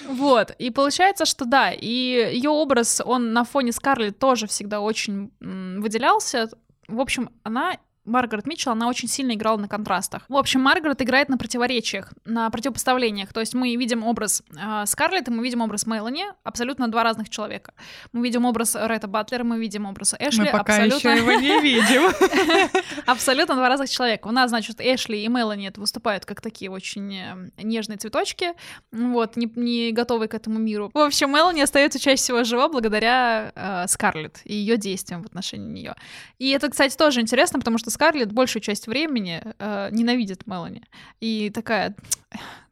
Вот, 0.08 0.50
и 0.58 0.70
получается, 0.70 1.24
что 1.24 1.44
да, 1.44 1.70
и 1.70 1.86
ее 1.88 2.50
образ, 2.50 3.00
он 3.04 3.32
на 3.32 3.44
фоне 3.44 3.72
Скарлетт 3.72 4.18
тоже 4.18 4.46
всегда 4.46 4.80
очень 4.80 5.30
выделялся. 5.40 6.48
В 6.88 7.00
общем, 7.00 7.30
она 7.44 7.76
Маргарет 8.10 8.46
Митчелл, 8.46 8.72
она 8.72 8.88
очень 8.88 9.08
сильно 9.08 9.32
играла 9.32 9.56
на 9.56 9.68
контрастах. 9.68 10.22
В 10.28 10.36
общем, 10.36 10.60
Маргарет 10.60 11.00
играет 11.02 11.28
на 11.28 11.38
противоречиях, 11.38 12.12
на 12.24 12.50
противопоставлениях. 12.50 13.32
То 13.32 13.40
есть 13.40 13.54
мы 13.54 13.74
видим 13.74 14.04
образ 14.04 14.42
э, 14.50 14.86
Скарлетт, 14.86 15.28
и 15.28 15.30
мы 15.30 15.42
видим 15.42 15.60
образ 15.62 15.86
Мелани, 15.86 16.24
абсолютно 16.44 16.88
два 16.88 17.02
разных 17.02 17.28
человека. 17.28 17.72
Мы 18.12 18.24
видим 18.24 18.44
образ 18.44 18.76
Ретта 18.78 19.06
Батлера, 19.06 19.44
мы 19.44 19.58
видим 19.58 19.86
образ 19.86 20.14
Эшли, 20.18 20.44
мы 20.44 20.50
пока 20.50 20.74
абсолютно... 20.74 21.08
еще 21.08 21.16
его 21.16 21.32
не 21.32 21.60
видим. 21.62 23.02
Абсолютно 23.06 23.54
два 23.54 23.68
разных 23.68 23.90
человека. 23.90 24.28
У 24.28 24.32
нас, 24.32 24.50
значит, 24.50 24.80
Эшли 24.80 25.24
и 25.24 25.28
Мелани 25.28 25.68
это 25.68 25.80
выступают 25.80 26.24
как 26.24 26.40
такие 26.40 26.70
очень 26.70 27.14
э, 27.14 27.50
нежные 27.62 27.96
цветочки, 27.96 28.52
вот, 28.92 29.36
не, 29.36 29.50
не 29.56 29.92
готовые 29.92 30.28
к 30.28 30.34
этому 30.34 30.58
миру. 30.58 30.90
В 30.92 30.98
общем, 30.98 31.30
Мелани 31.30 31.62
остается 31.62 31.98
чаще 31.98 32.16
всего 32.16 32.44
жива 32.44 32.68
благодаря 32.68 33.52
э, 33.54 33.86
Скарлетт 33.88 34.40
и 34.44 34.54
ее 34.54 34.76
действиям 34.76 35.22
в 35.22 35.26
отношении 35.26 35.70
нее. 35.70 35.94
И 36.38 36.50
это, 36.50 36.68
кстати, 36.68 36.96
тоже 36.96 37.20
интересно, 37.20 37.58
потому 37.58 37.78
что 37.78 37.90
Скарлетт 38.00 38.32
большую 38.32 38.62
часть 38.62 38.86
времени 38.86 39.42
э, 39.58 39.88
ненавидит 39.92 40.46
Мелани. 40.46 40.82
И 41.20 41.50
такая, 41.50 41.94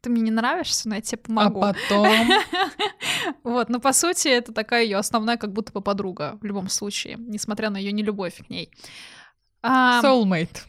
ты 0.00 0.08
мне 0.08 0.22
не 0.22 0.30
нравишься, 0.30 0.88
но 0.88 0.94
я 0.94 1.02
тебе 1.02 1.20
А 1.22 1.26
помогу. 1.26 1.60
потом... 1.60 2.08
Вот, 3.42 3.68
но 3.68 3.78
по 3.78 3.92
сути 3.92 4.28
это 4.28 4.52
такая 4.54 4.84
ее 4.84 4.96
основная 4.96 5.36
как 5.36 5.52
будто 5.52 5.70
бы 5.72 5.82
подруга 5.82 6.38
в 6.40 6.44
любом 6.46 6.70
случае, 6.70 7.16
несмотря 7.18 7.68
на 7.68 7.76
ее 7.76 7.92
нелюбовь 7.92 8.38
к 8.46 8.48
ней. 8.48 8.70
А, 9.62 10.00
Soulmate. 10.02 10.62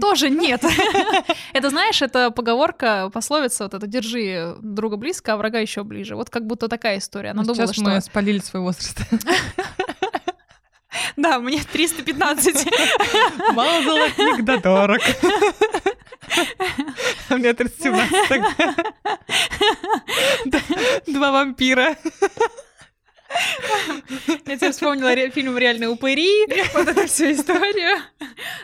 тоже 0.00 0.30
нет. 0.30 0.64
Это, 1.52 1.70
знаешь, 1.70 2.02
это 2.02 2.30
поговорка, 2.32 3.08
пословица, 3.12 3.64
вот 3.64 3.74
это 3.74 3.86
«держи 3.86 4.56
друга 4.62 4.96
близко, 4.96 5.34
а 5.34 5.36
врага 5.36 5.60
еще 5.60 5.84
ближе». 5.84 6.16
Вот 6.16 6.28
как 6.30 6.44
будто 6.46 6.66
такая 6.68 6.98
история. 6.98 7.30
Она 7.30 7.42
Ну, 7.42 7.48
думала, 7.54 7.66
Сейчас 7.68 7.78
мы 7.84 7.90
что... 7.92 8.00
спалили 8.00 8.38
свой 8.40 8.62
возраст. 8.62 8.98
Да, 11.16 11.38
мне 11.38 11.62
315. 11.62 12.66
Мало 13.52 13.82
золотник 13.82 14.44
да 14.44 14.56
дорог. 14.58 15.00
А 17.28 17.36
Мне 17.36 17.52
317 17.54 18.28
тогда. 18.28 18.74
Д- 20.44 21.02
Два 21.06 21.32
вампира. 21.32 21.96
Я 24.46 24.56
теперь 24.56 24.72
вспомнила 24.72 25.14
ре- 25.14 25.30
фильм 25.30 25.56
«Реальные 25.58 25.88
упыри», 25.88 26.46
вот 26.74 26.88
эту 26.88 27.06
всю 27.06 27.32
историю. 27.32 27.98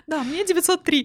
Да, 0.07 0.23
мне 0.23 0.45
903. 0.45 1.05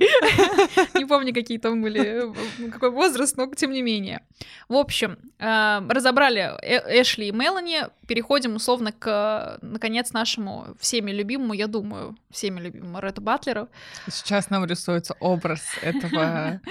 Не 0.96 1.06
помню, 1.06 1.34
какие 1.34 1.58
там 1.58 1.82
были, 1.82 2.32
какой 2.72 2.92
возраст, 2.92 3.38
но 3.38 3.48
тем 3.56 3.72
не 3.72 3.82
менее. 3.82 4.22
В 4.70 4.76
общем, 4.76 5.18
э, 5.40 5.82
разобрали 5.90 6.52
Э- 6.62 7.02
Эшли 7.02 7.28
и 7.28 7.32
Мелани, 7.32 7.82
переходим 8.08 8.56
условно 8.56 8.92
к, 8.92 9.58
наконец, 9.62 10.14
нашему 10.14 10.68
всеми 10.80 11.12
любимому, 11.12 11.54
я 11.54 11.68
думаю, 11.68 12.16
всеми 12.32 12.60
любимому 12.60 13.00
Рету 13.00 13.22
Батлеру. 13.22 13.68
Сейчас 14.10 14.50
нам 14.50 14.66
рисуется 14.66 15.16
образ 15.20 15.62
этого 15.82 16.62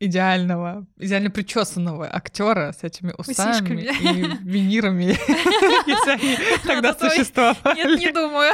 идеального, 0.00 0.84
идеально 0.98 1.30
причесанного 1.30 2.06
актера 2.12 2.72
с 2.78 2.84
этими 2.84 3.14
усами 3.16 3.50
Усишками. 3.50 3.82
и 3.82 4.22
винирами, 4.44 5.04
если 5.86 6.10
они 6.10 6.33
тогда 6.66 6.94
существовали. 6.94 7.76
Нет, 7.76 7.98
не 7.98 8.12
думаю. 8.12 8.52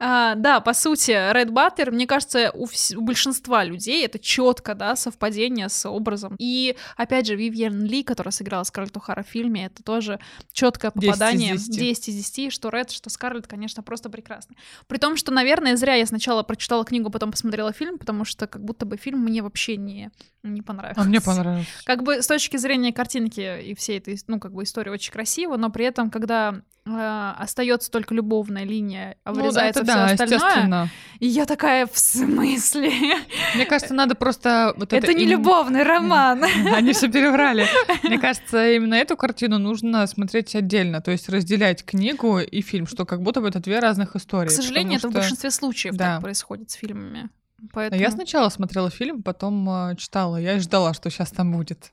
А, 0.00 0.36
да, 0.36 0.60
по 0.60 0.74
сути, 0.74 1.10
Ред 1.32 1.50
Баттер, 1.50 1.90
мне 1.90 2.06
кажется, 2.06 2.52
у, 2.54 2.68
большинства 3.00 3.64
людей 3.64 4.04
это 4.04 4.18
четко, 4.18 4.74
да, 4.74 4.94
совпадение 4.94 5.68
с 5.68 5.88
образом. 5.88 6.36
И, 6.38 6.76
опять 6.96 7.26
же, 7.26 7.34
Вивьен 7.34 7.84
Ли, 7.84 8.04
которая 8.04 8.30
сыграла 8.30 8.62
Скарлетт 8.62 8.96
О'Хара 8.96 9.24
в 9.24 9.28
фильме, 9.28 9.66
это 9.66 9.82
тоже 9.82 10.20
четкое 10.52 10.92
10 10.94 11.04
из 11.04 11.12
попадание. 11.12 11.52
10. 11.54 11.70
10 11.70 12.08
из 12.10 12.14
10, 12.30 12.52
что 12.52 12.68
Ред, 12.68 12.92
что 12.92 13.10
Скарлетт, 13.10 13.48
конечно, 13.48 13.82
просто 13.82 14.08
прекрасны. 14.08 14.54
При 14.86 14.98
том, 14.98 15.16
что, 15.16 15.32
наверное, 15.32 15.76
зря 15.76 15.94
я 15.94 16.06
сначала 16.06 16.44
прочитала 16.44 16.84
книгу, 16.84 17.10
потом 17.10 17.32
посмотрела 17.32 17.72
фильм, 17.72 17.98
потому 17.98 18.24
что 18.24 18.46
как 18.46 18.64
будто 18.64 18.86
бы 18.86 18.96
фильм 18.98 19.20
мне 19.20 19.42
вообще 19.42 19.76
не, 19.76 20.12
не 20.44 20.62
понравился. 20.62 21.00
А 21.00 21.04
мне 21.04 21.20
понравилось. 21.20 21.66
Как 21.84 22.04
бы 22.04 22.22
с 22.22 22.26
точки 22.28 22.56
зрения 22.56 22.92
картинки 22.92 23.62
и 23.62 23.74
всей 23.74 23.98
этой, 23.98 24.16
ну, 24.28 24.38
как 24.38 24.52
бы 24.52 24.62
история 24.62 24.92
очень 24.92 25.12
красива, 25.12 25.56
но 25.56 25.70
при 25.78 25.86
этом, 25.86 26.10
когда 26.10 26.60
э, 26.86 27.32
остается 27.38 27.88
только 27.88 28.12
любовная 28.12 28.64
линия, 28.64 29.14
а 29.22 29.30
Ну, 29.30 29.42
вырезается 29.42 29.82
это 29.82 29.92
все 29.92 29.94
да, 30.18 30.24
остальное, 30.24 30.90
и 31.20 31.26
я 31.28 31.46
такая, 31.46 31.86
в 31.86 31.96
смысле? 31.96 32.90
Мне 33.54 33.64
кажется, 33.64 33.94
надо 33.94 34.16
просто 34.16 34.74
вот 34.76 34.92
это... 34.92 34.96
Это 35.06 35.14
не 35.14 35.22
им- 35.22 35.30
любовный 35.30 35.84
роман. 35.84 36.42
Они 36.74 36.92
все 36.94 37.08
переврали. 37.08 37.64
Мне 38.02 38.18
кажется, 38.18 38.72
именно 38.72 38.94
эту 38.96 39.16
картину 39.16 39.58
нужно 39.58 40.04
смотреть 40.08 40.56
отдельно, 40.56 41.00
то 41.00 41.12
есть 41.12 41.28
разделять 41.28 41.84
книгу 41.84 42.40
и 42.40 42.60
фильм, 42.60 42.88
что 42.88 43.06
как 43.06 43.22
будто 43.22 43.40
бы 43.40 43.46
это 43.46 43.60
две 43.60 43.78
разных 43.78 44.16
истории. 44.16 44.48
К 44.48 44.50
сожалению, 44.50 44.94
это 44.98 45.02
потому 45.06 45.12
в 45.12 45.12
что- 45.12 45.20
большинстве 45.20 45.50
случаев 45.52 45.94
Да. 45.94 46.14
так 46.14 46.22
происходит 46.22 46.70
с 46.72 46.74
фильмами. 46.74 47.28
Поэтому... 47.72 48.02
Я 48.02 48.10
сначала 48.10 48.48
смотрела 48.48 48.90
фильм, 48.90 49.22
потом 49.22 49.68
э, 49.70 49.94
читала. 49.96 50.38
Я 50.38 50.54
и 50.54 50.58
ждала, 50.58 50.92
что 50.92 51.08
сейчас 51.08 51.30
там 51.30 51.52
будет. 51.52 51.92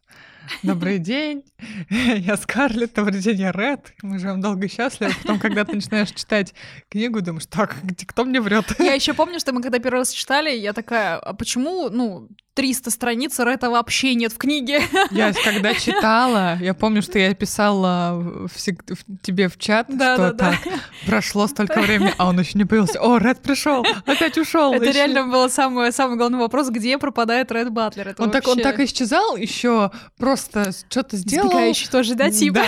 Добрый 0.64 1.00
день, 1.00 1.44
я 1.90 2.38
Скарлетт, 2.38 2.94
добрый 2.94 3.20
день, 3.20 3.40
я 3.40 3.52
Ред. 3.52 3.94
Мы 4.02 4.20
живем 4.20 4.42
долго 4.42 4.66
и 4.66 4.70
счастливо. 4.70 5.12
Потом, 5.22 5.40
когда 5.40 5.66
ты 5.66 5.76
начинаешь 5.76 6.12
читать 6.12 6.54
книгу, 6.90 7.22
думаешь, 7.22 7.46
так, 7.48 7.76
кто 8.08 8.26
мне 8.26 8.42
врет? 8.42 8.66
Я 8.80 8.94
еще 8.94 9.14
помню, 9.14 9.40
что 9.40 9.54
мы 9.54 9.62
когда 9.62 9.80
первый 9.80 10.00
раз 10.00 10.12
читали, 10.12 10.56
я 10.56 10.74
такая, 10.74 11.18
а 11.18 11.34
почему, 11.34 11.90
ну, 11.90 12.30
300 12.56 12.90
страниц 12.90 13.38
Ретта 13.40 13.70
вообще 13.70 14.16
нет 14.16 14.32
в 14.32 14.38
книге? 14.38 14.82
Я 15.12 15.34
когда 15.44 15.74
читала, 15.74 16.58
я 16.62 16.74
помню, 16.74 17.02
что 17.02 17.20
я 17.20 17.34
писала 17.34 18.14
в- 18.16 18.48
в- 18.48 19.22
тебе 19.22 19.50
в 19.50 19.58
чат, 19.58 19.88
Да, 19.90 20.16
что 20.16 20.32
да, 20.32 20.52
да. 20.52 20.52
так, 20.64 20.74
прошло 21.06 21.48
столько 21.48 21.82
времени, 21.82 22.14
а 22.18 22.30
он 22.30 22.40
еще 22.40 22.58
не 22.58 22.64
появился. 22.64 23.00
О, 23.02 23.18
Ред 23.18 23.42
пришел, 23.42 23.86
опять 24.06 24.38
ушел. 24.38 24.74
Это 24.74 24.90
реально 24.90 25.28
был 25.28 25.50
самый, 25.50 25.92
самый 25.92 26.18
главный 26.18 26.40
вопрос, 26.40 26.70
где 26.70 26.98
пропадает 26.98 27.52
Ред 27.52 27.72
Батлер. 27.72 28.08
Это 28.08 28.24
Он 28.24 28.32
так, 28.32 28.48
он 28.48 28.56
вообще 28.56 28.64
так 28.64 28.80
исчезал, 28.80 29.36
еще 29.36 29.92
просто 30.18 30.72
что-то 30.90 31.18
сделал. 31.18 31.50
Избегающий 31.50 31.90
тоже, 31.90 32.16
да, 32.16 32.32
типа? 32.32 32.64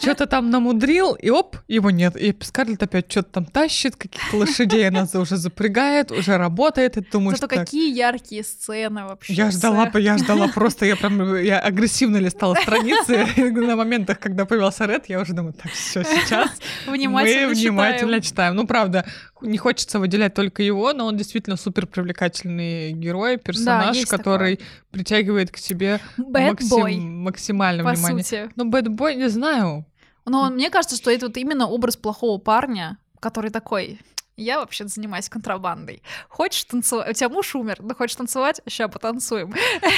что-то 0.00 0.26
там 0.26 0.50
намудрил, 0.50 1.14
и 1.14 1.30
оп, 1.30 1.56
его 1.66 1.90
нет. 1.90 2.16
И 2.16 2.32
Скарлетт 2.42 2.84
опять 2.84 3.10
что-то 3.10 3.32
там 3.32 3.44
тащит, 3.46 3.96
каких-то 3.96 4.36
лошадей 4.36 4.86
она 4.86 5.06
уже 5.14 5.36
запрягает, 5.36 6.12
уже 6.12 6.36
работает, 6.36 6.96
и 6.96 7.00
думаешь, 7.00 7.38
Зато 7.40 7.56
так, 7.56 7.64
какие 7.66 7.92
яркие 7.92 8.44
сцены 8.44 9.04
вообще. 9.04 9.31
Я 9.32 9.50
ждала, 9.50 9.90
я 9.94 10.18
ждала 10.18 10.48
просто, 10.48 10.86
я 10.86 10.96
прям, 10.96 11.36
я 11.42 11.58
агрессивно 11.58 12.16
листала 12.18 12.54
страницы 12.54 13.26
на 13.50 13.76
моментах, 13.76 14.18
когда 14.18 14.44
появился 14.44 14.86
Ред, 14.86 15.06
я 15.08 15.20
уже 15.20 15.32
думаю, 15.32 15.52
так, 15.54 15.72
все, 15.72 16.04
сейчас 16.04 16.50
Внимательно 16.86 17.48
мы 17.48 17.54
внимательно 17.54 18.20
читаем. 18.20 18.22
читаем. 18.22 18.54
Ну, 18.56 18.66
правда, 18.66 19.04
не 19.40 19.58
хочется 19.58 19.98
выделять 19.98 20.34
только 20.34 20.62
его, 20.62 20.92
но 20.92 21.06
он 21.06 21.16
действительно 21.16 21.56
супер 21.56 21.86
привлекательный 21.86 22.92
герой, 22.92 23.36
персонаж, 23.38 23.96
есть 23.96 24.10
который 24.10 24.60
притягивает 24.90 25.50
к 25.50 25.56
себе 25.56 26.00
максим- 26.16 27.22
максимально 27.22 27.84
по 27.84 27.90
внимание. 27.92 28.24
сути. 28.24 28.50
Ну, 28.56 28.64
бэт 28.66 28.88
бой, 28.88 29.16
не 29.16 29.28
знаю. 29.28 29.84
Но 30.24 30.50
мне 30.50 30.70
кажется, 30.70 30.96
что 30.96 31.10
это 31.10 31.26
вот 31.26 31.36
именно 31.36 31.66
образ 31.66 31.96
плохого 31.96 32.38
парня, 32.38 32.98
который 33.20 33.50
такой, 33.50 33.98
Я 34.36 34.60
вообще 34.60 34.86
занимаюсь 34.86 35.28
контрабандой. 35.28 36.02
Хочешь 36.28 36.64
танцевать? 36.64 37.10
У 37.10 37.12
тебя 37.12 37.28
муж 37.28 37.54
умер, 37.54 37.76
ну 37.80 37.94
хочешь 37.94 38.16
танцевать? 38.16 38.62
Сейчас 38.66 38.90
потанцуем. 38.90 39.54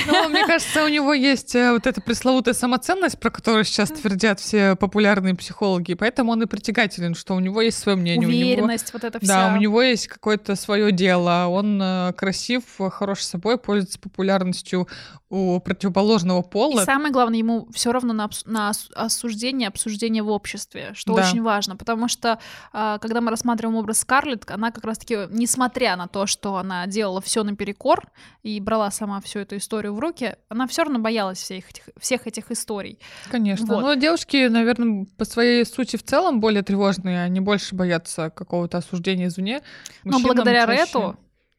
Ну, 0.07 0.29
мне 0.29 0.47
кажется, 0.47 0.85
у 0.85 0.89
него 0.89 1.15
есть 1.15 1.55
э, 1.55 1.73
вот 1.73 1.87
эта 1.87 2.01
пресловутая 2.01 2.55
самоценность, 2.55 3.19
про 3.19 3.31
которую 3.31 3.65
сейчас 3.65 3.91
твердят 3.91 4.41
все 4.41 4.77
популярные 4.77 5.35
психологи, 5.35 5.95
поэтому 5.95 6.33
он 6.33 6.43
и 6.43 6.47
притягателен, 6.47 7.15
что 7.15 7.35
у 7.35 7.41
него 7.41 7.61
есть 7.61 7.79
свое 7.79 7.97
мнение. 7.97 8.27
Уверенность, 8.27 8.89
него, 8.89 8.93
вот 8.95 9.05
это 9.05 9.19
все. 9.19 9.29
Да, 9.29 9.55
у 9.55 9.57
него 9.57 9.83
есть 9.83 10.09
какое-то 10.09 10.57
свое 10.57 10.93
дело, 10.93 11.47
он 11.49 11.81
э, 11.81 12.13
красив, 12.15 12.65
хорош 12.91 13.21
собой, 13.21 13.57
пользуется 13.57 13.99
популярностью 13.99 14.89
у 15.35 15.61
противоположного 15.61 16.43
пола. 16.43 16.83
И 16.83 16.85
самое 16.85 17.13
главное, 17.13 17.39
ему 17.39 17.67
все 17.73 17.91
равно 17.91 18.13
на, 18.13 18.31
на 18.45 18.73
осуждение, 18.95 19.69
обсуждение 19.69 20.23
в 20.23 20.29
обществе, 20.29 20.93
что 20.95 21.15
да. 21.15 21.23
очень 21.23 21.43
важно, 21.43 21.77
потому 21.77 22.07
что 22.07 22.39
а, 22.73 22.99
когда 22.99 23.21
мы 23.21 23.31
рассматриваем 23.31 23.77
образ 23.77 23.99
Скарлетт, 24.01 24.49
она 24.51 24.71
как 24.71 24.85
раз-таки, 24.85 25.27
несмотря 25.31 25.97
на 25.97 26.07
то, 26.07 26.27
что 26.27 26.57
она 26.57 26.87
делала 26.87 27.21
все 27.21 27.43
наперекор 27.43 28.05
и 28.43 28.61
брала 28.61 28.91
сама 28.93 29.21
всю 29.21 29.41
эту 29.41 29.57
историю 29.57 29.95
в 29.95 29.99
руки, 29.99 30.37
она 30.49 30.69
все 30.69 30.85
равно 30.85 31.01
боялась 31.01 31.39
всех 31.39 31.69
этих, 31.71 31.83
всех 31.99 32.27
этих 32.29 32.51
историй. 32.53 33.01
Конечно. 33.31 33.67
Вот. 33.67 33.83
Но 33.83 33.95
девушки, 33.95 34.47
наверное, 34.47 35.07
по 35.17 35.25
своей 35.25 35.65
сути 35.67 35.97
в 35.97 36.05
целом 36.05 36.41
более 36.41 36.63
тревожные, 36.63 37.23
они 37.25 37.41
больше 37.41 37.75
боятся 37.75 38.31
какого-то 38.31 38.79
осуждения 38.79 39.27
извне. 39.27 39.63
Но 40.05 40.21
благодаря. 40.21 40.65
Рету 40.67 41.17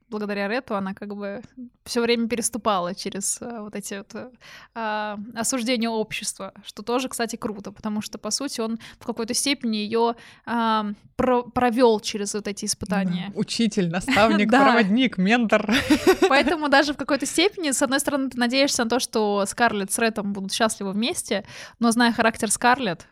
благодаря 0.09 0.47
Рету 0.47 0.75
она 0.75 0.93
как 0.93 1.15
бы 1.15 1.41
все 1.83 2.01
время 2.01 2.27
переступала 2.27 2.93
через 2.95 3.41
э, 3.41 3.59
вот 3.61 3.75
эти 3.75 3.95
вот 3.95 4.31
а, 4.73 5.19
осуждения 5.33 5.89
общества, 5.89 6.53
что 6.65 6.83
тоже, 6.83 7.09
кстати, 7.09 7.35
круто, 7.35 7.71
потому 7.71 8.01
что, 8.01 8.17
по 8.17 8.31
сути, 8.31 8.61
он 8.61 8.79
в 8.99 9.05
какой-то 9.05 9.33
степени 9.33 9.77
ее 9.77 10.15
а, 10.45 10.87
про 11.15 11.43
провел 11.43 11.99
через 11.99 12.33
вот 12.33 12.47
эти 12.47 12.65
испытания. 12.65 13.31
Учитель, 13.35 13.89
наставник, 13.89 14.49
проводник, 14.51 15.17
ментор. 15.17 15.73
Поэтому 16.29 16.69
даже 16.69 16.93
в 16.93 16.97
какой-то 16.97 17.25
степени, 17.25 17.71
с 17.71 17.81
одной 17.81 17.99
стороны, 17.99 18.29
ты 18.29 18.37
надеешься 18.37 18.83
на 18.83 18.89
то, 18.89 18.99
что 18.99 19.45
Скарлетт 19.45 19.91
с 19.91 19.99
Ретом 19.99 20.33
будут 20.33 20.53
счастливы 20.53 20.91
вместе, 20.91 21.45
но 21.79 21.91
зная 21.91 22.11
характер 22.11 22.51
Скарлетт, 22.51 23.07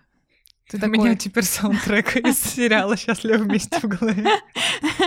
ты 0.70 0.78
У 0.78 0.80
такой... 0.80 0.98
меня 0.98 1.16
теперь 1.16 1.44
саундтрек 1.44 2.16
из 2.16 2.40
сериала 2.40 2.96
«Счастливы 2.96 3.44
вместе» 3.44 3.80
в 3.80 3.84
голове. 3.84 4.30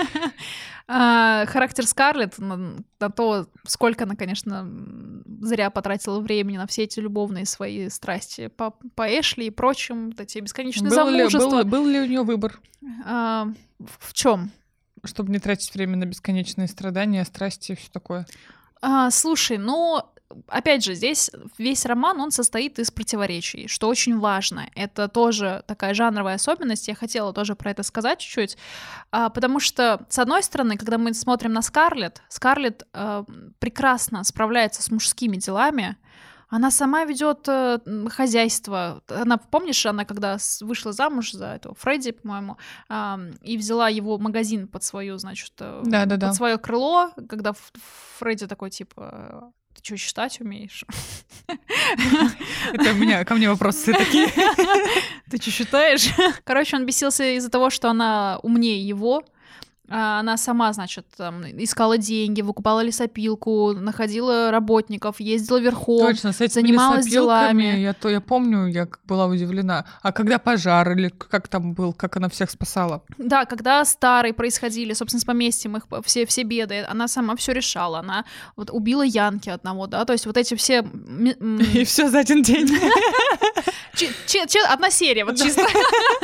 А, 0.89 1.47
характер 1.47 1.87
Скарлетт 1.87 2.39
на, 2.39 2.77
на 3.01 3.11
то, 3.11 3.49
сколько 3.67 4.05
она, 4.05 4.15
конечно, 4.15 4.71
зря 5.41 5.71
потратила 5.71 6.21
времени 6.21 6.59
на 6.59 6.67
все 6.67 6.85
эти 6.85 7.01
любовные 7.01 7.45
свои 7.45 7.89
страсти 7.89 8.47
по, 8.49 8.71
по 8.95 9.07
Эшли 9.09 9.47
и 9.47 9.51
прочим, 9.51 10.11
вот 10.11 10.21
эти 10.21 10.39
бесконечные 10.39 10.91
был 10.91 10.97
замужества. 10.97 11.59
Ли, 11.59 11.65
был, 11.65 11.65
был 11.65 11.87
ли 11.87 12.01
у 12.01 12.07
нее 12.07 12.23
выбор? 12.23 12.61
А, 13.05 13.49
в, 13.81 14.11
в 14.11 14.13
чем? 14.13 14.53
Чтобы 15.03 15.33
не 15.33 15.41
тратить 15.41 15.75
время 15.75 15.97
на 15.97 16.05
бесконечные 16.05 16.69
страдания, 16.69 17.25
страсти 17.25 17.73
и 17.73 17.75
все 17.77 17.91
такое. 17.91 18.27
А, 18.81 19.11
слушай, 19.11 19.59
ну 19.59 20.03
опять 20.49 20.85
же, 20.85 20.95
здесь 20.95 21.31
весь 21.59 21.87
роман, 21.87 22.21
он 22.21 22.31
состоит 22.31 22.79
из 22.79 22.91
противоречий, 22.91 23.69
что 23.69 23.89
очень 23.89 24.19
важно. 24.19 24.69
Это 24.75 25.09
тоже 25.09 25.63
такая 25.67 25.95
жанровая 25.95 26.35
особенность, 26.35 26.89
я 26.89 26.95
хотела 26.95 27.33
тоже 27.33 27.55
про 27.55 27.71
это 27.71 27.83
сказать 27.83 28.19
чуть-чуть, 28.19 28.57
а, 29.11 29.29
потому 29.31 29.61
что, 29.61 30.07
с 30.09 30.19
одной 30.19 30.43
стороны, 30.43 30.77
когда 30.77 30.99
мы 30.99 31.15
смотрим 31.15 31.53
на 31.53 31.63
Скарлетт, 31.63 32.23
Скарлетт 32.29 32.87
а, 32.93 33.25
прекрасно 33.59 34.25
справляется 34.25 34.83
с 34.83 34.91
мужскими 34.91 35.37
делами, 35.37 35.97
она 36.49 36.71
сама 36.71 37.05
ведет 37.05 37.49
э, 37.49 37.79
хозяйство. 38.09 39.03
Она, 39.09 39.37
помнишь, 39.37 39.85
она 39.85 40.05
когда 40.05 40.39
вышла 40.61 40.93
замуж 40.93 41.33
за 41.33 41.47
этого 41.47 41.75
Фредди, 41.75 42.13
по-моему, 42.13 42.57
и 43.43 43.57
взяла 43.59 43.89
его 43.89 44.17
магазин 44.19 44.69
под 44.69 44.85
свою, 44.85 45.19
значит, 45.19 45.53
э, 45.59 45.83
да, 45.85 46.05
да, 46.05 46.15
под 46.15 46.21
да. 46.21 46.33
свое 46.33 46.59
крыло, 46.59 47.11
когда 47.29 47.53
Фредди 48.19 48.47
такой 48.47 48.71
типа 48.71 49.53
что, 49.87 49.97
считать 49.97 50.41
умеешь? 50.41 50.85
Это 52.73 52.91
у 52.91 52.95
меня, 52.95 53.25
ко 53.25 53.35
мне 53.35 53.49
вопросы 53.49 53.93
такие. 53.93 54.29
Ты 55.31 55.41
что, 55.41 55.51
считаешь? 55.51 56.09
Короче, 56.45 56.77
он 56.77 56.87
бесился 56.87 57.37
из-за 57.37 57.51
того, 57.51 57.71
что 57.71 57.89
она 57.89 58.41
умнее 58.43 58.87
его, 58.87 59.23
она 59.89 60.37
сама, 60.37 60.73
значит, 60.73 61.07
там, 61.17 61.45
искала 61.45 61.99
деньги, 61.99 62.43
выкупала 62.43 62.83
лесопилку, 62.83 63.73
находила 63.73 64.51
работников, 64.51 65.21
ездила 65.21 65.59
верхом, 65.59 66.07
Точно, 66.07 66.33
с 66.33 66.41
этими 66.41 66.63
занималась 66.63 67.07
делами. 67.07 67.79
Я, 67.79 67.93
то, 67.93 68.09
я 68.09 68.21
помню, 68.21 68.67
я 68.67 68.89
была 69.05 69.27
удивлена. 69.27 69.85
А 70.03 70.13
когда 70.13 70.39
пожар 70.39 70.93
или 70.93 71.09
как 71.09 71.49
там 71.49 71.75
был, 71.75 71.93
как 71.93 72.17
она 72.17 72.29
всех 72.29 72.51
спасала? 72.51 73.03
Да, 73.19 73.45
когда 73.45 73.85
старые 73.85 74.33
происходили, 74.33 74.93
собственно, 74.93 75.21
с 75.21 75.25
поместьем 75.25 75.77
их 75.77 75.85
все, 76.05 76.27
все 76.27 76.43
беды, 76.43 76.85
она 76.89 77.09
сама 77.09 77.37
все 77.37 77.53
решала. 77.53 78.01
Она 78.01 78.25
вот 78.57 78.71
убила 78.71 79.03
Янки 79.03 79.51
одного, 79.51 79.87
да, 79.87 80.05
то 80.05 80.13
есть 80.13 80.27
вот 80.27 80.37
эти 80.37 80.55
все... 80.55 80.83
И 81.75 81.85
все 81.85 82.09
за 82.09 82.21
один 82.21 82.43
день. 82.43 82.69
Одна 84.69 84.91
серия, 84.91 85.25
вот 85.25 85.37
чисто. 85.37 85.63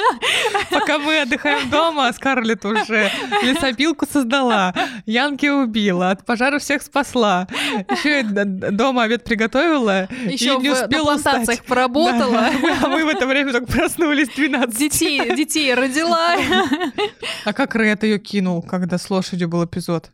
Пока 0.71 0.99
мы 0.99 1.21
отдыхаем 1.21 1.71
дома, 1.71 2.13
Скарлетт 2.13 2.65
уже 2.65 3.11
лесопилку 3.53 4.07
создала, 4.11 4.75
Янки 5.07 5.47
убила, 5.47 6.11
от 6.11 6.25
пожара 6.25 6.59
всех 6.59 6.83
спасла, 6.83 7.47
еще 7.91 8.23
дома 8.23 9.05
обед 9.05 9.25
приготовила 9.25 10.09
еще 10.27 10.55
и 10.55 10.59
не 10.59 10.71
успела 10.71 11.17
на 11.17 11.23
плантациях 11.23 11.65
поработала. 11.65 12.51
А 12.83 12.89
мы 12.89 13.05
в 13.05 13.09
это 13.09 13.27
время 13.27 13.53
только 13.53 13.67
проснулись 13.67 14.29
12. 14.29 14.77
Детей, 14.77 15.37
детей 15.37 15.75
родила. 15.75 16.37
А 17.45 17.53
как 17.53 17.75
Ред 17.77 18.03
ее 18.05 18.19
кинул, 18.19 18.63
когда 18.63 18.99
с 18.99 19.11
лошадью 19.11 19.49
был 19.49 19.65
эпизод? 19.65 20.11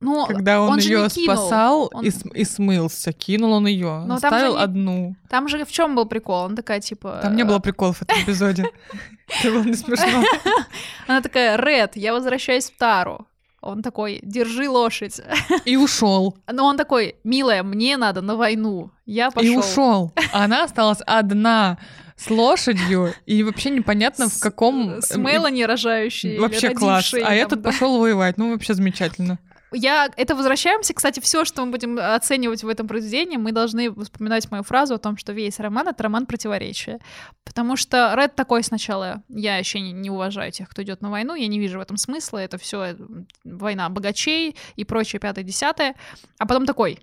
Ну, 0.00 0.24
Когда 0.26 0.62
он, 0.62 0.70
он 0.70 0.78
ее 0.78 1.10
спасал 1.10 1.90
он... 1.92 2.04
и, 2.06 2.10
и 2.34 2.44
смылся, 2.44 3.12
кинул 3.12 3.52
он 3.52 3.66
ее, 3.66 4.02
Но 4.06 4.14
оставил 4.14 4.56
не... 4.56 4.62
одну. 4.62 5.16
Там 5.28 5.46
же 5.46 5.66
в 5.66 5.70
чем 5.70 5.94
был 5.94 6.06
прикол? 6.06 6.44
Он 6.46 6.56
такая 6.56 6.80
типа. 6.80 7.20
Там 7.22 7.36
не 7.36 7.44
было 7.44 7.58
приколов 7.58 7.98
в 7.98 8.02
этом 8.02 8.18
эпизоде. 8.22 8.64
Это 9.40 9.52
было 9.52 9.62
не 9.62 9.74
смешно. 9.74 10.24
Она 11.06 11.20
такая, 11.20 11.56
Ред, 11.56 11.96
я 11.96 12.14
возвращаюсь 12.14 12.70
в 12.70 12.76
Тару. 12.78 13.26
Он 13.60 13.82
такой, 13.82 14.20
держи 14.22 14.70
лошадь. 14.70 15.20
И 15.66 15.76
ушел. 15.76 16.34
Но 16.50 16.64
он 16.64 16.78
такой, 16.78 17.16
милая, 17.22 17.62
мне 17.62 17.98
надо 17.98 18.22
на 18.22 18.36
войну. 18.36 18.90
Я 19.04 19.30
пошел. 19.30 19.52
И 19.52 19.56
ушел. 19.56 20.12
Она 20.32 20.64
осталась 20.64 21.00
одна 21.06 21.76
с 22.16 22.30
лошадью, 22.30 23.14
и 23.24 23.42
вообще 23.42 23.70
непонятно 23.70 24.28
в 24.28 24.38
каком... 24.40 25.00
С 25.00 25.16
Мелани 25.16 25.62
рожающей. 25.62 26.38
Вообще 26.38 26.70
класс. 26.70 27.14
А 27.14 27.34
этот 27.34 27.62
пошел 27.62 27.98
воевать. 27.98 28.38
Ну, 28.38 28.52
вообще 28.52 28.74
замечательно. 28.74 29.38
Я 29.72 30.10
это 30.16 30.34
возвращаемся, 30.34 30.94
кстати, 30.94 31.20
все, 31.20 31.44
что 31.44 31.64
мы 31.64 31.70
будем 31.70 31.98
оценивать 31.98 32.64
в 32.64 32.68
этом 32.68 32.88
произведении, 32.88 33.36
мы 33.36 33.52
должны 33.52 33.92
вспоминать 34.02 34.50
мою 34.50 34.64
фразу 34.64 34.94
о 34.94 34.98
том, 34.98 35.16
что 35.16 35.32
весь 35.32 35.60
роман 35.60 35.88
это 35.88 36.02
роман 36.02 36.26
противоречия, 36.26 36.98
потому 37.44 37.76
что 37.76 38.12
Ред 38.16 38.34
такой 38.34 38.64
сначала, 38.64 39.22
я 39.28 39.58
еще 39.58 39.80
не, 39.80 39.92
не 39.92 40.10
уважаю 40.10 40.50
тех, 40.50 40.68
кто 40.68 40.82
идет 40.82 41.02
на 41.02 41.10
войну, 41.10 41.34
я 41.34 41.46
не 41.46 41.60
вижу 41.60 41.78
в 41.78 41.82
этом 41.82 41.96
смысла, 41.96 42.38
это 42.38 42.58
все 42.58 42.96
война 43.44 43.88
богачей 43.88 44.56
и 44.74 44.84
прочее 44.84 45.20
пятое 45.20 45.44
десятое, 45.44 45.94
а 46.38 46.46
потом 46.46 46.66
такой, 46.66 46.98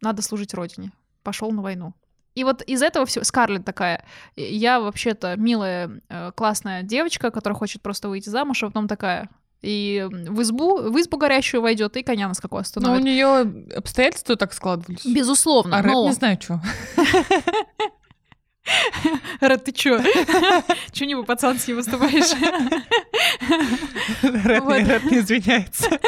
надо 0.00 0.22
служить 0.22 0.54
родине, 0.54 0.92
пошел 1.22 1.50
на 1.50 1.60
войну. 1.60 1.92
И 2.34 2.44
вот 2.44 2.62
из 2.62 2.82
этого 2.82 3.06
все 3.06 3.24
Скарлетт 3.24 3.64
такая, 3.64 4.04
я 4.36 4.78
вообще-то 4.78 5.36
милая, 5.36 6.02
э, 6.08 6.32
классная 6.34 6.82
девочка, 6.82 7.30
которая 7.30 7.58
хочет 7.58 7.80
просто 7.80 8.10
выйти 8.10 8.28
замуж, 8.28 8.62
а 8.62 8.66
потом 8.66 8.88
такая, 8.88 9.30
и 9.62 10.06
в 10.10 10.42
избу, 10.42 10.90
в 10.90 11.00
избу 11.00 11.16
горящую 11.16 11.62
войдет, 11.62 11.96
и 11.96 12.02
коня 12.02 12.28
на 12.28 12.34
скаку 12.34 12.56
остановит. 12.56 12.98
Но 12.98 13.02
у 13.02 13.06
нее 13.06 13.74
обстоятельства 13.74 14.36
так 14.36 14.52
складывались. 14.52 15.04
Безусловно. 15.04 15.78
А 15.78 15.82
но... 15.82 16.04
Рэд 16.04 16.10
не 16.10 16.12
знаю, 16.12 16.38
что. 16.40 16.62
Рад, 19.40 19.64
ты 19.64 19.72
чё? 19.72 20.00
Чё 20.92 21.04
не 21.06 21.14
по-пацански 21.14 21.72
выступаешь? 21.72 22.32
Рад, 24.22 24.62
вот. 24.64 24.78
не, 24.78 24.84
Рад 24.84 25.04
не 25.04 25.18
извиняется. 25.18 26.00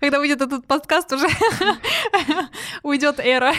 Когда 0.00 0.18
выйдет 0.18 0.42
этот 0.42 0.66
подкаст, 0.66 1.12
уже 1.12 1.26
уйдет 2.82 3.18
эра. 3.18 3.54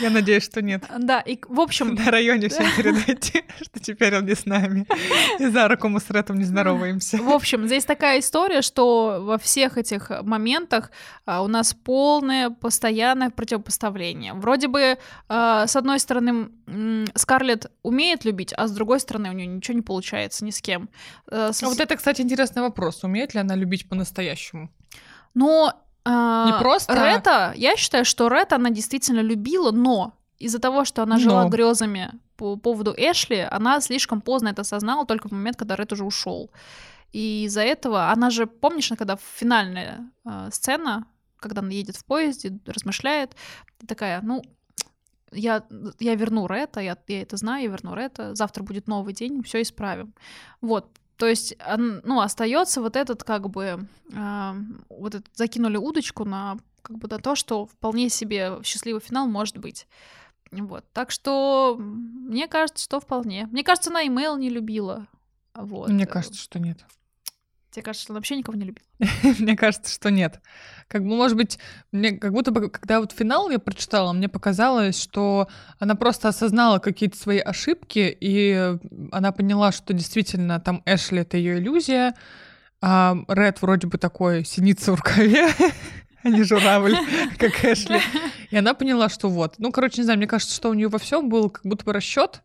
Я 0.00 0.10
надеюсь, 0.10 0.44
что 0.44 0.62
нет. 0.62 0.84
Да, 0.98 1.20
и 1.20 1.38
в 1.48 1.60
общем... 1.60 1.94
На 1.94 2.10
районе 2.10 2.48
всем 2.48 2.66
передайте, 2.76 3.44
что 3.60 3.80
теперь 3.80 4.16
он 4.16 4.24
не 4.24 4.34
с 4.34 4.46
нами. 4.46 4.86
И 5.38 5.46
за 5.46 5.68
руку 5.68 5.88
мы 5.88 6.00
с 6.00 6.08
Ретом 6.10 6.38
не 6.38 6.44
здороваемся. 6.44 7.18
В 7.18 7.30
общем, 7.30 7.66
здесь 7.66 7.84
такая 7.84 8.20
история, 8.20 8.62
что 8.62 9.18
во 9.22 9.38
всех 9.38 9.76
этих 9.76 10.10
моментах 10.22 10.90
а, 11.26 11.42
у 11.42 11.48
нас 11.48 11.74
полное 11.74 12.50
постоянное 12.50 13.30
противопоставление. 13.30 14.32
Вроде 14.32 14.68
бы, 14.68 14.98
а, 15.28 15.66
с 15.66 15.76
одной 15.76 15.98
стороны, 16.00 16.21
стороны, 16.22 17.06
Скарлетт 17.14 17.70
умеет 17.82 18.24
любить, 18.24 18.52
а 18.56 18.66
с 18.66 18.72
другой 18.72 19.00
стороны, 19.00 19.30
у 19.30 19.32
нее 19.32 19.46
ничего 19.46 19.76
не 19.76 19.82
получается 19.82 20.44
ни 20.44 20.50
с 20.50 20.60
кем. 20.60 20.88
Э, 21.30 21.52
с... 21.52 21.62
А 21.62 21.68
вот 21.68 21.80
это, 21.80 21.96
кстати, 21.96 22.22
интересный 22.22 22.62
вопрос. 22.62 23.04
Умеет 23.04 23.34
ли 23.34 23.40
она 23.40 23.54
любить 23.54 23.88
по-настоящему? 23.88 24.70
Но 25.34 25.74
а, 26.04 26.46
не 26.46 26.58
просто. 26.58 26.92
Рета, 26.94 27.52
я 27.56 27.76
считаю, 27.76 28.04
что 28.04 28.28
Рета 28.28 28.56
она 28.56 28.70
действительно 28.70 29.20
любила, 29.20 29.70
но 29.70 30.14
из-за 30.38 30.58
того, 30.58 30.84
что 30.84 31.02
она 31.02 31.18
жила 31.18 31.44
но. 31.44 31.48
грезами 31.48 32.10
по 32.36 32.56
поводу 32.56 32.92
Эшли, 32.96 33.46
она 33.50 33.80
слишком 33.80 34.20
поздно 34.20 34.48
это 34.48 34.62
осознала, 34.62 35.06
только 35.06 35.28
в 35.28 35.32
момент, 35.32 35.56
когда 35.56 35.76
Ред 35.76 35.92
уже 35.92 36.04
ушел. 36.04 36.50
И 37.12 37.44
из-за 37.44 37.60
этого 37.60 38.10
она 38.10 38.30
же, 38.30 38.46
помнишь, 38.46 38.92
когда 38.98 39.16
финальная 39.16 40.10
э, 40.24 40.48
сцена, 40.50 41.06
когда 41.38 41.60
она 41.60 41.70
едет 41.70 41.96
в 41.96 42.04
поезде, 42.04 42.58
размышляет, 42.66 43.36
такая, 43.86 44.20
ну, 44.22 44.42
я, 45.32 45.64
я 45.98 46.14
верну 46.14 46.46
Ретта, 46.46 46.80
я, 46.80 46.96
я 47.08 47.22
это 47.22 47.36
знаю, 47.36 47.64
я 47.64 47.70
верну 47.70 47.94
Ретта, 47.94 48.34
завтра 48.34 48.62
будет 48.62 48.86
новый 48.86 49.14
день, 49.14 49.42
все 49.42 49.62
исправим. 49.62 50.14
Вот, 50.60 50.88
то 51.16 51.26
есть, 51.26 51.56
ну, 51.76 52.20
остается 52.20 52.80
вот 52.80 52.96
этот, 52.96 53.22
как 53.24 53.48
бы, 53.48 53.86
э, 54.12 54.52
вот 54.88 55.14
этот, 55.14 55.30
закинули 55.34 55.76
удочку 55.76 56.24
на, 56.24 56.58
как 56.82 56.98
бы, 56.98 57.08
на 57.08 57.18
то, 57.18 57.34
что 57.34 57.66
вполне 57.66 58.08
себе 58.08 58.58
счастливый 58.64 59.00
финал 59.00 59.26
может 59.26 59.58
быть. 59.58 59.86
Вот, 60.50 60.84
так 60.92 61.10
что 61.10 61.76
мне 61.78 62.46
кажется, 62.48 62.84
что 62.84 63.00
вполне. 63.00 63.46
Мне 63.52 63.64
кажется, 63.64 63.90
она 63.90 64.06
имейл 64.06 64.36
не 64.36 64.50
любила. 64.50 65.06
Вот. 65.54 65.88
Мне 65.88 66.06
кажется, 66.06 66.40
что 66.40 66.58
нет. 66.58 66.84
Тебе 67.72 67.84
кажется, 67.84 68.04
что 68.04 68.12
он 68.12 68.18
вообще 68.18 68.36
никого 68.36 68.56
не 68.58 68.66
любит? 68.66 68.84
мне 69.38 69.56
кажется, 69.56 69.90
что 69.90 70.10
нет. 70.10 70.40
Как 70.88 71.02
бы, 71.02 71.16
может 71.16 71.38
быть, 71.38 71.58
мне 71.90 72.12
как 72.12 72.32
будто 72.32 72.50
бы, 72.50 72.68
когда 72.68 73.00
вот 73.00 73.12
финал 73.12 73.48
я 73.48 73.58
прочитала, 73.58 74.12
мне 74.12 74.28
показалось, 74.28 75.00
что 75.02 75.48
она 75.78 75.94
просто 75.94 76.28
осознала 76.28 76.80
какие-то 76.80 77.16
свои 77.16 77.38
ошибки, 77.38 78.14
и 78.20 78.76
она 79.10 79.32
поняла, 79.32 79.72
что 79.72 79.94
действительно 79.94 80.60
там 80.60 80.82
Эшли— 80.84 81.20
это 81.22 81.38
ее 81.38 81.58
иллюзия, 81.58 82.14
а 82.82 83.16
Ред 83.26 83.62
вроде 83.62 83.86
бы 83.86 83.96
такой 83.96 84.44
синица 84.44 84.92
в 84.92 84.96
рукаве, 84.96 85.48
а 86.22 86.28
не 86.28 86.42
журавль, 86.42 86.94
как 87.38 87.64
Эшли. 87.64 88.02
И 88.50 88.56
она 88.58 88.74
поняла, 88.74 89.08
что 89.08 89.30
вот. 89.30 89.54
Ну, 89.56 89.72
короче, 89.72 90.02
не 90.02 90.04
знаю, 90.04 90.18
мне 90.18 90.26
кажется, 90.26 90.54
что 90.54 90.68
у 90.68 90.74
нее 90.74 90.88
во 90.88 90.98
всем 90.98 91.30
был 91.30 91.48
как 91.48 91.64
будто 91.64 91.86
бы 91.86 91.94
расчет, 91.94 92.42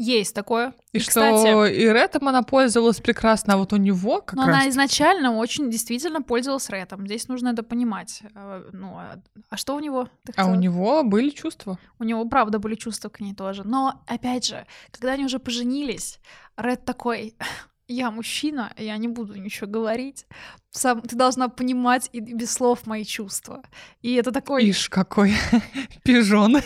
есть 0.00 0.34
такое. 0.34 0.72
И, 0.92 0.96
и 0.96 1.00
что 1.00 1.10
кстати, 1.10 1.74
и 1.74 1.86
Рэтом 1.86 2.26
она 2.28 2.42
пользовалась 2.42 3.00
прекрасно, 3.00 3.54
а 3.54 3.56
вот 3.58 3.74
у 3.74 3.76
него 3.76 4.22
как 4.22 4.34
но 4.34 4.46
раз... 4.46 4.56
она 4.56 4.68
изначально 4.70 5.36
очень 5.36 5.70
действительно 5.70 6.22
пользовалась 6.22 6.70
Рэтом. 6.70 7.06
Здесь 7.06 7.28
нужно 7.28 7.50
это 7.50 7.62
понимать. 7.62 8.22
А, 8.34 8.64
ну, 8.72 8.96
а, 8.96 9.20
а 9.50 9.56
что 9.58 9.74
у 9.74 9.78
него? 9.78 10.08
а 10.36 10.46
у 10.46 10.54
него 10.54 11.02
были 11.02 11.28
чувства. 11.28 11.78
У 11.98 12.04
него, 12.04 12.24
правда, 12.24 12.58
были 12.58 12.76
чувства 12.76 13.10
к 13.10 13.20
ней 13.20 13.34
тоже. 13.34 13.62
Но, 13.64 14.02
опять 14.06 14.46
же, 14.46 14.66
когда 14.90 15.12
они 15.12 15.26
уже 15.26 15.38
поженились, 15.38 16.18
Ред 16.56 16.86
такой, 16.86 17.34
я 17.90 18.10
мужчина, 18.10 18.72
я 18.76 18.96
не 18.96 19.08
буду 19.08 19.34
ничего 19.34 19.68
говорить. 19.68 20.26
Сам, 20.70 21.00
ты 21.02 21.16
должна 21.16 21.48
понимать 21.48 22.08
и 22.12 22.20
без 22.20 22.52
слов 22.52 22.86
мои 22.86 23.04
чувства. 23.04 23.62
И 24.00 24.14
это 24.14 24.30
такой... 24.30 24.64
Ишь, 24.70 24.88
какой 24.88 25.34
пижон. 26.04 26.58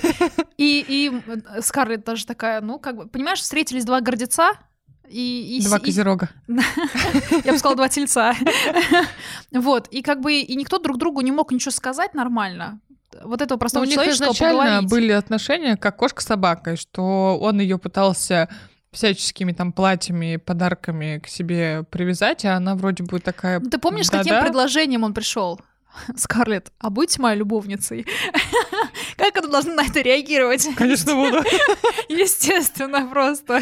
И, 0.58 0.84
и 0.86 1.12
Скарлетт 1.60 2.04
даже 2.04 2.26
такая, 2.26 2.60
ну, 2.60 2.78
как 2.78 2.96
бы, 2.96 3.06
понимаешь, 3.06 3.40
встретились 3.40 3.84
два 3.84 4.00
гордеца, 4.00 4.52
и, 5.08 5.58
и, 5.58 5.64
два 5.66 5.78
козерога. 5.78 6.30
Я 6.48 7.52
бы 7.52 7.58
сказала, 7.58 7.76
два 7.76 7.88
тельца. 7.88 8.34
Вот, 9.52 9.88
и 9.88 10.02
как 10.02 10.20
бы 10.20 10.40
и 10.40 10.56
никто 10.56 10.78
друг 10.78 10.98
другу 10.98 11.20
не 11.20 11.30
мог 11.30 11.52
ничего 11.52 11.70
сказать 11.70 12.14
нормально. 12.14 12.80
Вот 13.22 13.40
этого 13.40 13.58
простого 13.58 13.86
человеческого 13.86 14.32
изначально 14.32 14.62
поговорить. 14.62 14.90
были 14.90 15.12
отношения 15.12 15.76
как 15.76 15.96
кошка 15.96 16.22
с 16.22 16.26
собакой, 16.26 16.76
что 16.76 17.38
он 17.38 17.60
ее 17.60 17.78
пытался 17.78 18.48
всяческими 18.94 19.52
там 19.52 19.72
платьями, 19.72 20.36
подарками 20.36 21.18
к 21.18 21.28
себе 21.28 21.84
привязать, 21.90 22.44
а 22.44 22.56
она 22.56 22.74
вроде 22.74 23.02
бы 23.04 23.20
такая... 23.20 23.60
Ну, 23.60 23.68
ты 23.68 23.78
помнишь, 23.78 24.06
с 24.06 24.10
каким 24.10 24.40
предложением 24.40 25.04
он 25.04 25.12
пришел? 25.12 25.60
Скарлетт, 26.16 26.72
а 26.78 26.90
будьте 26.90 27.20
моей 27.20 27.38
любовницей. 27.38 28.06
Как 29.16 29.36
она 29.36 29.48
должна 29.48 29.74
на 29.74 29.86
это 29.86 30.00
реагировать? 30.00 30.66
Конечно, 30.76 31.14
буду. 31.14 31.38
Естественно, 32.08 33.06
просто. 33.06 33.60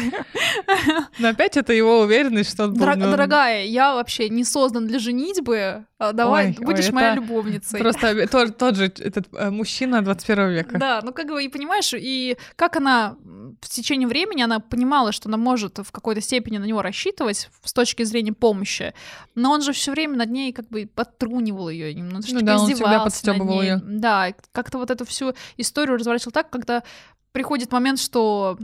Но 1.19 1.29
опять 1.29 1.57
это 1.57 1.73
его 1.73 2.01
уверенность, 2.01 2.51
что 2.51 2.65
он 2.65 2.73
Дорог, 2.73 2.99
Дорогая, 2.99 3.65
я 3.65 3.93
вообще 3.93 4.29
не 4.29 4.43
создан 4.43 4.87
для 4.87 4.99
женитьбы. 4.99 5.85
А 5.99 6.11
давай, 6.11 6.47
ой, 6.47 6.65
будешь 6.65 6.87
ой, 6.87 6.91
моей 6.91 7.15
любовницей. 7.15 7.79
Просто 7.79 8.27
тот, 8.27 8.57
тот 8.57 8.75
же 8.75 8.85
этот 8.85 9.27
э, 9.33 9.49
мужчина 9.49 10.01
21 10.01 10.49
века. 10.49 10.77
Да, 10.77 11.01
ну 11.01 11.13
как 11.13 11.27
бы, 11.27 11.41
и 11.43 11.47
понимаешь, 11.47 11.93
и 11.93 12.37
как 12.55 12.75
она 12.75 13.15
в 13.61 13.69
течение 13.69 14.07
времени, 14.07 14.41
она 14.41 14.59
понимала, 14.59 15.11
что 15.11 15.29
она 15.29 15.37
может 15.37 15.77
в 15.79 15.91
какой-то 15.91 16.19
степени 16.19 16.57
на 16.57 16.65
него 16.65 16.81
рассчитывать 16.81 17.49
с 17.63 17.73
точки 17.73 18.03
зрения 18.03 18.33
помощи, 18.33 18.93
но 19.35 19.51
он 19.51 19.61
же 19.61 19.71
все 19.71 19.91
время 19.91 20.17
над 20.17 20.29
ней 20.29 20.51
как 20.51 20.67
бы 20.67 20.89
подтрунивал 20.93 21.69
ее 21.69 21.93
немножечко, 21.93 22.35
ну, 22.35 22.41
да, 22.41 22.59
он 22.59 22.73
всегда 22.73 22.99
подстебывал 23.03 23.61
ее. 23.61 23.81
Да, 23.83 24.33
как-то 24.51 24.77
вот 24.77 24.91
эту 24.91 25.05
всю 25.05 25.33
историю 25.57 25.97
разворачивал 25.97 26.31
так, 26.31 26.49
когда 26.49 26.83
приходит 27.31 27.71
момент, 27.71 27.99
что 27.99 28.57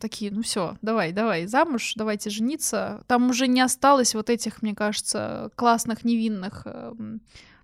такие, 0.00 0.30
ну 0.30 0.42
все, 0.42 0.76
давай, 0.82 1.12
давай, 1.12 1.46
замуж, 1.46 1.94
давайте 1.96 2.28
жениться. 2.28 3.04
Там 3.06 3.30
уже 3.30 3.46
не 3.46 3.60
осталось 3.60 4.14
вот 4.14 4.28
этих, 4.30 4.62
мне 4.62 4.74
кажется, 4.74 5.50
классных, 5.54 6.04
невинных 6.04 6.62
э, 6.66 6.92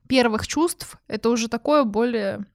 первых 0.08 0.46
чувств. 0.46 0.96
Это 1.08 1.30
уже 1.30 1.48
такое 1.48 1.84
более 1.84 2.46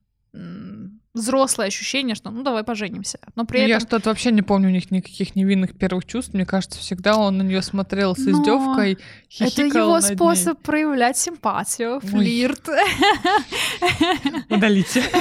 взрослое 1.18 1.66
ощущение, 1.66 2.14
что 2.14 2.30
ну 2.30 2.42
давай 2.42 2.64
поженимся. 2.64 3.18
Но 3.36 3.44
при 3.44 3.60
этом... 3.60 3.68
Я 3.70 3.80
что-то 3.80 4.10
вообще 4.10 4.30
не 4.30 4.42
помню 4.42 4.68
у 4.68 4.72
них 4.72 4.90
никаких 4.90 5.36
невинных 5.36 5.76
первых 5.76 6.06
чувств. 6.06 6.34
Мне 6.34 6.46
кажется, 6.46 6.78
всегда 6.78 7.16
он 7.16 7.38
на 7.38 7.42
нее 7.42 7.62
смотрел 7.62 8.16
с 8.16 8.20
издевкой, 8.20 8.98
Это 9.38 9.62
его 9.62 10.00
способ 10.00 10.58
ней. 10.58 10.64
проявлять 10.64 11.18
симпатию, 11.18 12.00
флирт. 12.00 12.68
Удалите. 14.48 15.02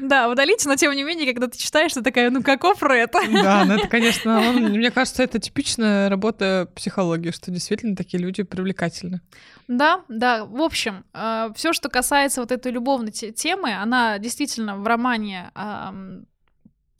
Да, 0.00 0.28
удалите, 0.28 0.68
но 0.68 0.76
тем 0.76 0.92
не 0.92 1.04
менее, 1.04 1.26
когда 1.32 1.48
ты 1.48 1.58
читаешь, 1.58 1.92
ты 1.92 2.02
такая, 2.02 2.30
ну 2.30 2.42
каков 2.42 2.82
Ред? 2.82 3.12
Да, 3.12 3.64
ну 3.64 3.74
это, 3.74 3.88
конечно, 3.90 4.40
он, 4.40 4.56
мне 4.70 4.90
кажется, 4.90 5.22
это 5.22 5.38
типичная 5.38 6.08
работа 6.08 6.68
психологии, 6.74 7.30
что 7.30 7.50
действительно 7.50 7.96
такие 7.96 8.22
люди 8.22 8.42
привлекательны. 8.42 9.20
Да, 9.68 10.04
да. 10.08 10.44
В 10.44 10.60
общем, 10.60 11.04
э, 11.12 11.50
все, 11.54 11.72
что 11.72 11.88
касается 11.88 12.40
вот 12.40 12.52
этой 12.52 12.72
любовной 12.72 13.10
темы, 13.10 13.74
она 13.74 14.18
действительно 14.18 14.76
в 14.76 14.86
романе 14.86 15.50
э, 15.54 16.22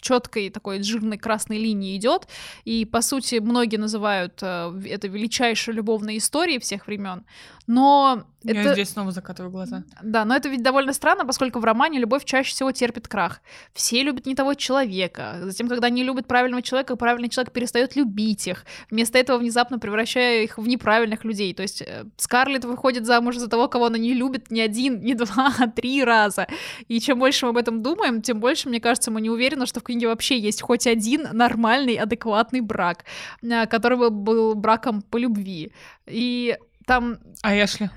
четкой 0.07 0.51
такой 0.51 0.82
жирной 0.82 1.18
красной 1.18 1.59
линии 1.59 1.97
идет. 1.97 2.28
И, 2.64 2.84
по 2.84 3.03
сути, 3.03 3.40
многие 3.40 3.76
называют 3.76 4.38
э, 4.42 4.72
это 4.86 5.09
величайшей 5.09 5.74
любовной 5.74 6.18
историей 6.18 6.59
всех 6.59 6.86
времен. 6.86 7.24
Но 7.67 8.25
я 8.45 8.61
это... 8.61 8.75
здесь 8.75 8.91
снова 8.91 9.11
закатываю 9.11 9.51
глаза. 9.51 9.83
Да, 10.03 10.25
но 10.25 10.37
это 10.37 10.49
ведь 10.49 10.62
довольно 10.62 10.93
странно, 10.93 11.27
поскольку 11.27 11.59
в 11.59 11.64
романе 11.64 11.99
любовь 11.99 12.25
чаще 12.25 12.51
всего 12.51 12.71
терпит 12.71 13.09
крах. 13.09 13.41
Все 13.73 14.03
любят 14.03 14.27
не 14.27 14.35
того 14.35 14.55
человека. 14.55 15.39
Затем, 15.43 15.69
когда 15.69 15.89
они 15.89 16.05
любят 16.05 16.29
правильного 16.29 16.62
человека, 16.62 16.95
правильный 16.97 17.29
человек 17.29 17.53
перестает 17.53 17.97
любить 17.97 18.47
их. 18.47 18.64
Вместо 18.91 19.19
этого 19.19 19.39
внезапно 19.39 19.79
превращая 19.81 20.45
их 20.45 20.59
в 20.59 20.69
неправильных 20.69 21.25
людей. 21.25 21.55
То 21.55 21.62
есть 21.62 21.83
э, 21.83 22.05
Скарлетт 22.17 22.64
выходит 22.64 23.05
замуж 23.05 23.37
за 23.37 23.49
того, 23.49 23.67
кого 23.69 23.87
она 23.87 23.99
не 23.99 24.14
любит 24.14 24.51
не 24.51 24.61
один, 24.61 25.01
не 25.01 25.14
два, 25.17 25.53
а 25.59 25.67
три 25.67 26.05
раза. 26.05 26.47
И 26.87 27.01
чем 27.01 27.19
больше 27.19 27.47
мы 27.47 27.51
об 27.51 27.57
этом 27.57 27.83
думаем, 27.83 28.23
тем 28.23 28.39
больше, 28.39 28.69
мне 28.69 28.81
кажется, 28.81 29.11
мы 29.11 29.21
не 29.21 29.31
уверены, 29.31 29.67
что 29.67 29.81
в 29.81 29.83
книге 29.83 30.07
вообще 30.07 30.39
есть 30.39 30.62
хоть 30.62 30.87
один 30.87 31.27
нормальный, 31.33 31.97
адекватный 31.97 32.61
брак, 32.61 33.05
э, 33.43 33.67
который 33.67 33.99
бы 33.99 34.11
был 34.11 34.55
браком 34.55 35.03
по 35.03 35.17
любви. 35.17 35.73
И 36.07 36.57
там... 36.87 37.18
А 37.43 37.55
Эшли? 37.55 37.91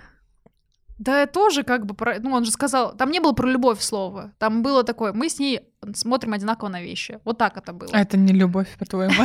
Да, 0.98 1.26
тоже 1.28 1.64
как 1.64 1.86
бы, 1.86 1.94
про... 1.94 2.20
ну, 2.20 2.34
он 2.34 2.44
же 2.44 2.52
сказал, 2.52 2.94
там 2.96 3.10
не 3.10 3.22
было 3.22 3.32
про 3.32 3.48
любовь 3.48 3.80
слова, 3.80 4.34
там 4.38 4.62
было 4.62 4.84
такое, 4.84 5.14
мы 5.14 5.30
с 5.30 5.40
ней 5.40 5.62
смотрим 5.94 6.34
одинаково 6.34 6.68
на 6.68 6.82
вещи. 6.82 7.20
Вот 7.24 7.38
так 7.38 7.56
это 7.56 7.72
было. 7.72 7.90
А 7.94 8.02
это 8.02 8.18
не 8.18 8.34
любовь, 8.34 8.68
по-твоему? 8.78 9.14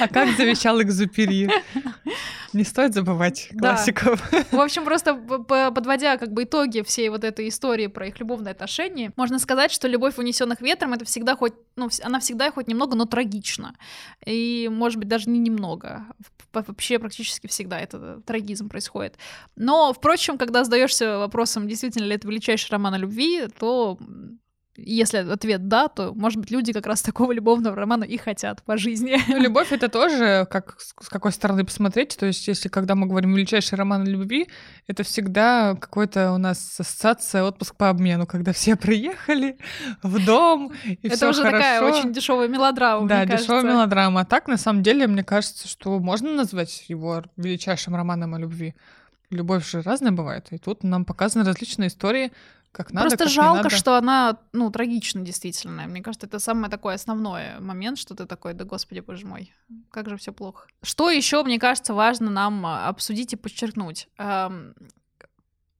А 0.00 0.06
как 0.06 0.36
завещал 0.36 0.80
Экзупери? 0.80 1.50
Не 2.56 2.64
стоит 2.64 2.94
забывать 2.94 3.50
классиков. 3.58 4.26
Да. 4.32 4.44
В 4.50 4.60
общем, 4.60 4.86
просто 4.86 5.14
подводя 5.14 6.16
как 6.16 6.32
бы 6.32 6.44
итоги 6.44 6.80
всей 6.80 7.10
вот 7.10 7.22
этой 7.22 7.48
истории 7.48 7.86
про 7.86 8.06
их 8.06 8.18
любовные 8.18 8.52
отношения, 8.52 9.12
можно 9.14 9.38
сказать, 9.38 9.70
что 9.70 9.88
любовь 9.88 10.16
унесенных 10.16 10.62
ветром 10.62 10.94
это 10.94 11.04
всегда 11.04 11.36
хоть, 11.36 11.52
ну, 11.76 11.90
она 12.02 12.18
всегда 12.18 12.50
хоть 12.50 12.66
немного, 12.66 12.96
но 12.96 13.04
трагична. 13.04 13.76
И, 14.24 14.70
может 14.72 14.98
быть, 14.98 15.08
даже 15.08 15.28
не 15.28 15.38
немного. 15.38 16.06
Вообще 16.54 16.98
практически 16.98 17.46
всегда 17.46 17.78
это 17.78 18.22
трагизм 18.24 18.70
происходит. 18.70 19.18
Но, 19.54 19.92
впрочем, 19.92 20.38
когда 20.38 20.64
задаешься 20.64 21.18
вопросом, 21.18 21.68
действительно 21.68 22.06
ли 22.06 22.14
это 22.14 22.26
величайший 22.26 22.70
роман 22.70 22.94
о 22.94 22.98
любви, 22.98 23.48
то 23.58 23.98
если 24.76 25.18
ответ 25.18 25.68
да, 25.68 25.88
то, 25.88 26.12
может 26.14 26.38
быть, 26.38 26.50
люди 26.50 26.72
как 26.72 26.86
раз 26.86 27.02
такого 27.02 27.32
любовного 27.32 27.76
романа 27.76 28.04
и 28.04 28.16
хотят 28.16 28.62
по 28.62 28.76
жизни. 28.76 29.16
Ну, 29.28 29.38
любовь— 29.38 29.68
это 29.72 29.88
тоже, 29.88 30.46
как 30.50 30.76
с 30.80 31.08
какой 31.08 31.32
стороны 31.32 31.64
посмотреть. 31.64 32.16
То 32.16 32.26
есть, 32.26 32.46
если 32.48 32.68
когда 32.68 32.94
мы 32.94 33.06
говорим 33.06 33.34
«величайший 33.34 33.76
роман 33.76 34.06
любви», 34.06 34.48
это 34.86 35.02
всегда 35.02 35.74
какой-то 35.74 36.32
у 36.32 36.38
нас 36.38 36.78
ассоциация 36.78 37.42
отпуск 37.42 37.74
по 37.76 37.88
обмену, 37.88 38.26
когда 38.26 38.52
все 38.52 38.76
приехали 38.76 39.58
в 40.02 40.24
дом, 40.24 40.72
и 40.84 40.98
Это 41.08 41.28
уже 41.28 41.42
хорошо. 41.42 41.58
такая 41.58 41.82
очень 41.82 42.12
дешевая 42.12 42.48
мелодрама, 42.48 43.08
Да, 43.08 43.24
дешевая 43.24 43.62
мелодрама. 43.62 44.20
А 44.20 44.24
так, 44.24 44.48
на 44.48 44.56
самом 44.56 44.82
деле, 44.82 45.06
мне 45.06 45.24
кажется, 45.24 45.68
что 45.68 45.98
можно 45.98 46.32
назвать 46.32 46.84
его 46.88 47.22
величайшим 47.36 47.94
романом 47.94 48.34
о 48.34 48.38
любви. 48.38 48.74
Любовь 49.30 49.68
же 49.68 49.82
разная 49.82 50.12
бывает. 50.12 50.46
И 50.50 50.58
тут 50.58 50.84
нам 50.84 51.04
показаны 51.04 51.44
различные 51.44 51.88
истории, 51.88 52.32
как 52.76 52.92
надо. 52.92 53.08
Просто 53.08 53.24
как 53.24 53.32
жалко, 53.32 53.62
надо. 53.64 53.76
что 53.76 53.96
она, 53.96 54.36
ну, 54.52 54.70
трагична 54.70 55.22
действительно. 55.22 55.86
Мне 55.86 56.02
кажется, 56.02 56.26
это 56.26 56.38
самый 56.38 56.68
такой 56.70 56.94
основной 56.94 57.58
момент, 57.58 57.98
что 57.98 58.14
ты 58.14 58.26
такой, 58.26 58.52
да 58.52 58.64
господи, 58.64 59.00
боже 59.00 59.26
мой, 59.26 59.54
как 59.90 60.10
же 60.10 60.18
все 60.18 60.32
плохо. 60.32 60.66
Что 60.82 61.10
еще, 61.10 61.42
мне 61.42 61.58
кажется, 61.58 61.94
важно 61.94 62.30
нам 62.30 62.66
а, 62.66 62.88
обсудить 62.88 63.32
и 63.32 63.36
подчеркнуть? 63.36 64.08
Эм, 64.18 64.74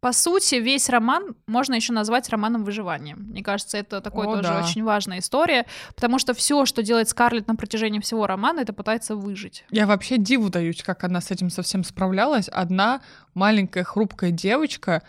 По 0.01 0.12
сути, 0.12 0.55
весь 0.55 0.88
роман 0.88 1.36
можно 1.47 1.74
еще 1.74 1.92
назвать 1.92 2.30
романом 2.30 2.64
выживания. 2.64 3.14
Мне 3.14 3.42
кажется, 3.42 3.76
это 3.76 4.01
такой 4.01 4.26
О, 4.26 4.36
тоже 4.36 4.49
да. 4.49 4.61
очень 4.64 4.82
важная 4.82 5.18
история, 5.18 5.66
потому 5.94 6.18
что 6.18 6.32
все, 6.32 6.64
что 6.64 6.82
делает 6.82 7.11
Скарлетт 7.11 7.47
на 7.47 7.57
протяжении 7.57 8.01
всего 8.01 8.26
романа, 8.26 8.61
это 8.61 8.72
пытается 8.72 9.16
выжить. 9.16 9.66
Я 9.70 9.86
вообще 9.86 10.16
диву 10.16 10.49
даюсь, 10.49 10.82
как 10.82 11.05
она 11.05 11.20
с 11.20 11.30
этим 11.30 11.51
совсем 11.51 11.84
справлялась. 11.84 12.49
Одна 12.49 13.03
маленькая 13.34 13.84
хрупкая 13.84 14.30
девочка 14.30 15.03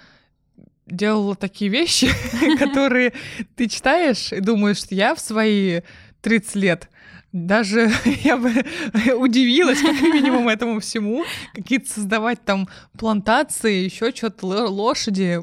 делала 0.88 1.36
такие 1.36 1.70
вещи, 1.70 2.10
которые 2.60 3.14
ты 3.56 3.68
читаешь 3.68 4.32
и 4.32 4.40
думаешь, 4.40 4.78
что 4.78 4.96
я 4.96 5.16
в 5.16 5.20
свои 5.20 5.82
30 6.22 6.56
лет 6.56 6.90
даже 7.34 7.92
я 8.24 8.38
бы 8.38 8.52
удивилась, 9.16 9.82
как 9.82 10.02
минимум, 10.02 10.48
этому 10.48 10.80
всему. 10.80 11.26
Какие-то 11.54 11.92
создавать 11.92 12.44
там 12.44 12.68
плантации, 12.98 13.84
еще 13.84 14.12
что-то, 14.12 14.48
лошади. 14.68 15.42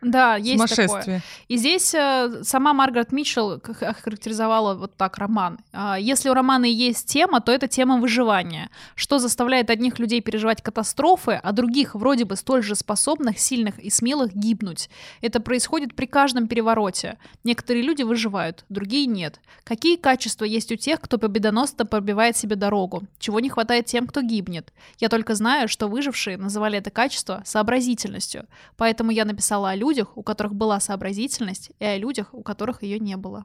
Да, 0.00 0.36
есть 0.36 0.76
такое. 0.76 1.22
И 1.48 1.56
здесь 1.56 1.92
э, 1.94 2.42
сама 2.44 2.72
Маргарет 2.72 3.10
Митчелл 3.10 3.60
охарактеризовала 3.80 4.74
вот 4.74 4.96
так 4.96 5.18
роман. 5.18 5.58
А, 5.72 5.98
Если 5.98 6.28
у 6.28 6.34
романа 6.34 6.66
есть 6.66 7.06
тема, 7.06 7.40
то 7.40 7.50
это 7.50 7.66
тема 7.66 7.98
выживания, 7.98 8.70
что 8.94 9.18
заставляет 9.18 9.70
одних 9.70 9.98
людей 9.98 10.20
переживать 10.20 10.62
катастрофы, 10.62 11.40
а 11.42 11.52
других, 11.52 11.94
вроде 11.94 12.24
бы 12.24 12.36
столь 12.36 12.62
же 12.62 12.76
способных, 12.76 13.38
сильных 13.40 13.78
и 13.80 13.90
смелых, 13.90 14.34
гибнуть. 14.34 14.88
Это 15.20 15.40
происходит 15.40 15.94
при 15.96 16.06
каждом 16.06 16.46
перевороте. 16.46 17.18
Некоторые 17.42 17.82
люди 17.82 18.02
выживают, 18.02 18.64
другие 18.68 19.06
нет. 19.06 19.40
Какие 19.64 19.96
качества 19.96 20.44
есть 20.44 20.70
у 20.70 20.76
тех, 20.76 21.00
кто 21.00 21.18
победоносно 21.18 21.84
пробивает 21.84 22.36
себе 22.36 22.54
дорогу? 22.54 23.02
Чего 23.18 23.40
не 23.40 23.48
хватает 23.48 23.86
тем, 23.86 24.06
кто 24.06 24.22
гибнет? 24.22 24.72
Я 24.98 25.08
только 25.08 25.34
знаю, 25.34 25.68
что 25.68 25.88
выжившие 25.88 26.36
называли 26.36 26.78
это 26.78 26.90
качество 26.90 27.42
сообразительностью. 27.44 28.46
Поэтому 28.76 29.10
я 29.10 29.24
написала 29.24 29.70
о 29.70 29.74
людях, 29.74 29.87
у 30.16 30.22
которых 30.22 30.54
была 30.54 30.80
сообразительность, 30.80 31.70
и 31.78 31.84
о 31.84 31.96
людях, 31.96 32.28
у 32.32 32.42
которых 32.42 32.82
ее 32.82 32.98
не 32.98 33.16
было. 33.16 33.44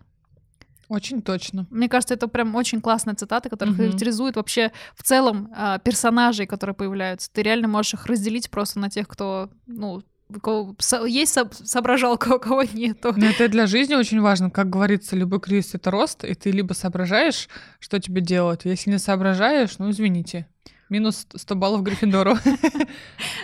Очень 0.90 1.22
точно. 1.22 1.66
Мне 1.70 1.88
кажется, 1.90 2.14
это 2.14 2.28
прям 2.28 2.54
очень 2.56 2.82
классная 2.82 3.16
цитата, 3.16 3.50
которая 3.50 3.74
Мгм. 3.74 3.84
характеризует 3.86 4.36
вообще 4.36 4.72
в 4.96 5.04
целом 5.04 5.50
а, 5.56 5.80
персонажей, 5.80 6.46
которые 6.46 6.76
появляются. 6.76 7.32
Ты 7.32 7.42
реально 7.42 7.68
можешь 7.68 7.94
их 7.94 8.06
разделить 8.06 8.52
просто 8.52 8.80
на 8.80 8.90
тех, 8.90 9.08
кто, 9.08 9.50
ну, 9.66 10.04
кого 10.42 10.76
со- 10.80 11.06
есть 11.06 11.34
со- 11.34 11.50
соображалка, 11.52 12.28
у 12.36 12.40
кого 12.40 12.64
нету. 12.64 13.14
Но 13.16 13.28
это 13.28 13.48
для 13.48 13.66
жизни 13.66 13.96
очень 13.96 14.20
важно. 14.22 14.52
Как 14.52 14.70
говорится, 14.70 15.16
любой 15.16 15.40
кризис— 15.40 15.74
это 15.76 15.90
рост, 15.90 16.26
и 16.26 16.34
ты 16.36 16.52
либо 16.52 16.74
соображаешь, 16.74 17.48
что 17.80 18.00
тебе 18.00 18.22
делать. 18.22 18.62
Если 18.66 18.92
не 18.92 19.00
соображаешь, 19.00 19.78
ну, 19.80 19.90
извините. 19.90 20.48
Минус 20.94 21.26
100 21.36 21.56
баллов 21.56 21.82
Гриффиндору. 21.82 22.38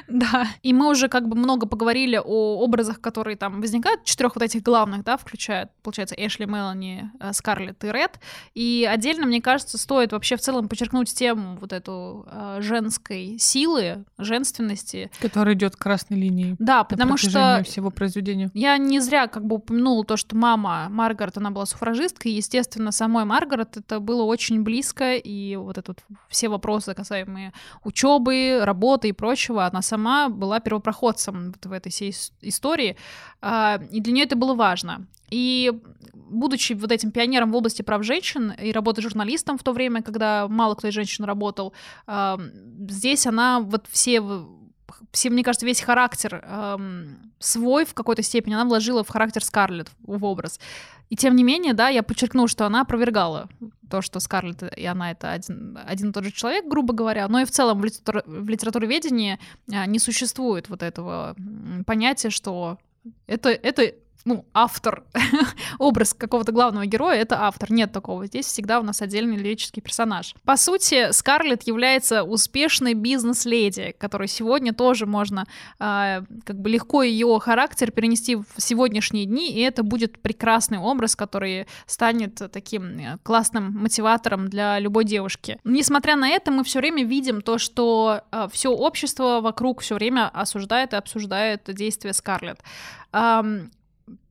Да. 0.07 0.47
И 0.63 0.73
мы 0.73 0.89
уже 0.89 1.07
как 1.07 1.27
бы 1.27 1.35
много 1.37 1.67
поговорили 1.67 2.17
о 2.17 2.57
образах, 2.63 2.99
которые 2.99 3.37
там 3.37 3.61
возникают, 3.61 4.03
четырех 4.05 4.35
вот 4.35 4.43
этих 4.43 4.63
главных, 4.63 5.03
да, 5.03 5.17
включая, 5.17 5.69
получается, 5.83 6.15
Эшли, 6.17 6.47
Мелани, 6.47 7.11
э, 7.19 7.31
Скарлетт 7.31 7.83
и 7.83 7.91
Ред. 7.91 8.19
И 8.55 8.89
отдельно, 8.91 9.27
мне 9.27 9.39
кажется, 9.39 9.77
стоит 9.77 10.11
вообще 10.11 10.35
в 10.35 10.41
целом 10.41 10.67
подчеркнуть 10.67 11.13
тему 11.13 11.57
вот 11.61 11.73
эту 11.73 12.25
э, 12.27 12.57
женской 12.61 13.37
силы, 13.37 14.03
женственности. 14.17 15.11
Который 15.21 15.53
идет 15.53 15.75
красной 15.75 16.19
линией. 16.19 16.55
Да, 16.57 16.83
потому 16.83 17.17
что 17.17 17.61
всего 17.63 17.91
произведения. 17.91 18.49
я 18.55 18.77
не 18.77 18.99
зря 18.99 19.27
как 19.27 19.45
бы 19.45 19.57
упомянула 19.57 20.03
то, 20.05 20.17
что 20.17 20.35
мама 20.35 20.87
Маргарет, 20.89 21.37
она 21.37 21.51
была 21.51 21.67
суфражисткой, 21.67 22.31
естественно, 22.31 22.91
самой 22.91 23.25
Маргарет 23.25 23.77
это 23.77 23.99
было 23.99 24.23
очень 24.23 24.63
близко, 24.63 25.15
и 25.15 25.55
вот 25.55 25.77
это 25.77 25.91
вот 25.91 25.99
все 26.29 26.49
вопросы, 26.49 26.95
касаемые 26.95 27.38
учебы, 27.83 28.61
работы 28.63 29.09
и 29.09 29.13
прочего, 29.13 29.65
она 29.65 29.81
сама 29.81 30.29
была 30.29 30.59
первопроходцем 30.59 31.51
вот 31.51 31.65
в 31.65 31.71
этой 31.71 31.91
всей 31.91 32.11
ис- 32.11 32.31
истории, 32.41 32.95
а, 33.41 33.79
и 33.91 33.99
для 33.99 34.13
нее 34.13 34.25
это 34.25 34.35
было 34.35 34.53
важно. 34.53 35.07
И 35.29 35.71
будучи 36.13 36.73
вот 36.73 36.91
этим 36.91 37.11
пионером 37.11 37.51
в 37.51 37.55
области 37.55 37.81
прав 37.81 38.03
женщин 38.03 38.51
и 38.51 38.71
работая 38.71 39.01
журналистом 39.01 39.57
в 39.57 39.63
то 39.63 39.73
время, 39.73 40.01
когда 40.01 40.47
мало 40.47 40.75
кто 40.75 40.87
из 40.87 40.93
женщин 40.93 41.25
работал, 41.25 41.73
а, 42.07 42.39
здесь 42.89 43.27
она 43.27 43.59
вот 43.59 43.85
все 43.89 44.21
все, 45.11 45.29
мне 45.29 45.43
кажется, 45.43 45.65
весь 45.65 45.81
характер 45.81 46.43
эм, 46.45 47.31
свой 47.39 47.85
в 47.85 47.93
какой-то 47.93 48.21
степени 48.21 48.53
она 48.53 48.65
вложила 48.65 49.03
в 49.03 49.09
характер 49.09 49.43
Скарлетт, 49.43 49.91
в 50.01 50.23
образ. 50.25 50.59
И 51.09 51.15
тем 51.15 51.35
не 51.35 51.43
менее, 51.43 51.73
да, 51.73 51.89
я 51.89 52.03
подчеркну, 52.03 52.47
что 52.47 52.65
она 52.65 52.81
опровергала 52.81 53.49
то, 53.89 54.01
что 54.01 54.19
Скарлетт 54.19 54.63
и 54.77 54.85
она 54.85 55.11
это 55.11 55.31
один, 55.31 55.77
один 55.85 56.09
и 56.09 56.13
тот 56.13 56.23
же 56.23 56.31
человек, 56.31 56.65
грубо 56.67 56.93
говоря, 56.93 57.27
но 57.27 57.41
и 57.41 57.45
в 57.45 57.51
целом 57.51 57.81
в, 57.81 57.85
литератур, 57.85 58.23
в 58.25 58.49
литературоведении 58.49 59.39
а, 59.71 59.85
не 59.85 59.99
существует 59.99 60.69
вот 60.69 60.83
этого 60.83 61.35
понятия, 61.85 62.29
что 62.29 62.77
это, 63.27 63.49
это 63.49 63.93
ну, 64.25 64.45
автор, 64.53 65.03
образ 65.79 66.13
какого-то 66.13 66.51
главного 66.51 66.85
героя— 66.85 67.15
это 67.21 67.41
автор. 67.41 67.71
Нет 67.71 67.91
такого. 67.91 68.25
Здесь 68.25 68.45
всегда 68.45 68.79
у 68.79 68.83
нас 68.83 69.01
отдельный 69.01 69.37
лирический 69.37 69.81
персонаж. 69.81 70.35
По 70.43 70.57
сути, 70.57 71.11
Скарлетт 71.11 71.63
является 71.63 72.23
успешной 72.23 72.95
бизнес-леди, 72.95 73.95
которой 73.97 74.27
сегодня 74.27 74.73
тоже 74.73 75.05
можно 75.05 75.45
а, 75.79 76.23
как 76.43 76.59
бы 76.59 76.69
легко 76.69 77.01
ее 77.01 77.39
характер 77.39 77.91
перенести 77.91 78.35
в 78.35 78.45
сегодняшние 78.57 79.25
дни, 79.25 79.51
и 79.51 79.61
это 79.61 79.83
будет 79.83 80.21
прекрасный 80.21 80.79
образ, 80.79 81.15
который 81.15 81.67
станет 81.85 82.41
таким 82.51 82.99
э, 82.99 83.17
классным 83.23 83.71
мотиватором 83.73 84.49
для 84.49 84.79
любой 84.79 85.05
девушки. 85.05 85.59
Несмотря 85.63 86.15
на 86.15 86.29
это, 86.29 86.51
мы 86.51 86.63
все 86.63 86.79
время 86.79 87.05
видим 87.05 87.41
то, 87.41 87.57
что 87.57 88.21
все 88.51 88.69
общество 88.69 89.39
вокруг 89.41 89.81
все 89.81 89.95
время 89.95 90.29
осуждает 90.29 90.93
и 90.93 90.97
обсуждает 90.97 91.63
действия 91.73 92.13
Скарлетт. 92.13 92.59
Ам, 93.11 93.71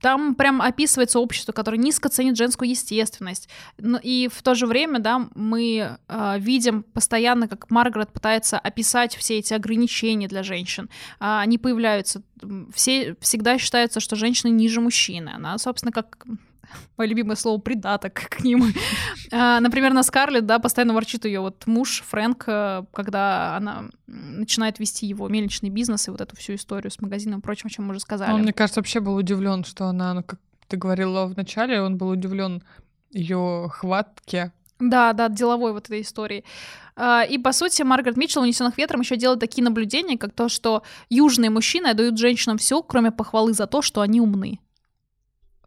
там 0.00 0.34
прям 0.34 0.62
описывается 0.62 1.18
общество, 1.18 1.52
которое 1.52 1.78
низко 1.78 2.08
ценит 2.08 2.36
женскую 2.36 2.68
естественность. 2.68 3.48
Но 3.78 3.98
И 4.02 4.28
в 4.28 4.42
то 4.42 4.54
же 4.54 4.66
время, 4.66 5.00
да, 5.00 5.28
мы 5.34 5.98
э, 6.08 6.38
видим 6.38 6.82
постоянно, 6.82 7.48
как 7.48 7.70
Маргарет 7.70 8.12
пытается 8.12 8.58
описать 8.58 9.16
все 9.16 9.38
эти 9.38 9.54
ограничения 9.54 10.28
для 10.28 10.42
женщин. 10.42 10.88
А, 11.18 11.40
они 11.40 11.58
появляются. 11.58 12.22
Все 12.72 13.16
всегда 13.20 13.58
считается, 13.58 14.00
что 14.00 14.16
женщина 14.16 14.50
ниже 14.50 14.80
мужчины. 14.80 15.30
Она, 15.34 15.58
собственно, 15.58 15.92
как 15.92 16.24
мое 16.96 17.08
любимое 17.08 17.36
слово 17.36 17.60
придаток 17.60 18.14
к 18.14 18.40
ним. 18.40 18.72
А, 19.32 19.60
Например, 19.60 19.92
на 19.92 20.02
Скарлетт, 20.02 20.46
да, 20.46 20.58
постоянно 20.58 20.94
ворчит 20.94 21.24
ее 21.24 21.40
вот 21.40 21.66
муж 21.66 22.02
Фрэнк, 22.08 22.44
э, 22.46 22.84
когда 22.92 23.56
она 23.56 23.84
начинает 24.06 24.78
вести 24.78 25.06
его 25.06 25.28
мельничный 25.28 25.70
бизнес 25.70 26.08
и 26.08 26.10
вот 26.10 26.20
эту 26.20 26.36
всю 26.36 26.54
историю 26.54 26.90
с 26.90 27.00
магазином 27.00 27.40
и 27.40 27.42
прочим, 27.42 27.66
о 27.66 27.70
чем 27.70 27.86
мы 27.86 27.90
уже 27.90 28.00
сказали. 28.00 28.32
Он, 28.32 28.42
мне 28.42 28.52
кажется, 28.52 28.80
вообще 28.80 29.00
был 29.00 29.14
удивлен, 29.16 29.64
что 29.64 29.86
она, 29.86 30.14
ну, 30.14 30.22
как 30.22 30.40
ты 30.68 30.76
говорила 30.76 31.26
в 31.26 31.36
начале, 31.36 31.80
он 31.80 31.96
был 31.96 32.08
удивлен 32.08 32.62
ее 33.10 33.68
хватке. 33.72 34.52
Да, 34.80 35.12
да, 35.12 35.28
деловой 35.28 35.72
вот 35.72 35.86
этой 35.86 36.02
истории. 36.02 36.44
А, 36.94 37.22
И, 37.22 37.38
по 37.38 37.52
сути, 37.52 37.82
Маргарет 37.82 38.16
Митчелл, 38.16 38.42
унесенных 38.42 38.78
ветром, 38.78 39.00
еще 39.00 39.16
делает 39.16 39.40
такие 39.40 39.64
наблюдения, 39.64 40.16
как 40.16 40.32
то, 40.32 40.48
что 40.48 40.82
южные 41.08 41.50
мужчины 41.50 41.94
дают 41.94 42.18
женщинам 42.18 42.58
все, 42.58 42.82
кроме 42.82 43.10
похвалы 43.10 43.54
за 43.54 43.66
то, 43.66 43.82
что 43.82 44.00
они 44.02 44.20
умны. 44.20 44.60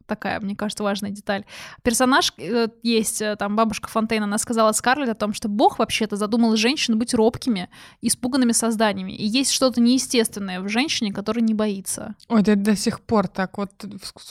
Такая, 0.05 0.39
мне 0.39 0.55
кажется, 0.55 0.83
важная 0.83 1.11
деталь. 1.11 1.45
Персонаж 1.83 2.33
э, 2.37 2.67
есть, 2.83 3.21
э, 3.21 3.35
там, 3.35 3.55
бабушка 3.55 3.89
Фонтейн, 3.89 4.23
она 4.23 4.37
сказала 4.37 4.71
Скарлетт 4.71 5.09
о 5.09 5.15
том, 5.15 5.33
что 5.33 5.49
Бог 5.49 5.79
вообще-то 5.79 6.15
задумал 6.15 6.55
женщин 6.55 6.97
быть 6.97 7.13
робкими, 7.13 7.69
испуганными 8.01 8.51
созданиями. 8.51 9.13
И 9.13 9.25
есть 9.25 9.51
что-то 9.51 9.81
неестественное 9.81 10.61
в 10.61 10.69
женщине, 10.69 11.13
которая 11.13 11.43
не 11.43 11.53
боится. 11.53 12.15
Ой, 12.27 12.41
да 12.43 12.55
до 12.55 12.75
сих 12.75 13.01
пор 13.01 13.27
так. 13.27 13.57
Вот 13.57 13.71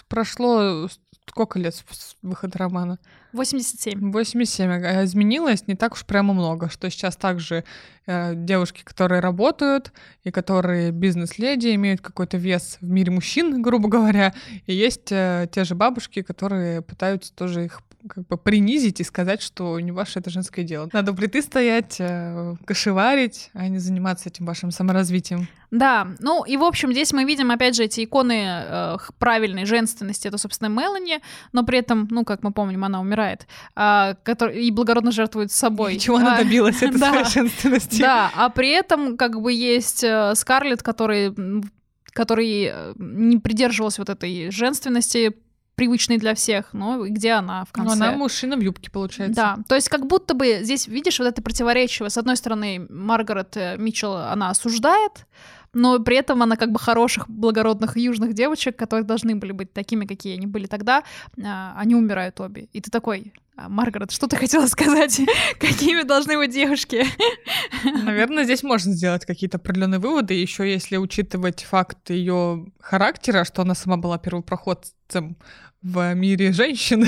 прошло 0.08 0.88
сколько 1.30 1.58
лет 1.60 1.74
с 1.74 2.16
выхода 2.22 2.58
романа? 2.58 2.98
87. 3.32 4.10
87. 4.10 4.70
А 4.70 5.04
изменилось 5.04 5.66
не 5.68 5.76
так 5.76 5.92
уж 5.92 6.04
прямо 6.04 6.34
много, 6.34 6.68
что 6.68 6.90
сейчас 6.90 7.16
также 7.16 7.64
э, 8.06 8.34
девушки, 8.34 8.82
которые 8.82 9.20
работают 9.20 9.92
и 10.24 10.32
которые 10.32 10.90
бизнес-леди, 10.90 11.74
имеют 11.76 12.00
какой-то 12.00 12.36
вес 12.36 12.78
в 12.80 12.90
мире 12.90 13.12
мужчин, 13.12 13.62
грубо 13.66 13.88
говоря, 13.88 14.34
и 14.66 14.74
есть 14.74 15.12
э, 15.12 15.48
те 15.52 15.64
же 15.64 15.76
бабушки, 15.76 16.22
которые 16.22 16.82
пытаются 16.82 17.32
тоже 17.32 17.64
их 17.64 17.80
как 18.08 18.26
бы 18.26 18.36
принизить 18.36 19.00
и 19.00 19.04
сказать, 19.04 19.42
что 19.42 19.78
не 19.80 19.92
ваше 19.92 20.18
это 20.20 20.30
женское 20.30 20.64
дело. 20.64 20.88
Надо 20.92 21.12
у 21.12 21.14
плиты 21.14 21.42
стоять, 21.42 21.96
э, 21.98 22.54
кошеварить, 22.64 23.50
а 23.52 23.68
не 23.68 23.78
заниматься 23.78 24.28
этим 24.28 24.46
вашим 24.46 24.70
саморазвитием. 24.70 25.48
Да, 25.70 26.08
ну 26.18 26.44
и 26.44 26.56
в 26.56 26.64
общем 26.64 26.92
здесь 26.92 27.12
мы 27.12 27.24
видим 27.24 27.50
опять 27.50 27.76
же 27.76 27.84
эти 27.84 28.04
иконы 28.04 28.44
э, 28.44 28.96
правильной 29.18 29.66
женственности, 29.66 30.26
это 30.26 30.38
собственно 30.38 30.68
Мелани, 30.68 31.20
но 31.52 31.62
при 31.64 31.78
этом, 31.78 32.08
ну 32.10 32.24
как 32.24 32.42
мы 32.42 32.52
помним, 32.52 32.84
она 32.84 33.00
умирает, 33.00 33.46
а, 33.76 34.16
котор- 34.24 34.52
и 34.52 34.70
благородно 34.70 35.12
жертвует 35.12 35.52
собой. 35.52 35.98
Чего 35.98 36.16
она 36.16 36.34
А, 36.34 36.38
добилась 36.42 36.82
этой 36.82 36.98
да. 36.98 37.10
своей 37.10 37.24
женственности? 37.26 38.00
Да, 38.00 38.30
а 38.34 38.48
при 38.48 38.70
этом 38.70 39.16
как 39.16 39.40
бы 39.40 39.52
есть 39.52 40.02
э, 40.02 40.34
Скарлетт, 40.34 40.82
который 40.82 41.34
который 42.12 42.64
э, 42.72 42.92
не 42.96 43.38
придерживался 43.38 44.00
вот 44.00 44.08
этой 44.08 44.50
женственности, 44.50 45.36
привычной 45.80 46.18
для 46.18 46.34
всех, 46.34 46.74
но 46.74 47.06
где 47.06 47.30
она 47.30 47.64
в 47.64 47.72
конце? 47.72 47.96
Ну, 47.96 48.04
она 48.04 48.12
мужчина 48.12 48.56
в 48.58 48.60
юбке, 48.60 48.90
получается. 48.90 49.34
Да, 49.34 49.58
то 49.66 49.76
есть 49.76 49.88
как 49.88 50.06
будто 50.06 50.34
бы 50.34 50.58
здесь, 50.60 50.86
видишь, 50.86 51.18
вот 51.18 51.24
это 51.24 51.40
противоречие. 51.40 52.10
С 52.10 52.18
одной 52.18 52.36
стороны, 52.36 52.86
Маргарет 52.90 53.56
э, 53.56 53.76
Митчелл, 53.78 54.14
она 54.14 54.50
осуждает, 54.50 55.24
но 55.72 55.98
при 55.98 56.18
этом 56.18 56.42
она 56.42 56.56
как 56.56 56.70
бы 56.70 56.78
хороших, 56.78 57.30
благородных 57.30 57.96
южных 57.96 58.34
девочек, 58.34 58.76
которые 58.76 59.06
должны 59.06 59.34
были 59.36 59.52
быть 59.52 59.72
такими, 59.72 60.04
какие 60.04 60.34
они 60.34 60.46
были 60.46 60.66
тогда, 60.66 61.02
а, 61.42 61.74
они 61.78 61.94
умирают 61.94 62.38
обе. 62.40 62.68
И 62.74 62.82
ты 62.82 62.90
такой, 62.90 63.32
«А, 63.56 63.68
Маргарет, 63.68 64.10
что 64.10 64.26
ты 64.26 64.36
хотела 64.36 64.66
сказать? 64.66 65.20
Какими 65.60 66.02
должны 66.02 66.36
быть 66.36 66.50
девушки? 66.50 67.04
Наверное, 67.84 68.44
здесь 68.44 68.62
можно 68.62 68.92
сделать 68.92 69.26
какие-то 69.26 69.58
определенные 69.58 70.00
выводы, 70.00 70.34
еще 70.34 70.70
если 70.70 70.96
учитывать 70.96 71.62
факт 71.62 72.10
ее 72.10 72.66
характера, 72.80 73.44
что 73.44 73.62
она 73.62 73.74
сама 73.74 73.96
была 73.96 74.18
первопроходцем 74.18 75.36
в 75.82 76.14
мире 76.14 76.52
женщин, 76.52 77.06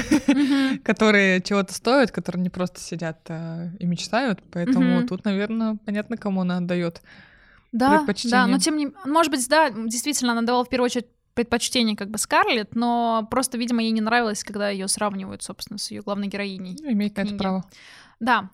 которые 0.84 1.40
чего-то 1.42 1.74
стоят, 1.74 2.10
которые 2.10 2.42
не 2.42 2.50
просто 2.50 2.80
сидят 2.80 3.18
а, 3.28 3.68
и 3.78 3.86
мечтают. 3.86 4.40
Поэтому 4.50 5.06
тут, 5.06 5.24
наверное, 5.24 5.76
понятно, 5.84 6.16
кому 6.16 6.40
она 6.40 6.58
отдает 6.58 7.02
да, 7.72 8.04
да, 8.24 8.46
но 8.46 8.58
тем 8.58 8.76
не 8.76 8.92
может 9.06 9.32
быть, 9.32 9.48
да, 9.48 9.70
действительно, 9.70 10.32
она 10.32 10.42
давала 10.42 10.64
в 10.64 10.68
первую 10.68 10.86
очередь 10.86 11.06
предпочтение 11.32 11.96
как 11.96 12.10
бы 12.10 12.18
Скарлетт, 12.18 12.74
но 12.74 13.26
просто, 13.30 13.56
видимо, 13.56 13.82
ей 13.82 13.92
не 13.92 14.02
нравилось, 14.02 14.44
когда 14.44 14.68
ее 14.68 14.88
сравнивают, 14.88 15.42
собственно, 15.42 15.78
с 15.78 15.90
ее 15.90 16.02
главной 16.02 16.28
героиней. 16.28 16.76
Ну, 16.80 16.92
имеет 16.92 17.16
на 17.16 17.22
это 17.22 17.34
право. 17.34 17.64
Да. 18.20 18.50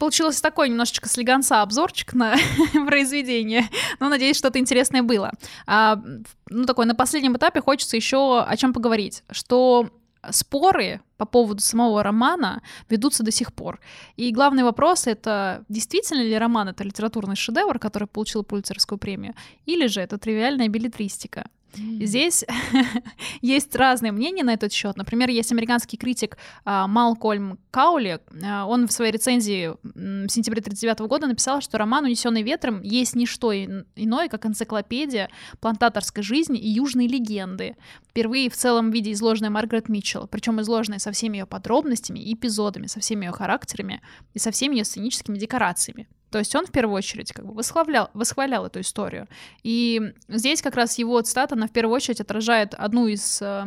Получился 0.00 0.40
такой 0.40 0.70
немножечко 0.70 1.10
слегонца 1.10 1.60
обзорчик 1.60 2.14
на 2.14 2.34
произведение, 2.86 3.68
но 4.00 4.08
надеюсь, 4.08 4.38
что-то 4.38 4.58
интересное 4.58 5.02
было. 5.02 5.30
А, 5.66 6.02
ну, 6.48 6.64
такой, 6.64 6.86
на 6.86 6.94
последнем 6.94 7.36
этапе 7.36 7.60
хочется 7.60 7.98
еще 7.98 8.40
о 8.40 8.56
чем 8.56 8.72
поговорить, 8.72 9.22
что 9.30 9.90
споры 10.30 11.02
по 11.18 11.26
поводу 11.26 11.60
самого 11.60 12.02
романа 12.02 12.62
ведутся 12.88 13.22
до 13.22 13.30
сих 13.30 13.52
пор. 13.52 13.78
И 14.16 14.32
главный 14.32 14.62
вопрос— 14.62 15.06
это 15.06 15.66
действительно 15.68 16.22
ли 16.22 16.38
роман— 16.38 16.68
это 16.70 16.82
литературный 16.82 17.36
шедевр, 17.36 17.78
который 17.78 18.08
получил 18.08 18.42
Пульцерскую 18.42 18.98
премию, 18.98 19.34
или 19.66 19.86
же 19.86 20.00
это 20.00 20.16
тривиальная 20.16 20.68
билетристика? 20.68 21.44
Здесь 21.74 22.44
есть 23.40 23.74
разные 23.76 24.12
мнения 24.12 24.42
на 24.42 24.54
этот 24.54 24.72
счет. 24.72 24.96
Например, 24.96 25.28
есть 25.28 25.52
американский 25.52 25.96
критик 25.96 26.36
а, 26.64 26.86
Малкольм 26.86 27.58
Каули. 27.70 28.20
А, 28.44 28.66
он 28.66 28.88
в 28.88 28.92
своей 28.92 29.12
рецензии 29.12 29.68
в 29.82 30.28
сентябре 30.28 30.60
1939 30.60 31.00
года 31.08 31.26
написал, 31.26 31.60
что 31.60 31.78
роман 31.78 32.04
«Унесенный 32.04 32.42
ветром» 32.42 32.82
есть 32.82 33.14
не 33.14 33.26
что 33.26 33.52
иное, 33.54 34.28
как 34.28 34.46
энциклопедия 34.46 35.30
плантаторской 35.60 36.22
жизни 36.22 36.58
и 36.58 36.68
южной 36.68 37.06
легенды, 37.06 37.76
впервые 38.08 38.50
в 38.50 38.56
целом 38.56 38.90
виде 38.90 39.12
изложенная 39.12 39.50
Маргарет 39.50 39.88
Митчелл, 39.88 40.26
причем 40.26 40.60
изложенная 40.60 40.98
со 40.98 41.12
всеми 41.12 41.38
ее 41.38 41.46
подробностями, 41.46 42.32
эпизодами, 42.32 42.86
со 42.86 43.00
всеми 43.00 43.26
ее 43.26 43.32
характерами 43.32 44.00
и 44.34 44.38
со 44.38 44.50
всеми 44.50 44.76
ее 44.76 44.84
сценическими 44.84 45.38
декорациями. 45.38 46.08
То 46.30 46.38
есть 46.38 46.54
он 46.54 46.66
в 46.66 46.70
первую 46.70 46.96
очередь 46.96 47.32
как 47.32 47.46
бы 47.46 47.52
восхвалял, 47.54 48.10
восхвалял 48.14 48.66
эту 48.66 48.80
историю. 48.80 49.28
И 49.62 50.14
здесь 50.28 50.62
как 50.62 50.74
раз 50.76 50.98
его 50.98 51.20
цитата, 51.20 51.54
она 51.54 51.66
в 51.66 51.72
первую 51.72 51.94
очередь 51.94 52.20
отражает 52.20 52.74
одну 52.74 53.06
из 53.06 53.42
э, 53.42 53.66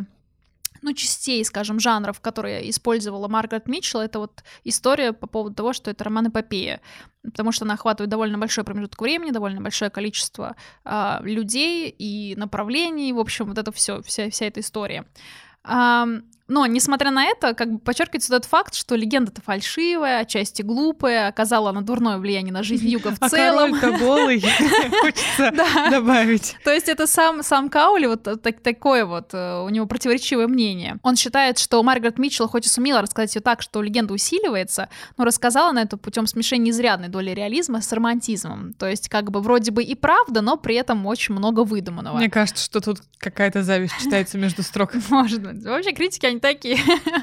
ну, 0.84 0.94
частей, 0.94 1.44
скажем, 1.46 1.80
жанров, 1.80 2.20
которые 2.20 2.70
использовала 2.70 3.28
Маргарет 3.28 3.68
Митчелл, 3.68 4.02
это 4.02 4.20
вот 4.20 4.44
история 4.64 5.14
по 5.14 5.28
поводу 5.28 5.56
того, 5.56 5.74
что 5.74 5.90
это 5.90 6.04
роман-эпопея, 6.04 6.82
потому 7.24 7.52
что 7.52 7.66
она 7.66 7.76
охватывает 7.76 8.10
довольно 8.10 8.38
большой 8.38 8.64
промежуток 8.64 9.02
времени, 9.02 9.32
довольно 9.32 9.62
большое 9.62 9.90
количество 9.90 10.56
э, 10.84 11.18
людей 11.22 11.90
и 11.90 12.36
направлений, 12.36 13.14
в 13.14 13.20
общем, 13.20 13.46
вот 13.48 13.58
это 13.58 13.72
все, 13.72 14.02
вся, 14.02 14.30
вся 14.30 14.46
эта 14.46 14.60
история. 14.60 15.06
Но, 16.48 16.66
несмотря 16.66 17.12
на 17.12 17.26
это, 17.26 17.54
как 17.54 17.72
бы 17.72 17.80
подчеркивается 17.80 18.30
тот 18.30 18.46
факт, 18.46 18.76
что 18.76 18.96
легенда-то 18.96 19.42
фальшивая, 19.42 20.20
отчасти 20.20 20.62
глупая, 20.62 21.28
оказала 21.28 21.70
она 21.70 21.82
дурное 21.82 22.18
влияние 22.18 22.52
на 22.52 22.64
жизнь 22.64 22.88
Юга 22.88 23.12
в 23.12 23.30
целом. 23.30 23.76
А 23.76 23.80
король-то 23.80 23.98
голый, 23.98 24.42
хочется 25.02 25.52
добавить. 25.90 26.56
То 26.64 26.72
есть 26.72 26.90
это 26.90 27.08
сам, 27.08 27.44
сам 27.44 27.70
Каули, 27.70 28.08
вот 28.08 28.24
так, 28.24 28.60
такое 28.62 29.06
вот, 29.06 29.34
э, 29.34 29.64
у 29.64 29.70
него 29.70 29.86
противоречивое 29.86 30.48
мнение. 30.48 30.98
Он 31.02 31.16
считает, 31.16 31.60
что 31.60 31.82
Маргарет 31.82 32.20
Митчелл 32.20 32.48
хоть 32.50 32.66
и 32.66 32.70
сумела 32.70 33.02
рассказать 33.02 33.34
ее 33.36 33.42
так, 33.42 33.62
что 33.62 33.82
легенда 33.82 34.14
усиливается, 34.14 34.90
но 35.18 35.24
рассказала 35.24 35.70
она 35.70 35.84
это 35.84 35.98
путем 35.98 36.28
смешения 36.28 36.72
изрядной 36.72 37.08
доли 37.08 37.32
реализма 37.32 37.82
с 37.82 37.92
романтизмом. 37.92 38.74
То 38.74 38.88
есть 38.88 39.08
как 39.08 39.32
бы 39.32 39.42
вроде 39.42 39.72
бы 39.72 39.84
и 39.84 39.96
правда, 39.96 40.42
но 40.42 40.58
при 40.58 40.76
этом 40.76 41.06
очень 41.06 41.36
много 41.36 41.64
выдуманного. 41.64 42.18
Мне 42.18 42.30
кажется, 42.30 42.64
что 42.64 42.82
тут 42.82 43.00
какая-то 43.18 43.64
зависть 43.64 43.94
читается 44.02 44.38
между 44.38 44.64
строк. 44.64 44.94
Может 45.10 45.42
быть. 45.42 45.64
Вообще 45.64 45.94
критики, 45.94 46.33
они 46.34 46.40
такие. 46.40 46.78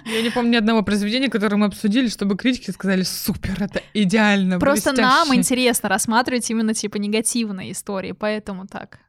Я 0.06 0.22
не 0.22 0.30
помню 0.30 0.52
ни 0.52 0.56
одного 0.56 0.82
произведения, 0.82 1.28
которое 1.28 1.56
мы 1.56 1.66
обсудили, 1.66 2.08
чтобы 2.08 2.36
критики 2.36 2.70
сказали, 2.70 3.02
супер, 3.02 3.62
это 3.62 3.82
идеально, 3.94 4.58
Просто 4.58 4.90
блестяще. 4.90 5.08
нам 5.08 5.34
интересно 5.34 5.88
рассматривать 5.88 6.48
именно 6.50 6.74
типа 6.74 6.96
негативные 6.96 7.72
истории, 7.72 8.12
поэтому 8.12 8.66
так. 8.66 9.00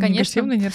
Конечно. 0.00 0.40
Негативно 0.40 0.52
нет. 0.54 0.72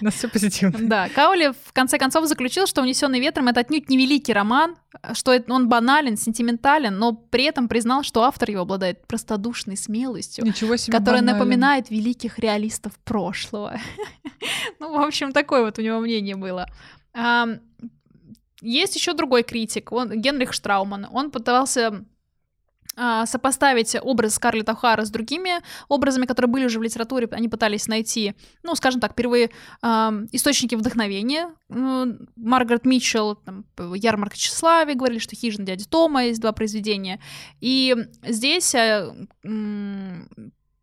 У 0.00 0.04
нас 0.04 0.14
все 0.14 0.28
позитивно. 0.28 0.78
Да, 0.80 1.08
Каули 1.08 1.52
в 1.64 1.72
конце 1.72 1.98
концов 1.98 2.26
заключил, 2.26 2.66
что 2.66 2.82
«Унесенный 2.82 3.18
ветром»— 3.20 3.48
это 3.48 3.60
отнюдь 3.60 3.88
не 3.88 3.96
великий 3.96 4.32
роман, 4.32 4.76
что 5.12 5.36
он 5.48 5.68
банален, 5.68 6.16
сентиментален, 6.16 6.96
но 6.96 7.12
при 7.12 7.44
этом 7.44 7.68
признал, 7.68 8.04
что 8.04 8.22
автор 8.22 8.50
его 8.50 8.62
обладает 8.62 9.06
простодушной 9.06 9.76
смелостью, 9.76 10.44
Ничего 10.44 10.76
себе 10.76 10.96
которая 10.96 11.20
банален. 11.20 11.38
напоминает 11.38 11.90
великих 11.90 12.38
реалистов 12.38 12.92
прошлого. 13.04 13.80
ну, 14.78 14.96
в 14.96 15.00
общем, 15.00 15.32
такое 15.32 15.64
вот 15.64 15.78
у 15.78 15.82
него 15.82 15.98
мнение 15.98 16.36
было. 16.36 16.68
Есть 18.60 18.96
еще 18.96 19.12
другой 19.12 19.44
критик, 19.44 19.92
он, 19.92 20.20
Генрих 20.20 20.52
Штрауман. 20.52 21.06
Он 21.12 21.30
пытался 21.30 22.04
а, 23.00 23.26
сопоставить 23.26 23.96
образ 24.02 24.34
Скарлетт 24.34 24.68
О'Хара 24.68 25.04
с 25.04 25.10
другими 25.10 25.60
образами, 25.86 26.26
которые 26.26 26.50
были 26.50 26.64
уже 26.64 26.80
в 26.80 26.82
литературе, 26.82 27.28
они 27.30 27.48
пытались 27.48 27.86
найти, 27.86 28.34
ну, 28.64 28.74
скажем 28.74 29.00
так, 29.00 29.14
первые 29.14 29.50
э, 29.82 29.88
источники 30.32 30.74
вдохновения. 30.74 31.54
Маргарет 31.68 32.84
Митчелл, 32.84 33.36
там, 33.36 33.64
«Ярмарка 33.94 34.36
тщеславия», 34.36 34.96
говорили, 34.96 35.20
что 35.20 35.36
«Хижина 35.36 35.64
дяди 35.64 35.84
Тома» 35.84 36.24
есть 36.24 36.40
два 36.40 36.50
произведения. 36.50 37.20
И 37.60 37.94
здесь 38.26 38.74
э, 38.74 39.14
э, 39.44 40.14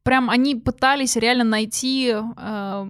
прям 0.03 0.30
они 0.30 0.55
пытались 0.55 1.17
реально 1.17 1.43
найти 1.43 2.15
э, 2.15 2.88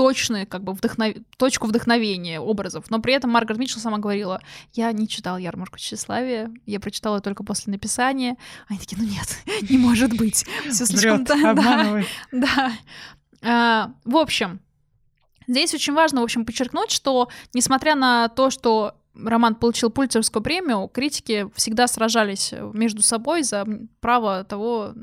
точную 0.00 0.46
как 0.46 0.64
бы 0.64 0.72
вдохнов... 0.72 1.14
точку 1.36 1.66
вдохновения 1.66 2.40
образов. 2.40 2.86
Но 2.88 3.02
при 3.02 3.12
этом 3.12 3.28
Маргарет 3.28 3.60
Митчелл 3.60 3.82
сама 3.82 3.98
говорила, 3.98 4.40
я 4.72 4.90
не 4.92 5.06
читал 5.06 5.36
«Ярмарку 5.36 5.76
тщеславия», 5.76 6.50
я 6.64 6.80
прочитала 6.80 7.20
только 7.20 7.44
после 7.44 7.70
написания. 7.70 8.38
Они 8.66 8.78
такие, 8.78 8.96
ну 8.96 9.06
нет, 9.06 9.28
не 9.68 9.76
может 9.76 10.16
быть. 10.16 10.46
Все 10.70 10.86
слишком... 10.86 11.24
Да, 11.54 12.02
да. 12.32 12.72
А, 13.42 13.90
в 14.06 14.16
общем, 14.16 14.60
здесь 15.46 15.74
очень 15.74 15.92
важно, 15.92 16.22
в 16.22 16.24
общем, 16.24 16.46
подчеркнуть, 16.46 16.90
что 16.90 17.28
несмотря 17.52 17.94
на 17.94 18.28
то, 18.28 18.48
что 18.48 18.94
роман 19.14 19.54
получил 19.54 19.90
Пульцерскую 19.90 20.42
премию, 20.42 20.88
критики 20.88 21.46
всегда 21.54 21.86
сражались 21.86 22.54
между 22.72 23.02
собой 23.02 23.42
за 23.42 23.66
право 24.00 24.44
того, 24.44 24.94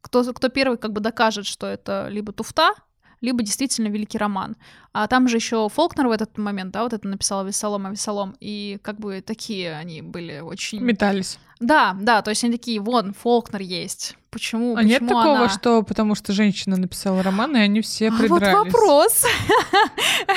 кто, 0.00 0.24
кто 0.32 0.48
первый 0.48 0.76
как 0.76 0.92
бы 0.92 1.00
докажет, 1.00 1.46
что 1.46 1.68
это 1.68 2.08
либо 2.10 2.32
туфта, 2.32 2.74
либо 3.20 3.42
действительно 3.42 3.88
великий 3.88 4.18
роман. 4.18 4.56
А 4.92 5.06
там 5.06 5.28
же 5.28 5.36
еще 5.36 5.68
Фолкнер 5.68 6.08
в 6.08 6.10
этот 6.10 6.36
момент, 6.38 6.72
да, 6.72 6.82
вот 6.82 6.92
это 6.92 7.06
написала 7.06 7.46
Весолом 7.46 7.86
а 7.86 7.90
Весолом, 7.90 8.36
и 8.40 8.78
как 8.82 8.98
бы 8.98 9.20
такие 9.20 9.74
они 9.74 10.02
были 10.02 10.40
очень... 10.40 10.80
Метались. 10.80 11.38
Да, 11.60 11.96
да, 12.00 12.22
то 12.22 12.30
есть 12.30 12.44
они 12.44 12.52
такие, 12.52 12.80
вон, 12.80 13.12
Фолкнер 13.14 13.60
есть. 13.60 14.16
Почему? 14.30 14.74
А 14.74 14.76
Почему 14.76 14.90
нет 14.90 15.00
такого, 15.00 15.38
она? 15.38 15.48
что 15.48 15.82
потому 15.82 16.14
что 16.14 16.32
женщина 16.32 16.76
написала 16.76 17.22
роман, 17.22 17.56
и 17.56 17.60
они 17.60 17.80
все 17.80 18.12
придрались? 18.12 18.54
Вот 18.54 18.66
вопрос. 18.66 19.24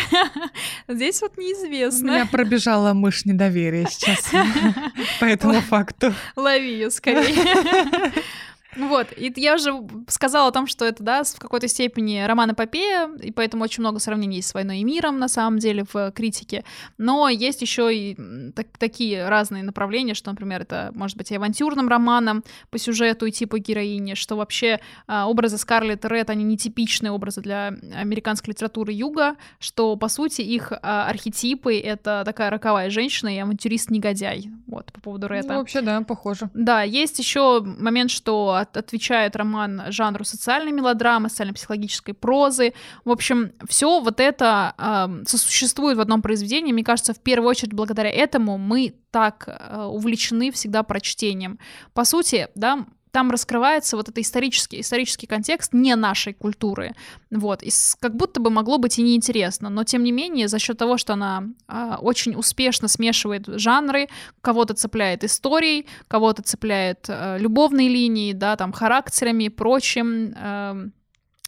Здесь 0.87 1.21
вот 1.21 1.37
У 1.37 1.41
неизвестно. 1.41 2.05
меня 2.05 2.25
пробежала 2.25 2.93
мышь 2.93 3.25
недоверия 3.25 3.85
сейчас 3.89 4.31
по 5.19 5.25
этому 5.25 5.59
факту. 5.61 6.13
Лови 6.35 6.71
ее 6.71 6.89
скорее. 6.89 8.13
Вот, 8.75 9.07
и 9.15 9.33
я 9.35 9.55
уже 9.55 9.73
сказала 10.07 10.47
о 10.47 10.51
том, 10.51 10.67
что 10.67 10.85
это, 10.85 11.03
да, 11.03 11.23
в 11.23 11.39
какой-то 11.39 11.67
степени 11.67 12.23
роман-эпопея, 12.25 13.09
и 13.21 13.31
поэтому 13.31 13.63
очень 13.63 13.81
много 13.81 13.99
сравнений 13.99 14.41
с 14.41 14.53
«Войной 14.53 14.79
и 14.79 14.83
миром», 14.83 15.19
на 15.19 15.27
самом 15.27 15.59
деле, 15.59 15.85
в 15.91 16.11
критике. 16.11 16.63
Но 16.97 17.27
есть 17.27 17.61
еще 17.61 17.93
и 17.93 18.17
так, 18.55 18.67
такие 18.77 19.27
разные 19.27 19.63
направления, 19.63 20.13
что, 20.13 20.31
например, 20.31 20.61
это 20.61 20.91
может 20.95 21.17
быть 21.17 21.31
и 21.31 21.35
авантюрным 21.35 21.89
романом 21.89 22.43
по 22.69 22.77
сюжету 22.77 23.25
и 23.25 23.31
типу 23.31 23.57
героини, 23.57 24.13
что 24.13 24.37
вообще 24.37 24.79
а, 25.07 25.27
образы 25.27 25.57
Скарлетт 25.57 26.05
Ред, 26.05 26.29
они 26.29 26.43
нетипичные 26.43 27.11
образы 27.11 27.41
для 27.41 27.73
американской 27.95 28.53
литературы 28.53 28.93
юга, 28.93 29.35
что, 29.59 29.95
по 29.95 30.07
сути, 30.07 30.41
их 30.41 30.71
а, 30.71 31.07
архетипы— 31.07 31.77
это 31.79 32.23
такая 32.25 32.49
роковая 32.49 32.89
женщина 32.89 33.35
и 33.35 33.39
авантюрист-негодяй. 33.39 34.49
Вот, 34.67 34.91
по 34.93 35.01
поводу 35.01 35.27
Ретта. 35.27 35.53
Ну, 35.53 35.59
вообще, 35.59 35.81
да, 35.81 36.01
похоже. 36.01 36.49
Да, 36.53 36.83
есть 36.83 37.19
еще 37.19 37.61
момент, 37.61 38.11
что 38.11 38.60
отвечает 38.61 39.35
роман 39.35 39.83
жанру 39.87 40.23
социальной 40.23 40.71
мелодрамы, 40.71 41.29
социально-психологической 41.29 42.13
прозы. 42.13 42.73
В 43.05 43.11
общем, 43.11 43.51
все 43.67 43.99
вот 43.99 44.19
это 44.19 44.73
э, 44.77 45.25
сосуществует 45.25 45.97
в 45.97 46.01
одном 46.01 46.21
произведении. 46.21 46.73
Мне 46.73 46.83
кажется, 46.83 47.13
в 47.13 47.19
первую 47.19 47.49
очередь 47.49 47.73
благодаря 47.73 48.09
этому 48.09 48.57
мы 48.57 48.95
так 49.11 49.45
э, 49.47 49.83
увлечены 49.83 50.51
всегда 50.51 50.83
прочтением. 50.83 51.59
По 51.93 52.05
сути, 52.05 52.47
да, 52.55 52.85
там 53.11 53.29
раскрывается 53.29 53.97
вот 53.97 54.09
это 54.09 54.21
исторический, 54.21 54.81
исторический 54.81 55.27
контекст 55.27 55.73
не 55.73 55.95
нашей 55.95 56.33
культуры. 56.33 56.95
Вот. 57.29 57.61
И 57.63 57.69
как 57.99 58.15
будто 58.15 58.39
бы 58.39 58.49
могло 58.49 58.77
быть 58.77 58.97
и 58.99 59.03
неинтересно. 59.03 59.69
Но 59.69 59.83
тем 59.83 60.03
не 60.03 60.11
менее, 60.11 60.47
за 60.47 60.59
счет 60.59 60.77
того, 60.77 60.97
что 60.97 61.13
она 61.13 61.43
а, 61.67 61.97
очень 62.01 62.35
успешно 62.35 62.87
смешивает 62.87 63.45
жанры, 63.47 64.07
кого-то 64.41 64.73
цепляет 64.73 65.23
историей, 65.23 65.85
кого-то 66.07 66.41
цепляет 66.41 67.05
а, 67.09 67.37
любовной 67.37 67.87
линией, 67.87 68.33
да, 68.33 68.55
там, 68.55 68.71
характерами 68.71 69.45
и 69.45 69.49
прочим. 69.49 70.33
А, 70.37 70.77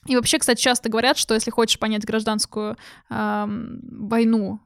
и 0.06 0.16
вообще, 0.16 0.38
кстати, 0.38 0.62
часто 0.62 0.90
говорят, 0.90 1.18
что 1.18 1.34
если 1.34 1.50
хочешь 1.50 1.80
понять 1.80 2.04
гражданскую 2.04 2.76
э, 3.10 3.46
войну 3.48 4.60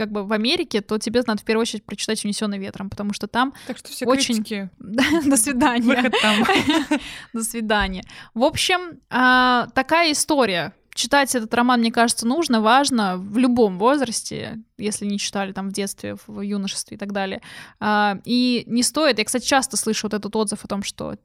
как 0.00 0.10
бы 0.12 0.24
в 0.24 0.32
Америке, 0.32 0.80
то 0.80 0.96
тебе 0.96 1.22
надо 1.26 1.42
в 1.42 1.44
первую 1.44 1.60
очередь 1.60 1.84
прочитать 1.84 2.24
«Унесенный 2.24 2.56
ветром», 2.56 2.88
потому 2.88 3.12
что 3.12 3.26
там 3.26 3.52
так 3.66 3.76
что 3.76 3.90
все 3.90 4.06
очень... 4.06 4.36
критики. 4.36 4.70
До 4.78 5.36
свидания. 5.36 6.10
До 7.34 7.42
свидания. 7.42 8.02
В 8.32 8.42
общем, 8.42 8.98
а, 9.10 9.66
такая 9.74 10.12
история. 10.12 10.72
Читать 10.94 11.34
этот 11.34 11.52
роман, 11.52 11.80
мне 11.80 11.92
кажется, 11.92 12.26
нужно, 12.26 12.62
важно 12.62 13.18
в 13.18 13.36
любом 13.36 13.78
возрасте, 13.78 14.60
если 14.78 15.04
не 15.04 15.18
читали 15.18 15.52
там 15.52 15.68
в 15.68 15.72
детстве, 15.72 16.16
в 16.26 16.40
юношестве 16.40 16.96
и 16.96 16.98
так 16.98 17.12
далее. 17.12 17.42
А, 17.78 18.20
и 18.24 18.64
не 18.66 18.82
стоит, 18.82 19.18
я, 19.18 19.24
кстати, 19.26 19.44
часто 19.44 19.76
слышу 19.76 20.06
вот 20.06 20.14
этот 20.14 20.34
отзыв 20.34 20.64
о 20.64 20.68
том, 20.68 20.82
что 20.82 21.16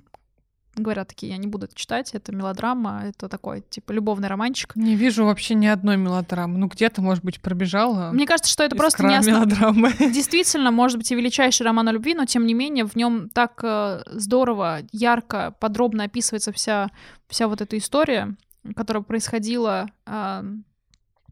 говорят 0.81 1.07
такие, 1.07 1.31
я 1.31 1.37
не 1.37 1.47
буду 1.47 1.65
это 1.65 1.75
читать, 1.75 2.13
это 2.13 2.33
мелодрама, 2.33 3.03
это 3.05 3.29
такой, 3.29 3.61
типа, 3.61 3.91
любовный 3.91 4.27
романчик. 4.27 4.75
Не 4.75 4.95
вижу 4.95 5.25
вообще 5.25 5.55
ни 5.55 5.67
одной 5.67 5.97
мелодрамы. 5.97 6.57
Ну, 6.57 6.67
где-то, 6.67 7.01
может 7.01 7.23
быть, 7.23 7.41
пробежала. 7.41 8.11
Мне 8.11 8.25
кажется, 8.25 8.51
что 8.51 8.63
это 8.63 8.75
просто 8.75 9.03
не 9.03 9.15
основ... 9.15 9.37
мелодрамы. 9.37 9.93
Действительно, 9.99 10.71
может 10.71 10.97
быть, 10.97 11.11
и 11.11 11.15
величайший 11.15 11.63
роман 11.63 11.87
о 11.87 11.91
любви, 11.91 12.13
но, 12.13 12.25
тем 12.25 12.45
не 12.45 12.53
менее, 12.53 12.85
в 12.85 12.95
нем 12.95 13.29
так 13.29 13.59
э, 13.63 14.03
здорово, 14.07 14.79
ярко, 14.91 15.55
подробно 15.59 16.05
описывается 16.05 16.51
вся, 16.51 16.91
вся 17.27 17.47
вот 17.47 17.61
эта 17.61 17.77
история, 17.77 18.35
которая 18.75 19.03
происходила 19.03 19.87
э, 20.05 20.43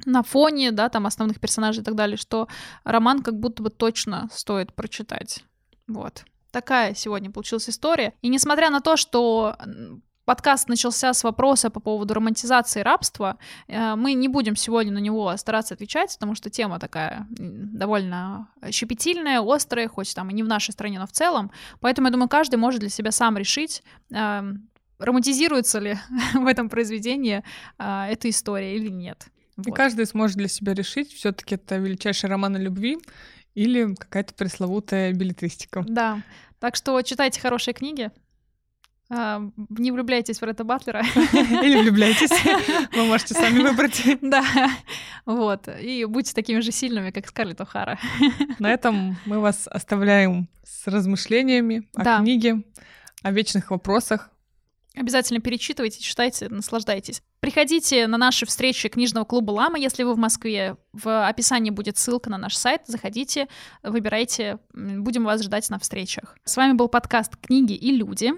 на 0.06 0.24
фоне, 0.24 0.72
да, 0.72 0.90
там, 0.90 1.06
основных 1.06 1.40
персонажей 1.40 1.82
и 1.82 1.86
так 1.86 1.96
далее, 1.96 2.18
что 2.18 2.48
роман 2.84 3.22
как 3.22 3.40
будто 3.40 3.64
бы 3.64 3.70
точно 3.70 4.30
стоит 4.32 4.74
прочитать. 4.74 5.44
Вот. 5.88 6.26
Такая 6.54 6.94
сегодня 6.94 7.32
получилась 7.32 7.68
история. 7.68 8.14
И 8.22 8.28
несмотря 8.30 8.70
на 8.70 8.80
то, 8.80 8.96
что 8.96 9.56
подкаст 10.26 10.70
начался 10.70 11.12
с 11.12 11.24
вопроса 11.24 11.72
по 11.72 11.80
поводу 11.80 12.14
романтизации 12.14 12.82
рабства. 12.82 13.38
Э, 13.68 13.96
мы 13.96 14.14
не 14.14 14.28
будем 14.28 14.56
сегодня 14.56 14.94
на 14.94 15.00
него 15.00 15.36
стараться 15.36 15.74
отвечать, 15.74 16.14
потому 16.14 16.36
что 16.36 16.50
тема 16.50 16.80
такая 16.80 17.28
довольно 17.30 18.48
щепетильная, 18.72 19.42
острая, 19.42 19.88
хоть 19.88 20.14
там 20.16 20.30
и 20.30 20.34
не 20.34 20.44
в 20.44 20.48
нашей 20.48 20.72
стране, 20.72 21.00
но 21.00 21.08
в 21.08 21.12
целом. 21.12 21.52
Поэтому, 21.82 22.08
я 22.08 22.12
думаю, 22.12 22.30
каждый 22.30 22.56
может 22.56 22.82
для 22.82 22.90
себя 22.90 23.12
сам 23.12 23.36
решить, 23.36 23.84
эм, 24.12 24.70
романтизируется 25.00 25.80
ли 25.80 25.98
в 26.36 26.46
этом 26.46 26.70
произведении 26.70 27.44
э, 27.80 28.06
эта 28.12 28.30
история 28.30 28.78
или 28.78 28.90
нет. 28.90 29.28
Вот. 29.58 29.68
И 29.68 29.72
каждый 29.72 30.06
сможет 30.06 30.38
для 30.38 30.48
себя 30.48 30.74
решить, 30.74 31.12
все-таки 31.12 31.56
это 31.56 31.78
величайший 31.78 32.30
роман 32.30 32.56
о 32.56 32.60
любви 32.60 32.98
или 33.56 33.94
какая-то 33.96 34.34
пресловутая 34.34 35.14
билетристика. 35.14 35.84
Да. 35.88 36.22
Так 36.60 36.76
что 36.76 37.02
читайте 37.02 37.40
хорошие 37.40 37.74
книги. 37.74 38.12
А, 39.10 39.42
не 39.70 39.92
влюбляйтесь 39.92 40.40
в 40.40 40.44
Ретта 40.44 40.64
Батлера. 40.64 41.04
Или 41.34 41.82
влюбляйтесь. 41.82 42.32
Вы 42.96 43.06
можете 43.06 43.34
сами 43.34 43.60
выбрать. 43.70 44.02
Да. 44.22 44.44
Вот. 45.26 45.68
И 45.68 46.06
будьте 46.06 46.34
такими 46.34 46.62
же 46.62 46.72
сильными, 46.72 47.12
как 47.12 47.28
Скарлетт 47.28 47.60
О'Хара. 47.60 48.00
На 48.60 48.72
этом 48.72 49.18
мы 49.26 49.40
вас 49.40 49.68
оставляем 49.68 50.48
с 50.64 50.88
размышлениями 50.88 51.88
о 51.96 52.04
да. 52.04 52.20
книге, 52.20 52.64
о 53.22 53.32
вечных 53.32 53.72
вопросах, 53.72 54.32
Обязательно 54.96 55.40
перечитывайте, 55.40 56.00
читайте, 56.02 56.50
наслаждайтесь. 56.50 57.22
Приходите 57.40 58.06
на 58.08 58.18
наши 58.18 58.46
встречи 58.46 58.90
книжного 58.90 59.26
клуба 59.26 59.52
«Лама», 59.52 59.80
если 59.80 60.04
вы 60.04 60.14
в 60.14 60.18
Москве. 60.18 60.78
В 60.94 61.28
описании 61.28 61.72
будет 61.72 61.98
ссылка 61.98 62.30
на 62.30 62.38
наш 62.38 62.56
сайт. 62.56 62.82
Заходите, 62.86 63.48
выбирайте. 63.82 64.60
Будем 64.74 65.24
вас 65.24 65.44
ждать 65.44 65.68
на 65.70 65.80
встречах. 65.80 66.38
С 66.44 66.58
вами 66.58 66.74
был 66.74 66.90
подкаст 66.90 67.36
«Книги 67.38 67.74
и 67.74 67.92
люди». 67.92 68.34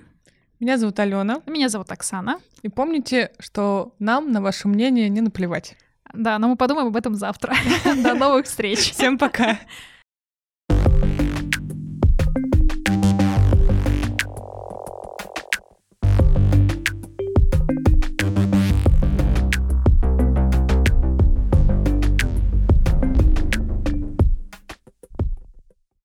Меня 0.61 0.77
зовут 0.77 0.97
Алена. 0.99 1.41
Меня 1.45 1.67
зовут 1.67 1.91
Оксана. 1.91 2.39
И 2.61 2.69
помните, 2.69 3.33
что 3.39 3.93
нам 3.99 4.31
на 4.31 4.41
ваше 4.41 4.69
мнение 4.69 5.09
не 5.09 5.19
наплевать. 5.19 5.75
Да, 6.13 6.39
но 6.39 6.47
мы 6.47 6.55
подумаем 6.55 6.87
об 6.87 6.95
этом 6.95 7.15
завтра. 7.15 7.53
До 8.03 8.13
новых 8.13 8.45
встреч. 8.45 8.93
Всем 8.93 9.17
пока. 9.17 9.59